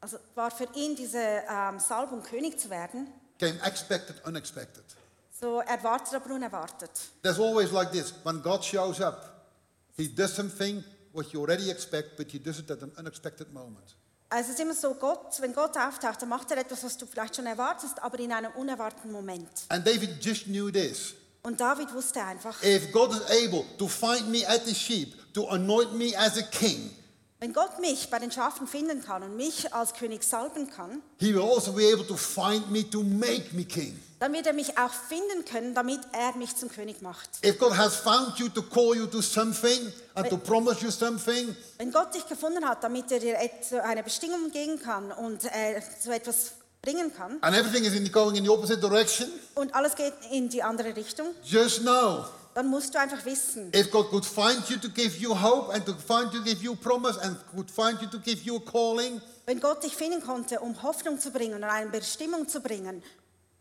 Also 0.01 0.19
war 0.35 0.51
für 0.51 0.69
ihn 0.75 0.95
diese 0.95 1.19
ähm, 1.19 1.79
Salbung, 1.81 2.23
König 2.23 2.61
zu 2.61 2.69
werden, 2.71 3.09
came 3.39 3.59
expected, 3.65 4.17
unexpected. 4.27 4.85
so 5.31 5.61
erwartet, 5.61 6.15
aber 6.15 6.35
unerwartet. 6.35 6.91
There's 7.23 7.39
always 7.41 7.71
like 7.73 7.91
this 7.93 8.13
when 8.25 8.43
God 8.43 8.63
shows 8.65 9.01
up, 9.01 9.49
he 9.97 10.07
does 10.09 10.35
something 10.35 10.85
what 11.13 11.33
you 11.33 11.41
already 11.41 11.71
expect, 11.71 12.17
but 12.19 12.31
he 12.31 12.39
does 12.39 12.59
it 12.59 12.71
at 12.71 12.83
an 12.83 12.93
unexpected 12.99 13.53
moment. 13.53 13.97
Also 14.29 14.51
es 14.51 14.55
ist 14.57 14.61
immer 14.61 14.75
so, 14.75 14.95
Gott, 14.95 15.41
wenn 15.41 15.53
Gott 15.53 15.77
auftaucht, 15.77 16.21
dann 16.21 16.29
macht 16.29 16.51
er 16.51 16.59
etwas, 16.59 16.83
was 16.83 16.97
du 16.97 17.07
vielleicht 17.07 17.37
schon 17.37 17.47
erwartest, 17.47 18.03
aber 18.03 18.19
in 18.19 18.33
einem 18.33 18.51
unerwarteten 18.53 19.13
Moment. 19.13 19.49
And 19.69 19.87
David 19.87 20.25
just 20.25 20.47
knew 20.47 20.71
this. 20.71 21.15
Und 21.43 21.61
David 21.61 21.95
wusste 21.95 22.23
einfach, 22.23 22.61
If 22.63 22.91
God 22.91 23.13
is 23.13 23.23
able 23.31 23.65
to 23.79 23.87
find 23.87 24.29
me 24.29 24.45
at 24.49 24.67
the 24.67 24.75
sheep, 24.75 25.15
to 25.33 25.47
anoint 25.49 25.95
me 25.95 26.13
as 26.19 26.37
a 26.37 26.43
king, 26.43 26.91
wenn 27.39 27.53
Gott 27.53 27.79
mich 27.81 28.09
bei 28.11 28.19
den 28.19 28.31
Schafen 28.31 28.67
finden 28.67 29.03
kann 29.03 29.23
und 29.23 29.37
mich 29.37 29.73
als 29.75 29.93
König 29.95 30.23
salben 30.25 30.71
kann, 30.71 31.03
he 31.19 31.35
will 31.35 31.43
also 31.43 31.73
be 31.73 31.83
able 31.93 32.07
to 32.07 32.17
find 32.17 32.71
me 32.71 32.89
to 32.89 33.03
make 33.03 33.55
me 33.55 33.65
king. 33.65 34.01
dann 34.19 34.33
wird 34.33 34.47
er 34.47 34.55
mich 34.55 34.79
auch 34.79 34.93
finden 34.93 35.45
können, 35.45 35.75
damit 35.75 36.01
er 36.13 36.35
mich 36.37 36.57
zum 36.57 36.71
König 36.71 37.03
macht. 37.03 37.29
If 37.45 37.59
God 37.59 37.77
has 37.77 37.97
found 37.97 38.39
you 38.39 38.49
to 38.49 38.63
call 38.63 38.97
you 38.97 39.07
to 39.07 39.21
something 39.21 39.93
and 40.15 40.31
to 40.31 40.39
promise 40.39 40.83
you 40.83 40.91
something, 40.91 41.55
Wenn 41.77 41.93
Gott 41.93 42.15
dich 42.15 42.27
gefunden 42.27 42.67
hat, 42.67 42.83
damit 42.83 43.13
er 43.13 43.21
dir 43.21 43.39
eine 43.85 44.03
Bestimmung 44.03 44.51
geben 44.51 44.81
kann 44.81 45.13
und 45.13 45.45
äh, 45.45 45.83
so 46.03 46.11
etwas 46.11 46.53
bringen 46.81 47.13
kann 47.15 47.39
and 47.43 47.55
everything 47.55 47.85
is 47.85 47.95
in 47.95 48.11
going 48.11 48.37
in 48.37 48.45
the 48.45 48.51
opposite 48.51 48.81
direction, 48.81 49.29
und 49.57 49.75
alles 49.75 49.95
geht 49.95 50.15
in 50.31 50.49
die 50.49 50.63
andere 50.63 50.97
Richtung, 50.97 51.35
just 51.45 51.81
know 51.83 52.25
dann 52.57 52.69
musst 52.69 52.95
du 52.95 52.99
einfach 52.99 53.23
wissen, 53.27 53.71
if 53.77 53.91
God 53.91 54.09
could 54.09 54.25
find 54.25 54.67
you 54.71 54.79
to 54.79 54.89
give 54.89 55.19
you 55.19 55.35
hope 55.39 55.71
and 55.75 55.85
to 55.85 55.93
find 55.93 56.33
you 56.33 56.41
to 56.41 56.45
give 56.45 56.63
you 56.65 56.75
promise 56.75 57.19
and 57.21 57.37
could 57.55 57.71
find 57.71 58.01
you 58.01 58.09
to 58.09 58.19
give 58.19 58.43
you 58.45 58.57
a 58.57 58.61
calling, 58.61 59.21
wenn 59.45 59.61
Gott 59.61 59.85
dich 59.85 59.95
finden 59.95 60.23
konnte, 60.23 60.61
um 60.61 60.83
Hoffnung 60.83 61.21
zu 61.21 61.31
bringen 61.31 61.57
und 61.57 61.65
eine 61.65 61.91
Bestimmung 61.91 62.49
zu 62.49 62.61
bringen, 62.61 63.03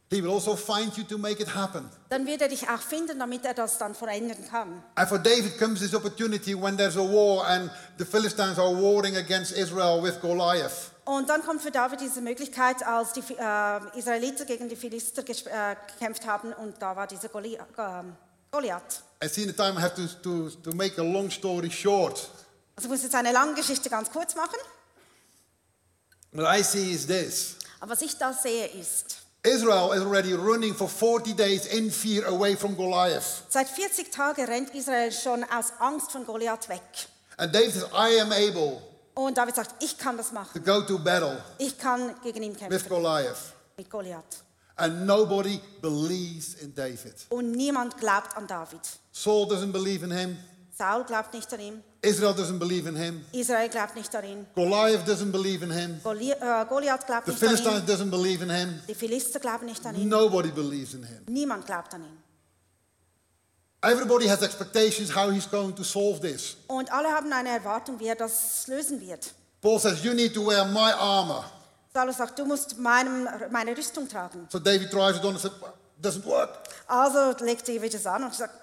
he 0.10 0.24
will 0.24 0.32
also 0.32 0.56
find 0.56 0.96
you 0.96 1.04
to 1.04 1.18
make 1.18 1.42
it 1.44 1.54
happen. 1.54 1.90
dann 2.08 2.26
wird 2.26 2.42
er 2.42 2.48
dich 2.48 2.70
auch 2.70 2.80
finden, 2.80 3.20
damit 3.20 3.44
er 3.44 3.54
das 3.54 3.78
dann 3.78 3.94
verändern 3.96 4.38
kann. 4.50 4.82
And 4.96 5.10
for 5.10 5.20
David 5.20 5.60
comes 5.60 5.82
this 5.82 5.94
opportunity 5.94 6.56
when 6.56 6.78
there's 6.78 6.96
a 6.96 7.02
war 7.02 7.46
and 7.48 7.70
the 7.98 8.06
Philistines 8.06 8.58
are 8.58 8.74
warring 8.74 9.18
against 9.18 9.52
Israel 9.52 10.02
with 10.02 10.22
Goliath. 10.22 10.92
Und 11.04 11.30
dann 11.30 11.44
kommt 11.44 11.62
für 11.62 11.70
David 11.70 12.00
diese 12.00 12.22
Möglichkeit, 12.22 12.82
als 12.88 13.12
die 13.12 13.20
äh, 13.20 14.00
Israeliten 14.00 14.48
gegen 14.48 14.70
die 14.70 14.78
Philister 14.78 15.22
äh, 15.22 15.76
gekämpft 15.92 16.26
haben 16.26 16.54
und 16.54 16.82
da 16.82 16.96
war 16.96 17.08
dieser 17.08 17.28
Goli 17.28 17.56
äh, 17.56 17.60
Goliath. 18.56 19.02
I 19.24 19.28
see 19.28 19.44
in 19.44 19.48
the 19.50 19.54
time 19.56 19.78
I 19.78 19.82
have 19.82 19.96
to, 19.96 20.08
to, 20.24 20.50
to 20.64 20.72
make 20.76 20.98
a 20.98 21.04
long 21.04 21.30
story 21.30 21.70
short. 21.72 22.30
Also 22.76 22.88
ich 22.88 22.90
muss 22.90 23.04
jetzt 23.04 23.16
eine 23.16 23.32
lange 23.32 23.54
Geschichte 23.56 23.90
ganz 23.90 24.10
kurz 24.12 24.36
machen, 24.36 24.58
What 26.32 26.46
I 26.46 26.62
see 26.64 26.92
is 26.94 27.08
this. 27.08 27.56
aber 27.80 27.92
was 27.92 28.02
ich 28.02 28.18
da 28.18 28.34
sehe 28.34 28.68
ist, 28.68 29.18
Israel 29.44 29.94
is 29.96 30.02
already 30.02 30.34
running 30.34 30.74
for 30.74 30.90
40 30.90 31.34
days 31.36 31.66
in 31.68 31.90
fear 31.92 32.26
away 32.28 32.56
from 32.58 32.76
Goliath. 32.76 33.44
seit 33.50 33.70
40 33.70 34.12
Tagen 34.12 34.46
rennt 34.46 34.74
Israel 34.76 35.12
schon 35.12 35.44
aus 35.46 35.72
Angst 35.80 36.12
von 36.12 36.26
Goliath 36.26 36.68
weg. 36.68 36.82
And 37.38 37.54
David 37.54 37.74
says, 37.74 37.86
I 37.94 38.20
am 38.20 38.32
able 38.32 38.82
Und 39.14 39.38
David 39.38 39.56
sagt, 39.56 39.82
ich 39.84 39.98
kann 39.98 40.18
das 40.18 40.30
to 40.30 40.34
machen. 40.34 40.64
go 40.64 40.82
to 40.82 40.98
battle 41.00 41.42
Ich 41.58 41.78
kann 41.78 42.16
gegen 42.22 42.44
ihn 42.44 42.52
with 42.54 42.60
kämpfen, 42.60 42.90
Goliath. 42.90 43.38
mit 43.78 43.90
Goliath. 43.90 44.44
And 44.78 45.06
nobody 45.06 45.60
believes 45.82 46.56
in 46.56 46.74
David. 46.76 47.14
Und 47.30 47.52
niemand 47.52 47.98
glaubt 47.98 48.36
an 48.36 48.46
David. 48.48 48.82
Saul 49.12 49.48
doesn't 49.48 49.72
believe 49.72 50.04
in 50.04 50.12
him. 50.12 50.38
Saul 50.78 51.06
glaubt 51.06 51.34
nicht 51.34 51.54
an 51.54 51.60
ihn, 51.62 51.84
Israel 52.02 52.34
doesn't 52.34 52.60
believe 52.60 52.86
in 52.86 52.98
him. 52.98 53.24
Israel 53.32 53.70
glaubt 53.70 53.96
nicht 53.96 54.14
an 54.14 54.26
ihn, 54.26 54.46
Goliath 54.56 55.08
doesn't 55.08 55.32
believe 55.32 55.64
in 55.64 55.72
him. 55.72 56.02
Goli 56.04 56.32
äh, 56.32 56.66
Goliath 56.68 57.06
glaubt 57.08 57.28
The 57.28 57.32
nicht 57.32 57.44
an 57.44 57.50
ihn, 57.50 57.58
Philistines 57.58 57.90
doesn't 57.90 58.12
believe 58.12 58.44
in 58.44 58.50
him. 58.50 58.82
die 58.86 58.94
Philister 58.94 59.40
glauben 59.40 59.68
nicht 59.68 59.86
an 59.86 59.96
ihn, 59.96 60.10
Nobody 60.10 60.52
believes 60.52 60.94
in 60.94 61.04
him. 61.04 61.24
niemand 61.28 61.66
glaubt 61.66 61.94
an 61.94 62.02
ihn. 62.04 62.18
Everybody 63.82 64.28
has 64.28 64.42
expectations 64.42 65.16
how 65.16 65.30
he's 65.32 65.50
going 65.50 65.74
to 65.76 65.84
solve 65.84 66.20
this. 66.20 66.58
Und 66.68 66.92
alle 66.92 67.08
haben 67.10 67.32
eine 67.32 67.50
Erwartung, 67.50 67.98
wie 68.00 68.08
er 68.08 68.16
das 68.16 68.68
lösen 68.68 69.00
wird. 69.00 69.32
Paul 69.62 69.80
says, 69.80 70.04
You 70.04 70.14
need 70.14 70.34
to 70.34 70.46
wear 70.46 70.66
my 70.66 70.92
armor. 70.92 71.46
Saulus 71.96 72.18
sagt, 72.18 72.38
du 72.38 72.44
musst 72.44 72.78
meinem, 72.78 73.26
meine 73.52 73.76
Rüstung 73.76 74.10
tragen. 74.10 74.46
So 74.52 74.60
David 74.60 74.92
tries 74.92 75.16
it 75.16 75.24
on 75.24 75.34
and 75.36 75.44
"Well, 75.44 75.72
Doesn't 76.04 76.26
work. 76.26 76.50
Also 76.88 77.34
legt 77.46 77.66
David 77.66 77.94
es 77.94 78.06
an 78.06 78.26
und 78.26 78.36
sagt, 78.36 78.54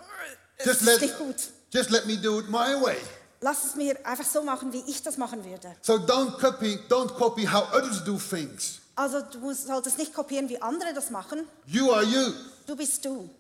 es 0.59 0.67
Just 0.67 0.81
ist 0.83 0.87
let, 0.87 1.01
nicht 1.01 1.17
gut. 1.19 1.37
just 1.73 1.89
let 1.89 2.05
me 2.07 2.19
do 2.19 2.41
it 2.41 2.51
my 2.51 2.79
way. 2.83 2.99
Lass 3.41 3.65
es 3.65 3.75
mir 3.75 3.97
einfach 4.07 4.27
so 4.27 4.43
machen, 4.43 4.71
wie 4.75 4.85
ich 4.87 5.03
das 5.03 5.17
machen 5.17 5.43
würde. 5.47 5.75
So 5.81 5.95
don't 5.95 6.39
copy, 6.39 6.79
don't 6.91 7.09
copy 7.17 7.47
how 7.47 7.73
others 7.73 8.05
do 8.05 8.19
things. 8.19 8.81
Also 8.97 9.23
du 9.23 9.51
solltest 9.55 9.97
nicht 9.97 10.13
kopieren, 10.13 10.51
wie 10.51 10.61
andere 10.61 10.93
das 10.93 11.09
machen. 11.09 11.49
You 11.65 11.91
are 11.91 12.05
you. 12.05 12.35
Du 12.67 12.77
bist 12.77 13.03
du. 13.03 13.31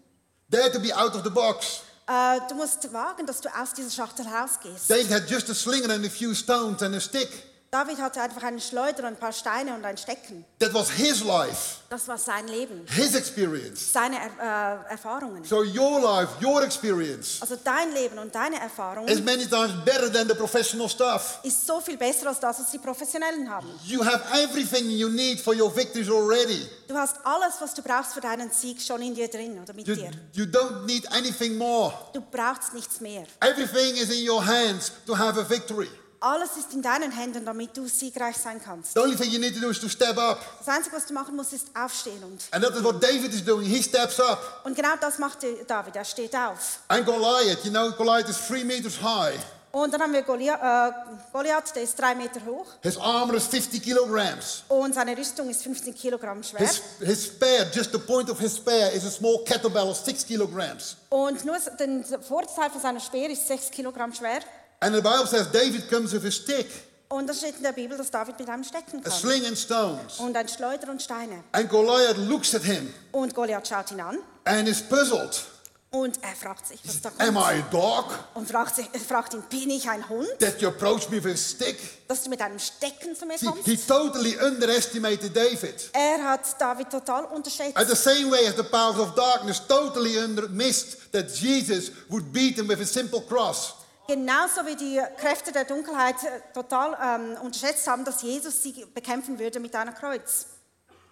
Dare 0.48 0.72
to 0.72 0.81
be 0.81 0.96
out 0.96 1.14
of 1.14 1.22
the 1.22 1.31
box. 1.31 1.83
Äh, 2.09 2.40
du 2.48 2.55
musst 2.55 2.90
wagen, 2.94 3.26
dass 3.26 3.42
du 3.42 3.50
aus 3.50 3.74
dieser 3.74 3.90
Schachtel 3.90 4.26
rausgehst. 4.26 4.88
David 4.88 5.12
had 5.12 5.28
just 5.31 5.50
a 5.50 5.55
sling 5.55 5.85
and 5.90 6.07
a 6.07 6.09
few 6.09 6.35
stones 6.35 6.83
and 6.83 6.94
a 6.94 7.00
stick. 7.00 7.28
David 7.75 7.97
hatte 8.03 8.21
einfach 8.21 8.43
einen 8.43 8.61
Schleuder 8.61 8.99
und 8.99 9.05
ein 9.07 9.17
paar 9.17 9.33
Steine 9.33 9.75
und 9.75 9.83
ein 9.87 9.97
Stecken. 9.97 10.45
That 10.59 10.75
was 10.75 10.91
his 10.91 11.25
life, 11.25 11.77
Das 11.89 12.07
war 12.07 12.19
sein 12.19 12.47
Leben, 12.47 12.85
his 12.95 13.15
experience. 13.15 13.91
seine 13.95 14.17
er 14.17 14.85
äh, 14.89 14.91
Erfahrungen. 14.91 15.43
So 15.43 15.61
your 15.63 15.99
life, 16.03 16.33
your 16.45 16.63
experience 16.63 17.41
Also 17.41 17.57
dein 17.65 17.91
Leben 17.95 18.19
und 18.19 18.35
deine 18.35 18.57
is 18.57 18.63
Erfahrungen 18.63 19.25
many 19.25 19.47
times 19.47 19.73
better 19.87 20.13
than 20.13 20.29
the 20.29 20.35
professional 20.35 20.87
stuff. 20.87 21.39
ist 21.45 21.67
so 21.67 21.81
viel 21.81 21.97
besser 21.97 22.27
als 22.27 22.41
das, 22.41 22.61
was 22.61 22.71
die 22.71 22.77
Professionellen 22.79 23.49
haben. 23.49 23.67
You 23.87 24.05
have 24.05 24.23
everything 24.39 24.91
you 24.91 25.09
need 25.09 25.41
for 25.41 25.55
your 25.55 25.75
victories 25.75 26.11
already. 26.11 26.69
Du 26.89 26.95
hast 26.95 27.17
alles, 27.25 27.55
was 27.59 27.73
du 27.73 27.81
brauchst 27.81 28.13
für 28.13 28.21
deinen 28.21 28.51
Sieg 28.51 28.83
schon 28.83 29.01
in 29.01 29.15
dir 29.15 29.29
drin 29.29 29.59
oder 29.59 29.73
mit 29.73 29.89
You, 29.89 29.95
dir. 29.95 30.11
you 30.35 30.45
don't 30.45 30.85
need 30.85 31.11
anything 31.11 31.57
more. 31.57 31.95
Du 32.13 32.21
brauchst 32.21 32.75
nichts 32.75 33.01
mehr. 33.01 33.25
Everything 33.41 33.97
is 33.97 34.11
in 34.11 34.29
your 34.29 34.45
hands 34.45 34.93
to 35.07 35.17
have 35.17 35.41
a 35.41 35.49
victory. 35.49 35.89
Alles 36.23 36.57
ist 36.57 36.73
in 36.73 36.83
deinen 36.83 37.11
Händen, 37.11 37.45
damit 37.45 37.77
du 37.77 37.89
siegreich 37.89 38.37
sein 38.37 38.61
kannst. 38.64 38.95
The 38.95 39.01
only 39.01 39.16
thing 39.16 39.29
you 39.29 39.41
need 39.41 39.55
to 39.55 39.61
do 39.61 39.70
is 39.70 39.81
to 39.81 39.89
step 39.89 40.16
up. 40.16 40.39
Das 40.64 40.68
Einzige, 40.68 40.95
was 40.95 41.07
du 41.07 41.12
machen 41.12 41.35
musst, 41.35 41.53
ist 41.53 41.66
aufstehen. 41.75 42.23
Und, 42.23 42.41
And 42.53 42.64
that 42.64 42.77
is 42.77 42.85
what 42.85 43.03
David 43.03 43.35
is 43.35 43.45
doing. 43.45 43.66
He 43.66 43.83
steps 43.83 44.20
up. 44.20 44.61
und 44.64 44.77
genau 44.77 44.95
das 45.01 45.18
macht 45.18 45.39
David. 45.66 45.97
Er 45.97 46.05
steht 46.05 46.35
auf. 46.37 46.79
And 46.87 47.05
Goliath, 47.05 47.64
you 47.64 47.70
know, 47.73 47.91
Goliath 47.91 48.29
is 48.29 48.39
three 48.47 48.62
meters 48.62 49.03
high. 49.03 49.35
Und 49.73 49.93
dann 49.93 50.03
haben 50.03 50.12
wir 50.12 50.23
Goliath, 50.23 50.61
äh, 50.61 50.93
Goliath, 51.33 51.75
der 51.75 51.83
ist 51.83 51.99
drei 51.99 52.14
Meter 52.14 52.45
hoch. 52.45 52.66
His 52.83 52.99
armor 52.99 53.35
is 53.37 53.47
50 53.47 53.83
kilograms. 53.83 54.64
Und 54.68 54.95
seine 54.95 55.16
Rüstung 55.16 55.49
ist 55.49 55.62
15 55.62 55.95
Kilogramm 55.95 56.43
schwer. 56.43 56.61
His, 56.61 56.83
his 57.01 57.25
spear, 57.25 57.66
just 57.75 57.91
the 57.91 57.99
point 57.99 58.29
of 58.31 58.39
his 58.39 58.55
spear, 58.55 58.93
is 58.93 59.05
a 59.07 59.11
small 59.11 59.43
kettlebell 59.45 59.89
of 59.89 59.97
six 59.97 60.25
kilograms. 60.27 60.99
Und 61.09 61.43
nur 61.47 61.57
der 61.59 62.20
Vorteil 62.20 62.70
von 62.70 62.81
seiner 62.81 63.01
Speer 63.01 63.31
ist 63.31 63.49
6 63.49 63.70
Kilogramm 63.70 64.12
schwer. 64.12 64.41
And 64.83 64.95
the 64.95 65.01
Bible 65.01 65.26
says 65.26 65.49
David 65.51 65.89
comes 65.89 66.12
with 66.12 66.24
a 66.26 66.30
stick, 66.30 66.66
Und 67.09 67.28
da 67.28 67.35
steht 67.35 67.57
in 67.59 67.62
der 67.62 67.72
Bibel, 67.72 67.97
dass 67.97 68.11
David 68.11 68.39
mit 68.39 68.49
einem 68.49 68.64
Stecken 68.64 69.03
kommt. 69.03 69.07
a 69.07 69.11
sling 69.11 69.47
and 69.47 69.57
stones. 69.57 70.18
Und 70.18 70.37
ein 70.37 70.49
Schleuder 70.49 70.91
und 70.91 71.01
Steine. 71.01 71.45
And 71.53 71.68
Goliath 71.68 72.16
looks 72.16 72.55
at 72.55 72.62
him 72.62 72.93
Und 73.12 73.35
Goliath 73.35 73.68
schaut 73.68 73.91
ihn 73.93 74.01
an 74.01 74.18
and 74.45 74.66
is 74.68 74.83
puzzled. 74.83 75.45
Und 75.91 76.18
er 76.22 76.35
fragt 76.35 76.66
sich, 76.66 76.80
was 76.85 77.03
da 77.03 77.11
Am 77.18 77.35
kommt. 77.35 77.47
I 77.55 77.61
a 77.61 77.62
dog 77.70 78.18
Und 78.33 78.49
fragt, 78.49 78.74
sich, 78.76 78.89
er 78.95 78.99
fragt 78.99 79.35
ihn, 79.35 79.43
bin 79.51 79.68
ich 79.68 79.87
ein 79.91 80.09
Hund, 80.09 80.26
that 80.41 80.59
you 80.62 80.68
approach 80.68 81.11
me 81.11 81.22
with 81.22 81.35
a 81.35 81.37
stick? 81.37 81.76
dass 82.09 82.22
du 82.24 82.30
mit 82.30 82.41
einem 82.41 82.59
Stecken 82.59 83.14
zu 83.14 83.26
mir 83.26 83.37
kommst? 83.39 83.66
he 83.66 83.76
totally 83.76 84.35
underestimated 84.39 85.37
David. 85.37 85.91
Er 85.93 86.24
hat 86.24 86.41
David 86.59 86.89
total 86.91 87.26
unterschätzt. 87.26 87.76
At 87.76 87.89
the 87.89 87.95
same 87.95 88.30
way 88.30 88.47
as 88.49 88.57
the 88.57 88.62
powers 88.62 88.99
of 88.99 89.14
darkness 89.14 89.61
totally 89.68 90.18
under, 90.18 90.49
missed 90.49 91.12
that 91.12 91.28
Jesus 91.30 91.93
would 92.09 92.33
beat 92.33 92.57
him 92.59 92.68
with 92.68 92.80
a 92.80 92.87
simple 92.87 93.20
cross. 93.20 93.74
Genauso 94.09 94.66
wie 94.66 94.76
die 94.76 95.00
Kräfte 95.18 95.53
der 95.53 95.64
Dunkelheit 95.64 96.16
äh, 96.24 96.40
total 96.53 96.96
ähm, 97.00 97.36
unterschätzt 97.42 97.86
haben, 97.86 98.05
dass 98.05 98.22
Jesus 98.22 98.62
sie 98.62 98.84
bekämpfen 98.94 99.38
würde 99.38 99.61
mit 99.61 99.74
einem 99.74 99.94
Kreuz. 99.94 100.46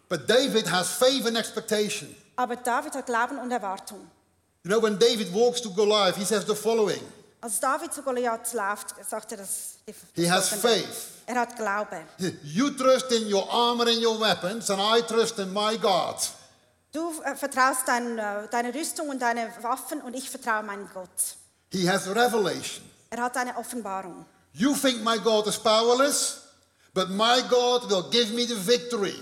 But 0.09 0.29
David 0.29 0.71
has 0.71 0.91
faith 0.91 1.25
and 1.27 1.37
expectation. 1.37 2.15
Aber 2.37 2.57
David 2.57 2.95
hat 2.95 3.07
Glauben 3.07 3.39
und 3.39 3.51
Erwartung. 3.53 4.11
You 4.65 4.71
know, 4.71 4.83
when 4.83 4.99
David 4.99 5.33
walks 5.33 5.61
to 5.63 5.71
Goliath, 5.71 6.17
he 6.17 6.25
says 6.25 6.45
the 6.47 6.55
following 6.55 7.01
Als 7.43 7.59
David 7.59 7.95
zu 7.95 8.03
Goliath 8.03 8.53
läuft, 8.53 8.95
sagt 9.09 9.33
er 9.33 9.39
das. 9.39 9.77
He 10.15 10.31
has 10.31 10.49
faith. 10.49 11.09
Er 11.27 11.37
hat 11.37 11.57
Glaube. 11.57 12.05
You 12.43 12.71
trust 12.71 13.11
in 13.13 13.33
your 13.33 13.49
armor 13.51 13.87
and 13.87 14.05
your 14.05 14.21
weapons, 14.21 14.69
and 14.69 14.81
I 14.81 15.01
trust 15.01 15.39
in 15.39 15.53
my 15.53 15.79
God. 15.79 16.17
Du 16.93 17.23
äh, 17.23 17.37
vertraust 17.37 17.87
dein, 17.87 18.19
äh, 18.19 18.49
deine 18.51 18.75
Rüstung 18.75 19.09
und 19.09 19.23
deine 19.23 19.51
Waffen 19.63 20.03
und 20.03 20.15
ich 20.15 20.29
vertraue 20.29 20.65
meinem 20.65 20.91
Gott. 20.93 21.09
He 21.73 21.89
has 21.89 22.07
a 22.09 22.13
revelation. 22.13 22.85
Er 23.11 23.23
hat 23.23 23.37
eine 23.37 23.57
Offenbarung. 23.57 24.25
You 24.53 24.75
think 24.75 25.03
my 25.05 25.19
God 25.19 25.47
is 25.47 25.57
powerless, 25.57 26.41
but 26.95 27.11
my 27.11 27.41
God 27.49 27.89
will 27.89 28.05
give 28.11 28.33
me 28.35 28.47
the 28.47 28.57
victory. 28.57 29.15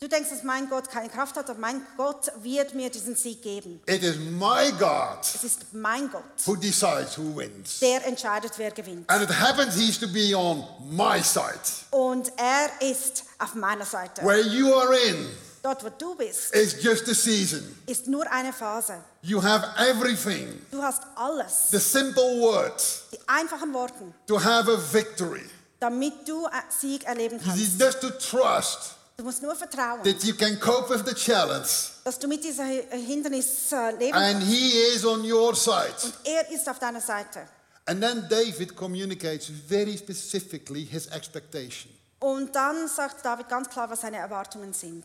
Du 0.00 0.08
denkst, 0.08 0.28
dass 0.28 0.42
mein 0.42 0.68
Gott 0.68 0.90
keine 0.90 1.08
Kraft 1.08 1.34
hat, 1.36 1.48
aber 1.48 1.58
mein 1.58 1.80
Gott 1.96 2.30
wird 2.42 2.74
mir 2.74 2.90
diesen 2.90 3.16
Sieg 3.16 3.40
geben. 3.42 3.80
It 3.86 4.02
is 4.02 4.16
my 4.16 4.70
God 4.78 5.20
Es 5.22 5.44
ist 5.44 5.72
mein 5.72 6.10
Gott, 6.10 6.22
who 6.44 6.56
decides 6.56 7.16
who 7.16 7.34
wins. 7.34 7.78
der 7.80 8.04
entscheidet, 8.06 8.52
wer 8.58 8.70
gewinnt. 8.70 9.08
And 9.08 9.22
it 9.22 9.30
happens 9.30 9.74
he's 9.76 9.98
to 9.98 10.06
be 10.06 10.34
on 10.36 10.62
my 10.90 11.22
side. 11.22 11.58
Und 11.90 12.30
er 12.36 12.68
ist 12.86 13.24
auf 13.38 13.54
meiner 13.54 13.86
Seite. 13.86 14.22
Where 14.22 14.42
you 14.42 14.74
are 14.74 14.94
in 14.94 15.26
Dort, 15.64 15.82
wo 15.82 15.88
du 15.88 16.14
bist, 16.14 16.54
is 16.54 16.76
just 16.82 17.08
a 17.08 17.14
season. 17.14 17.62
ist 17.86 18.06
nur 18.06 18.30
eine 18.30 18.52
Phase. 18.52 19.02
You 19.22 19.42
have 19.42 19.66
everything. 19.78 20.60
Du 20.70 20.82
hast 20.82 21.00
alles. 21.16 21.70
The 21.70 21.78
simple 21.78 22.38
words 22.38 23.04
Die 23.10 23.18
einfachen 23.26 23.72
Worte, 23.72 24.12
to 24.26 24.38
have 24.38 24.70
a 24.70 24.76
victory. 24.92 25.48
damit 25.80 26.28
du 26.28 26.46
Sieg 26.68 27.04
erleben 27.04 27.38
It 27.38 27.46
is 27.46 27.78
kannst. 27.78 27.80
just 27.80 28.00
to 28.02 28.10
trust 28.10 28.78
Du 29.16 29.24
musst 29.24 29.40
nur 29.42 29.54
vertrauen, 29.56 30.02
that 30.02 30.22
you 30.24 30.34
can 30.34 30.60
cope 30.60 30.90
with 30.92 31.02
the 31.06 31.14
challenge 31.14 31.68
dass 32.04 32.18
du 32.18 32.28
mit 32.28 32.44
dieser 32.44 32.64
Hindernis 32.64 33.72
äh, 33.72 33.90
leben 33.92 34.12
and 34.18 34.40
kannst. 34.40 34.46
he 34.48 34.70
is 34.94 35.06
on 35.06 35.24
your 35.24 35.54
side. 35.56 35.94
Und 36.02 36.14
er 36.24 36.50
ist 36.50 36.68
auf 36.68 36.78
deiner 36.78 37.00
Seite. 37.00 37.46
And 37.86 38.02
then 38.02 38.26
David 38.28 38.76
communicates 38.76 39.50
very 39.66 39.96
specifically 39.96 40.84
his 40.84 41.06
expectation. 41.06 41.90
Und 42.20 42.54
dann 42.54 42.86
sagt 42.86 43.24
David 43.24 43.48
ganz 43.48 43.70
klar, 43.70 43.88
was 43.88 44.02
seine 44.02 44.18
Erwartungen 44.18 44.74
sind. 44.74 45.04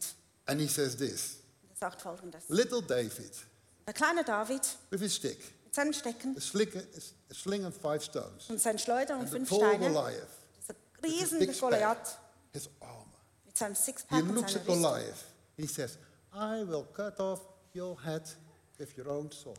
And 0.50 0.60
he 0.60 0.68
says 0.68 0.96
this 0.98 1.38
Er 1.70 1.76
sagt 1.76 2.02
folgendes. 2.02 2.44
Little 2.50 2.82
David 2.82 3.32
Der 3.86 3.94
kleine 3.94 4.24
David 4.24 4.62
with 4.90 5.02
his 5.02 5.16
stick, 5.16 5.38
mit 5.66 5.76
seinen 5.76 5.94
Stecken 5.94 6.36
a, 6.36 6.42
slick, 6.42 6.76
a 6.76 7.34
sling 7.34 7.66
and 7.66 7.76
five 7.76 8.04
stones, 8.04 8.50
und 8.50 8.60
seinen 8.60 8.80
Schleudern 8.80 9.20
und 9.20 9.26
and 9.26 9.48
fünf 9.48 9.48
Steine, 9.50 9.90
Goliath 9.90 10.28
riesen 11.04 11.40
Goliath 11.60 12.18
his 12.52 12.70
armor. 12.80 13.06
mit 13.46 13.58
seinem 13.58 13.76
He 13.76 13.82
Sixpack 13.82 14.24
und 14.24 14.36
looks 14.36 14.56
at. 14.56 14.66
Goliath. 14.66 15.26
He 15.58 15.68
says, 15.68 15.98
I 16.34 16.64
will 16.68 16.86
cut 16.94 17.20
off 17.20 17.42
your 17.76 17.96
head 18.04 18.24
with 18.78 18.98
your 18.98 19.08
own 19.08 19.32
sword. 19.32 19.58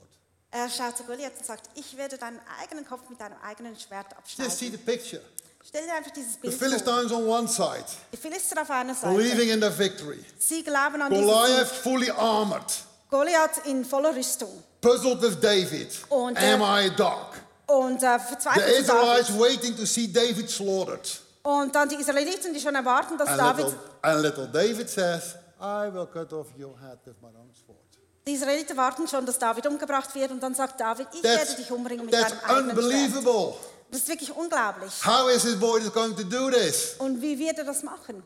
Er 0.52 0.68
schaut 0.68 0.96
zu 0.96 1.04
Goliath 1.04 1.36
und 1.38 1.46
sagt, 1.46 1.70
ich 1.78 1.96
werde 1.96 2.18
deinen 2.18 2.40
eigenen 2.60 2.84
Kopf 2.84 3.08
mit 3.08 3.20
deinem 3.20 3.38
eigenen 3.38 3.76
Schwert 3.78 4.06
Just 4.26 4.58
see 4.58 4.66
abschneiden. 4.66 4.72
the 4.72 4.84
picture. 4.84 5.22
Stell 5.62 5.84
dir 5.86 5.94
einfach 5.94 6.10
dieses 6.10 6.32
The 6.34 6.38
Bild 6.40 6.54
vor. 6.54 6.68
Philistines 6.68 7.12
on 7.12 7.26
one 7.28 7.48
side, 7.48 7.84
Die 8.12 8.16
Philister 8.16 8.62
auf 8.62 8.70
einer 8.70 8.94
Seite. 8.94 9.14
believing 9.14 9.50
in 9.50 9.60
the 9.62 9.78
victory. 9.78 10.24
Sie 10.38 10.62
glauben 10.62 11.00
an 11.02 11.10
diesen 11.10 11.26
Goliath 11.26 11.68
Sieg. 11.68 11.76
fully 11.82 12.10
armored, 12.10 12.64
Goliath 13.10 13.66
in 13.66 13.84
voller 13.84 14.14
Rüstung. 14.16 14.62
puzzled 14.80 15.20
with 15.22 15.38
David. 15.40 15.88
Und, 16.08 16.36
Am 16.38 16.60
äh, 16.62 16.86
I 16.86 16.86
a 16.86 16.90
dog? 16.90 17.26
Und 17.66 18.02
äh, 18.02 18.18
The 18.18 18.24
verzweifelt 18.26 18.66
zu 18.76 18.80
Israelites 18.82 19.26
David. 19.28 19.40
waiting 19.42 19.76
to 19.76 19.84
see 19.86 20.06
David 20.08 20.50
slaughtered. 20.50 21.20
Und 21.42 21.74
dann 21.74 21.88
die 21.88 21.96
Israeliten, 21.96 22.52
die 22.52 22.60
schon 22.60 22.74
erwarten, 22.74 23.16
dass 23.16 23.28
And 23.28 23.38
David, 23.40 23.64
little, 23.66 23.80
and 24.02 24.22
little 24.22 24.46
David 24.48 24.90
says, 24.90 25.34
I 25.60 25.88
will 25.92 26.06
cut 26.06 26.32
off 26.32 26.46
your 26.58 26.74
head 26.80 26.98
with 27.04 27.14
my 27.20 27.28
own 27.28 27.50
sword. 27.54 27.78
die 28.26 28.32
Israeliten 28.32 28.76
warten 28.76 29.06
schon, 29.08 29.24
dass 29.26 29.38
David 29.38 29.66
umgebracht 29.66 30.14
wird. 30.14 30.30
Und 30.30 30.42
dann 30.42 30.54
sagt 30.54 30.80
David, 30.80 31.06
ich 31.12 31.20
That's, 31.22 31.38
werde 31.48 31.54
dich 31.62 31.70
umbringen 31.70 32.06
mit 32.06 32.14
that's 32.14 32.30
deinem 32.30 32.40
eigenen 32.44 32.76
Schwert. 32.76 32.84
unbelievable. 32.84 33.54
Das 33.90 34.00
ist 34.00 34.08
wirklich 34.08 34.30
unglaublich. 34.34 34.92
How 35.04 35.28
is 35.30 35.42
this 35.42 35.58
boy 35.58 35.80
going 35.90 36.14
to 36.16 36.22
do 36.24 36.50
this? 36.50 36.94
Und 36.98 37.20
wie 37.20 37.38
wird 37.38 37.58
er 37.58 37.64
das 37.64 37.82
machen? 37.82 38.22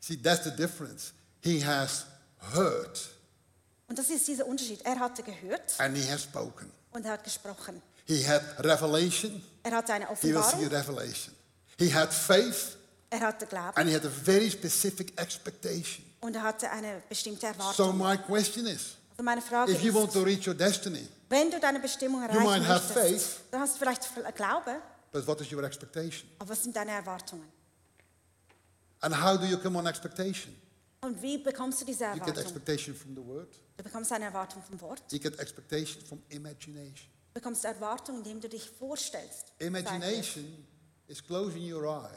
See, 0.00 0.16
that's 0.16 0.44
the 0.44 0.50
difference. 0.50 1.12
He 1.40 1.60
has 1.64 2.04
heard 2.54 2.98
Und 3.88 3.98
das 3.98 4.10
ist 4.10 4.26
dieser 4.28 4.46
Unterschied. 4.46 4.80
Er 4.82 4.98
hatte 4.98 5.22
gehört 5.22 5.74
and 5.78 5.96
he 5.96 6.08
has 6.10 6.22
spoken. 6.22 6.70
und 6.92 7.04
er 7.04 7.12
hat 7.12 7.24
gesprochen. 7.24 7.82
He 8.06 8.22
had 8.26 8.42
revelation. 8.64 9.42
Er 9.62 9.72
hatte 9.72 9.92
eine 9.92 10.06
He 10.06 10.10
will 10.12 10.18
see 10.20 10.36
Offenbarung, 10.38 10.68
revelation. 10.68 11.34
He 11.78 11.92
had 11.92 12.12
faith 12.12 12.76
er 13.10 13.20
hatte 13.20 13.46
Glauben 13.46 13.76
and 13.76 13.88
he 13.88 13.94
had 13.94 14.04
a 14.04 14.10
very 14.10 14.50
specific 14.50 15.18
expectation. 15.20 16.04
und 16.20 16.34
er 16.36 16.42
hatte 16.42 16.70
eine 16.70 17.02
bestimmte 17.08 17.40
So 17.40 17.46
Erwartung. 17.46 17.98
my 17.98 18.16
question 18.18 18.66
is, 18.66 18.96
Also 19.12 19.22
meine 19.22 19.42
Frage 19.42 19.72
if 19.72 19.82
you 19.82 19.92
want 19.94 20.08
ist, 20.08 20.14
to 20.14 20.22
reach 20.22 20.46
your 20.46 20.54
destiny, 20.54 21.08
wenn 21.28 21.50
du 21.50 21.60
deine 21.60 21.80
Bestimmung 21.80 22.20
might 22.20 22.30
erreichen 22.30 22.66
have 22.68 22.94
möchtest, 22.94 23.26
faith. 23.36 23.40
dann 23.50 23.60
hast 23.60 23.74
du 23.74 23.78
vielleicht 23.80 24.34
Glaube, 24.36 24.80
but 25.12 25.26
what 25.26 25.40
is 25.40 25.50
your 25.52 25.62
expectation? 25.64 26.28
aber 26.38 26.50
was 26.50 26.62
sind 26.62 26.74
deine 26.74 26.92
Erwartungen? 26.92 27.46
And 29.00 29.14
how 29.14 29.36
do 29.36 29.44
you 29.46 29.58
come 29.58 29.78
on 29.78 29.86
expectation? 29.86 30.54
Und 31.00 31.20
wie 31.22 31.38
bekommst 31.38 31.80
du 31.80 31.84
diese 31.84 32.04
You 32.06 32.12
get 32.14 32.20
Erwartung? 32.22 32.42
expectation 32.42 32.94
from 32.94 33.14
the 33.14 33.24
word. 33.24 33.48
Du 33.76 33.84
bekommst 33.84 34.10
eine 34.12 34.24
Erwartung 34.24 34.62
vom 34.62 34.80
Wort. 34.80 35.02
You 35.12 35.20
get 35.20 35.38
expectation 35.38 36.04
from 36.04 36.20
imagination. 36.30 37.08
Du 37.28 37.34
bekommst 37.34 37.64
Erwartung, 37.64 38.16
indem 38.18 38.40
du 38.40 38.48
dich 38.48 38.68
vorstellst. 38.68 39.52
Imagination 39.60 40.66
is 41.06 41.22
closing 41.24 41.72
your 41.72 41.84
eyes 41.84 42.10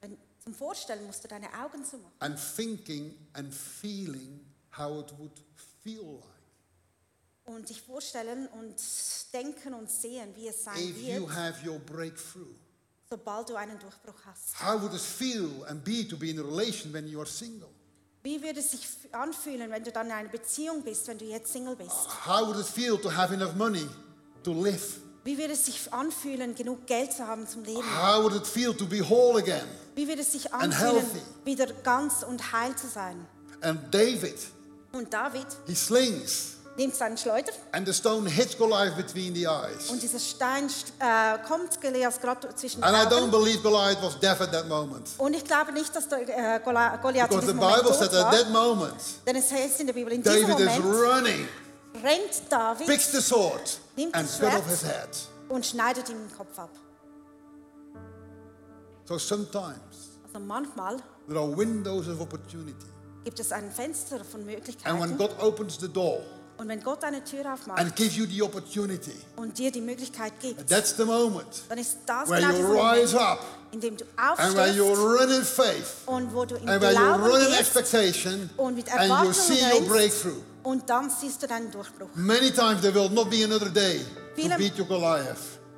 Wenn, 0.00 0.16
zum 0.42 0.54
Vorstellen 0.54 1.04
musst 1.06 1.24
du 1.24 1.28
deine 1.28 1.48
Augen 1.62 1.84
zumachen 1.84 2.12
and 2.20 2.38
thinking 2.56 3.14
and 3.34 3.52
feeling 3.52 4.40
how 4.76 5.00
it 5.00 5.12
would 5.18 5.32
feel 5.82 6.14
like 6.22 6.33
und 7.46 7.68
dich 7.68 7.82
vorstellen 7.82 8.46
und 8.48 8.74
denken 9.32 9.74
und 9.74 9.90
sehen, 9.90 10.34
wie 10.36 10.48
es 10.48 10.64
sein 10.64 10.76
if 10.78 10.96
you 10.98 11.22
wird, 11.26 11.34
have 11.36 11.68
your 11.68 11.78
breakthrough. 11.78 12.54
sobald 13.10 13.48
du 13.50 13.56
einen 13.56 13.78
Durchbruch 13.78 14.14
hast. 14.24 14.58
How 14.64 14.80
would 14.80 14.94
it 14.94 15.00
feel 15.00 15.50
and 15.68 15.84
be 15.84 16.06
to 16.08 16.16
be 16.16 16.30
in 16.30 16.38
a 16.38 16.42
relation 16.42 16.92
when 16.92 17.06
you 17.06 17.18
are 17.20 17.28
single? 17.28 17.68
Wie 18.22 18.42
würde 18.42 18.60
es 18.60 18.70
sich 18.70 18.86
anfühlen, 19.12 19.70
wenn 19.70 19.84
du 19.84 19.92
dann 19.92 20.06
in 20.06 20.12
einer 20.12 20.28
Beziehung 20.30 20.82
bist, 20.82 21.06
wenn 21.08 21.18
du 21.18 21.26
jetzt 21.26 21.52
Single 21.52 21.76
bist? 21.76 21.90
How 22.26 22.46
would 22.46 22.58
it 22.58 22.66
feel 22.66 22.96
to 22.98 23.14
have 23.14 23.34
enough 23.34 23.54
money 23.54 23.86
to 24.42 24.52
live? 24.54 25.00
Wie 25.24 25.36
würde 25.36 25.52
es 25.52 25.66
sich 25.66 25.92
anfühlen, 25.92 26.54
genug 26.54 26.86
Geld 26.86 27.12
zu 27.12 27.26
haben 27.26 27.46
zum 27.46 27.64
Leben? 27.64 27.82
How 27.82 28.22
would 28.22 28.34
it 28.34 28.46
feel 28.46 28.74
to 28.74 28.86
be 28.86 29.06
whole 29.06 29.38
again? 29.38 29.66
Wie 29.94 30.08
würde 30.08 30.22
es 30.22 30.32
sich 30.32 30.50
And 30.54 30.74
anfühlen, 30.74 31.06
wieder 31.44 31.66
ganz 31.82 32.22
und 32.22 32.52
heil 32.52 32.74
zu 32.76 32.88
sein? 32.88 33.26
And 33.60 33.92
David, 33.94 34.36
Und 34.92 35.12
David 35.12 35.46
he 35.66 35.74
slings, 35.74 36.53
nimmt 36.76 36.94
seinen 36.94 37.16
Schleuder 37.16 37.52
and 37.72 37.86
the 37.86 37.92
stone 37.94 38.28
hits 38.28 38.56
Goliath 38.58 38.96
between 38.96 39.34
the 39.34 39.46
eyes. 39.46 39.88
und 39.90 40.02
dieser 40.02 40.18
Stein 40.18 40.68
äh, 40.98 41.38
kommt 41.46 41.80
Goliath 41.80 42.20
gerade 42.20 42.54
zwischen 42.54 42.82
And 42.82 42.96
I 42.96 43.06
don't 43.12 43.22
Augen. 43.22 43.30
believe 43.30 43.62
Goliath 43.62 44.02
was 44.02 44.18
deaf 44.18 44.40
at 44.40 44.50
that 44.52 44.68
moment. 44.68 45.08
Und 45.18 45.34
ich 45.34 45.44
glaube 45.44 45.72
nicht, 45.72 45.94
dass 45.94 46.08
der, 46.08 46.22
äh, 46.56 46.60
Goliath 46.64 47.00
Because 47.30 47.46
the 47.46 47.52
Bible 47.52 47.82
tot 47.82 47.94
said 47.94 48.14
at 48.14 48.24
war. 48.24 48.32
that 48.32 48.50
moment, 48.50 48.94
Denn 49.26 49.36
es 49.36 49.50
heißt 49.52 49.80
in 49.80 49.86
der 49.86 49.94
Bibel, 49.94 50.12
in 50.12 50.22
diesem 50.22 50.48
David 50.48 50.58
is 50.66 50.78
Moment 50.78 50.94
running, 51.24 51.48
rennt 52.02 52.42
David 52.50 52.86
picks 52.86 53.12
the 53.12 53.20
sword, 53.20 53.78
Nimmt 53.96 54.14
and 54.14 54.28
cut 54.40 54.54
off 54.54 54.68
his 54.68 54.82
head. 54.84 55.08
und 55.48 55.64
schneidet 55.64 56.08
ihm 56.08 56.18
den 56.28 56.36
Kopf 56.36 56.58
ab. 56.58 56.70
So 59.06 59.18
sometimes 59.18 60.18
Also 60.32 60.40
manchmal 60.44 60.96
there 61.28 61.38
are 61.38 61.46
windows 61.56 62.08
of 62.08 62.20
opportunity. 62.20 62.74
gibt 63.24 63.38
es 63.38 63.52
ein 63.52 63.70
Fenster 63.70 64.24
von 64.24 64.40
And 64.40 64.46
when 64.48 64.56
Möglichkeiten. 64.56 65.18
God 65.18 65.30
opens 65.40 65.78
the 65.78 65.88
door 65.88 66.22
Und 66.56 66.68
wenn 66.68 66.82
Gott 66.84 67.02
eine 67.02 67.22
Tür 67.24 67.52
aufmacht 67.52 67.80
and 67.80 67.96
gives 67.96 68.14
you 68.16 68.26
the 68.26 68.40
opportunity, 68.42 69.16
und 69.36 69.58
dir 69.58 69.72
die 69.72 69.80
Möglichkeit 69.80 70.32
gibt, 70.40 70.68
that's 70.70 70.96
the 70.96 71.04
moment 71.04 71.46
dann 71.68 71.78
ist 71.78 71.98
das 72.06 72.28
where 72.28 72.40
genau 72.40 72.58
you 72.58 72.80
rise 72.80 73.14
Moment, 73.14 73.14
up 73.30 73.44
in 73.72 73.80
dem 73.80 73.96
du 73.96 74.04
and 74.16 74.54
where 74.56 74.70
you 74.72 74.84
aufstehst 74.88 75.00
run 75.20 75.30
in 75.30 75.44
faith 75.44 75.86
und 76.06 76.32
wo 76.34 76.44
du 76.44 76.54
in 76.54 76.68
and 76.68 76.80
where 76.80 76.92
you 76.92 76.98
Glauben 76.98 77.24
run 77.24 77.40
in 77.40 77.46
gehst 77.48 77.60
expectation 77.60 78.50
und 78.56 78.76
mit 78.76 78.88
and 78.88 79.00
you 79.00 79.02
Erwartung 79.08 79.32
see 79.32 79.52
your 79.64 79.70
rennst 79.72 79.88
breakthrough. 79.88 80.42
und 80.62 80.88
dann 80.88 81.10
siehst 81.10 81.42
du 81.42 81.46
deinen 81.48 81.70
Durchbruch. 81.72 82.08
Many 82.14 82.52
times 82.52 82.80
there 82.82 82.94
will 82.94 83.10
not 83.10 83.28
be 83.30 83.42
another 83.44 83.68
day 83.68 83.98
to 83.98 84.04
Viele- 84.40 84.56
beat 84.56 84.78
your 84.78 84.86
Goliath. 84.86 85.36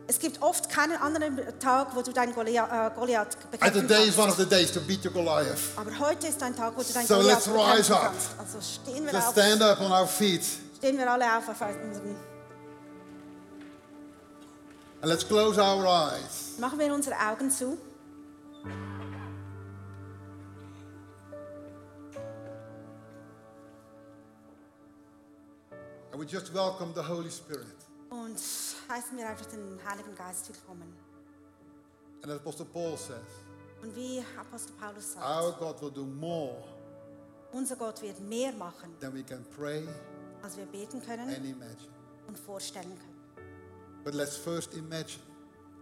Es 0.09 0.21
gibt 0.21 0.41
oft 0.41 0.71
keinen 0.71 0.97
anderen 0.99 1.37
Tag, 1.59 1.89
wo 1.97 2.01
du 2.01 2.13
deinen 2.13 2.33
Goliath, 2.33 2.71
äh, 2.71 2.91
Goliath 2.95 3.27
And 3.35 3.51
bekämpfen 3.51 3.89
kannst. 4.15 4.39
to. 4.73 4.81
Aber 5.77 5.99
heute 5.99 6.29
ist 6.29 6.41
ein 6.43 6.55
Tag, 6.55 6.75
wo 6.77 6.83
du 6.83 6.93
deinen 6.93 7.07
So 7.09 7.17
Goliath 7.17 7.45
bekämpfen 7.45 7.95
kannst. 8.01 8.29
Also 8.39 8.59
stehen 8.61 9.05
wir 9.05 9.13
Let's 9.13 9.27
auf 9.27 9.33
stand 9.33 9.63
up 9.63 9.81
on 9.81 9.91
our 9.91 10.07
feet. 10.07 10.43
Stehen 10.77 10.99
wir 10.99 11.11
alle 11.11 11.25
auf 11.39 11.49
auf 11.49 11.61
unseren. 11.83 12.15
And 15.01 15.11
let's 15.11 15.27
close 15.27 15.59
our 15.59 15.87
eyes. 15.87 16.59
Machen 16.59 16.79
wir 16.79 16.93
unsere 16.93 17.17
Augen 17.17 17.51
zu. 17.51 17.79
And 26.13 26.21
we 26.21 26.27
just 26.27 26.53
welcome 26.53 26.93
the 26.95 27.03
Holy 27.03 27.31
Spirit. 27.31 27.67
Und 28.11 28.37
heißen 28.89 29.17
wir 29.17 29.29
einfach 29.29 29.47
den 29.47 29.79
Heiligen 29.89 30.15
Geist 30.15 30.49
willkommen. 30.49 30.95
And 32.23 32.33
as 32.33 32.39
Apostle 32.39 32.67
Paul 32.67 32.99
says, 32.99 33.17
Und 33.83 33.97
wie 33.97 34.23
Apostel 34.39 34.75
Paulus 34.79 35.15
sagt, 35.15 35.25
our 35.25 35.53
God 35.53 35.81
will 35.81 35.91
do 35.91 36.05
more 36.05 36.55
unser 37.53 37.77
Gott 37.77 38.03
wird 38.03 38.21
mehr 38.21 38.53
machen, 38.53 38.95
than 39.01 39.15
we 39.15 39.23
can 39.23 39.43
pray 39.57 39.83
als 40.47 40.57
wir 40.57 40.67
beten 40.67 41.03
können 41.05 41.29
and 41.29 41.45
imagine. 41.45 41.91
und 42.29 42.39
vorstellen 42.39 42.97
können. 42.97 44.05
But 44.05 44.15
let's 44.15 44.37
first 44.37 44.73
imagine. 44.75 45.23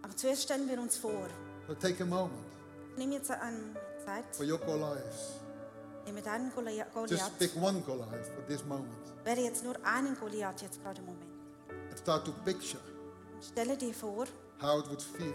Aber 0.02 0.16
zuerst 0.16 0.42
stellen 0.44 0.66
wir 0.68 0.80
uns 0.80 0.96
vor. 0.96 1.28
So 1.68 1.74
take 1.74 2.02
a 2.02 2.06
moment 2.06 2.32
Nimm 2.96 3.12
jetzt 3.12 3.30
eine 3.30 3.60
Zeit, 4.04 4.24
for 4.32 4.46
your 4.46 4.58
Goliath. 4.58 5.02
nimm 6.06 6.22
deinen 6.22 6.50
Goli- 6.52 6.84
Goliath. 6.94 7.10
Just 7.10 7.38
pick 7.38 7.54
one 7.56 7.80
Goliath 7.82 8.26
for 8.34 8.46
this 8.46 8.64
moment 8.64 8.88
Wäre 9.24 9.40
jetzt 9.40 9.64
nur 9.64 9.74
einen 9.84 10.18
Goliath 10.18 10.62
jetzt 10.62 10.82
gerade 10.82 11.00
im 11.00 11.06
Moment. 11.06 11.24
and 11.90 11.98
start 11.98 12.24
to 12.24 12.32
picture 12.44 12.80
Und 13.34 13.44
stelle 13.44 13.76
dir 13.76 13.92
vor, 13.92 14.26
how 14.62 14.80
it 14.82 14.88
would 14.88 15.02
feel, 15.02 15.34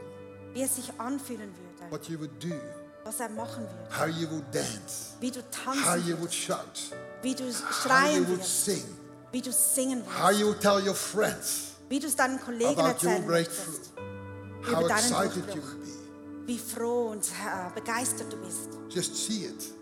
wie 0.54 0.64
es 0.64 0.76
sich 0.76 0.92
anfühlen 1.00 1.52
würde, 1.56 1.92
what 1.92 2.08
you 2.10 2.18
would 2.20 2.44
do, 2.44 2.56
was 3.04 3.20
er 3.20 3.30
machen 3.30 3.64
würde, 3.64 4.00
how 4.00 4.08
you 4.08 4.30
would 4.32 4.46
dance, 4.54 5.16
wie 5.20 5.30
du 5.32 5.40
how 5.42 5.46
tanzen 5.52 6.08
you 6.08 6.16
would 6.18 6.32
würdest, 6.32 6.36
shout, 6.36 6.98
wie 7.22 7.36
du 7.36 7.44
how 7.44 7.50
you 7.50 7.74
schreien 7.74 8.28
would 8.28 8.40
wirst, 8.40 8.66
sing, 8.66 8.84
wie 9.32 9.42
du 9.42 9.52
singen 9.52 10.04
how 10.06 10.30
wirst, 10.30 10.40
you 10.40 10.48
would 10.48 10.60
tell 10.62 10.80
your 10.86 10.96
friends 10.96 11.74
wie 11.90 12.00
du 12.00 12.08
es 12.08 12.16
deinen 12.16 12.40
Kollegen 12.40 12.80
erzählen 12.80 13.26
möchtest, 13.26 13.92
how 13.98 14.80
über 14.80 14.88
deinen 14.88 15.12
excited 15.12 15.36
you 15.56 15.62
Durchbruch, 15.62 15.76
wie 16.46 16.58
froh 16.58 17.10
und 17.10 17.26
äh, 17.28 17.74
begeistert 17.74 18.32
du 18.32 18.38
bist. 18.38 18.70
Just 18.90 19.16
see 19.16 19.46
it, 19.46 19.74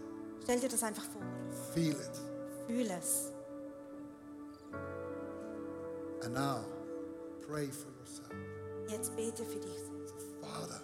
Stell 0.43 0.59
dir 0.59 0.69
das 0.69 0.83
einfach 0.83 1.03
vor, 1.03 1.21
feel 1.73 1.91
it. 1.91 2.67
fühl 2.67 2.89
es. 2.91 3.31
And 6.23 6.33
now, 6.33 6.65
pray 7.47 7.69
for 7.71 7.91
yourself. 7.99 8.31
Jetzt 8.89 9.15
bete 9.15 9.45
für 9.45 9.59
dich. 9.59 9.81
Father, 10.41 10.81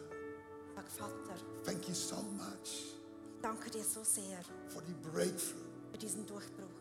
Sag, 0.76 0.90
Vater, 0.90 1.36
thank 1.66 1.88
you 1.88 1.96
so 1.96 2.16
much 2.38 2.94
ich 3.36 3.42
danke 3.42 3.70
dir 3.70 3.84
so 3.84 4.02
sehr 4.04 4.40
for 4.70 4.82
the 4.88 4.94
breakthrough. 5.10 5.64
für 5.92 5.98
diesen 5.98 6.26
Durchbruch. 6.26 6.73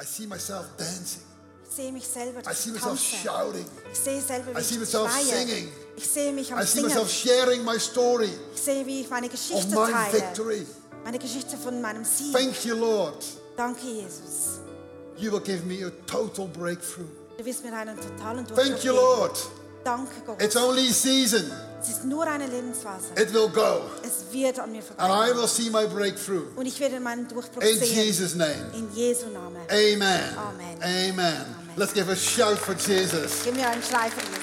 I 0.00 0.04
see 0.04 0.26
myself 0.26 0.66
dancing. 0.76 1.22
Ich 1.68 1.76
sehe 1.76 1.92
mich 1.92 2.06
selber 2.06 2.40
I 2.50 2.54
see 2.54 2.70
myself 2.70 2.98
tanzen. 3.00 3.18
shouting. 3.24 3.66
Ich 3.92 3.98
sehe 3.98 4.20
selber, 4.20 4.54
wie 4.54 4.60
I 4.60 4.62
see 4.64 4.74
ich 4.74 4.80
myself 4.80 5.10
schreie. 5.10 5.24
singing. 5.46 5.72
Ich 5.96 6.08
sehe 6.08 6.32
mich 6.32 6.52
am 6.52 6.58
I 6.58 6.62
see 6.64 6.68
Singen. 6.80 6.88
myself 6.88 7.10
sharing 7.10 7.64
my 7.64 7.78
story 7.78 8.30
Ich 8.54 8.60
sehe, 8.60 8.84
wie 8.86 9.00
ich 9.02 9.10
meine 9.10 9.26
of 9.26 9.32
Geschichte 9.32 9.74
my 9.74 9.90
teile. 9.90 10.12
victory. 10.12 10.66
Meine 11.04 11.18
Geschichte 11.18 11.56
von 11.56 11.80
meinem 11.80 12.04
Sieg. 12.04 12.32
Thank 12.32 12.64
you, 12.64 12.76
Lord. 12.76 13.24
Danke, 13.56 13.80
Jesus. 13.86 14.60
You 15.18 15.30
will 15.32 15.40
give 15.40 15.64
me 15.64 15.84
a 15.84 15.90
total 16.06 16.46
breakthrough. 16.48 17.08
Du 17.38 17.44
wirst 17.44 17.64
mir 17.64 17.72
einen 17.72 17.96
totalen 17.96 18.46
Durchbruch 18.46 18.56
Thank 18.64 18.84
you, 18.84 18.92
geben. 18.92 18.96
Lord. 19.04 19.38
Danke, 19.84 20.12
Gott. 20.26 20.40
It's 20.42 20.56
only 20.56 20.88
a 20.88 20.92
season. 20.92 21.50
Es 21.80 21.88
ist 21.88 22.04
nur 22.04 22.24
eine 22.26 22.46
Lebensphase. 22.46 23.06
It 23.20 23.32
will 23.34 23.48
go. 23.48 23.82
Es 24.04 24.32
wird 24.32 24.58
an 24.60 24.70
mir 24.70 24.78
And 24.96 25.10
I 25.10 25.32
vorbeigehen. 25.32 25.36
will 25.36 25.48
see 25.48 25.70
my 25.70 25.86
breakthrough. 25.86 26.44
Und 26.54 26.66
ich 26.66 26.78
werde 26.78 27.00
meinen 27.00 27.26
Durchbruch 27.26 27.60
In 27.62 27.78
sehen. 27.78 27.92
Jesus' 28.06 28.34
name. 28.36 28.70
In 28.74 28.88
Jesu 28.94 29.26
Namen. 29.30 29.56
Amen. 29.68 30.36
Amen. 30.36 30.78
Amen. 30.80 31.44
Let's 31.76 31.92
give 31.92 32.08
a 32.10 32.14
shout 32.16 32.58
for 32.58 32.74
Jesus. 32.74 33.42
Gib 33.44 33.56
mir 33.56 33.66
einen 33.68 33.82
Schrei 33.82 34.10
für 34.10 34.20
Jesus. 34.20 34.41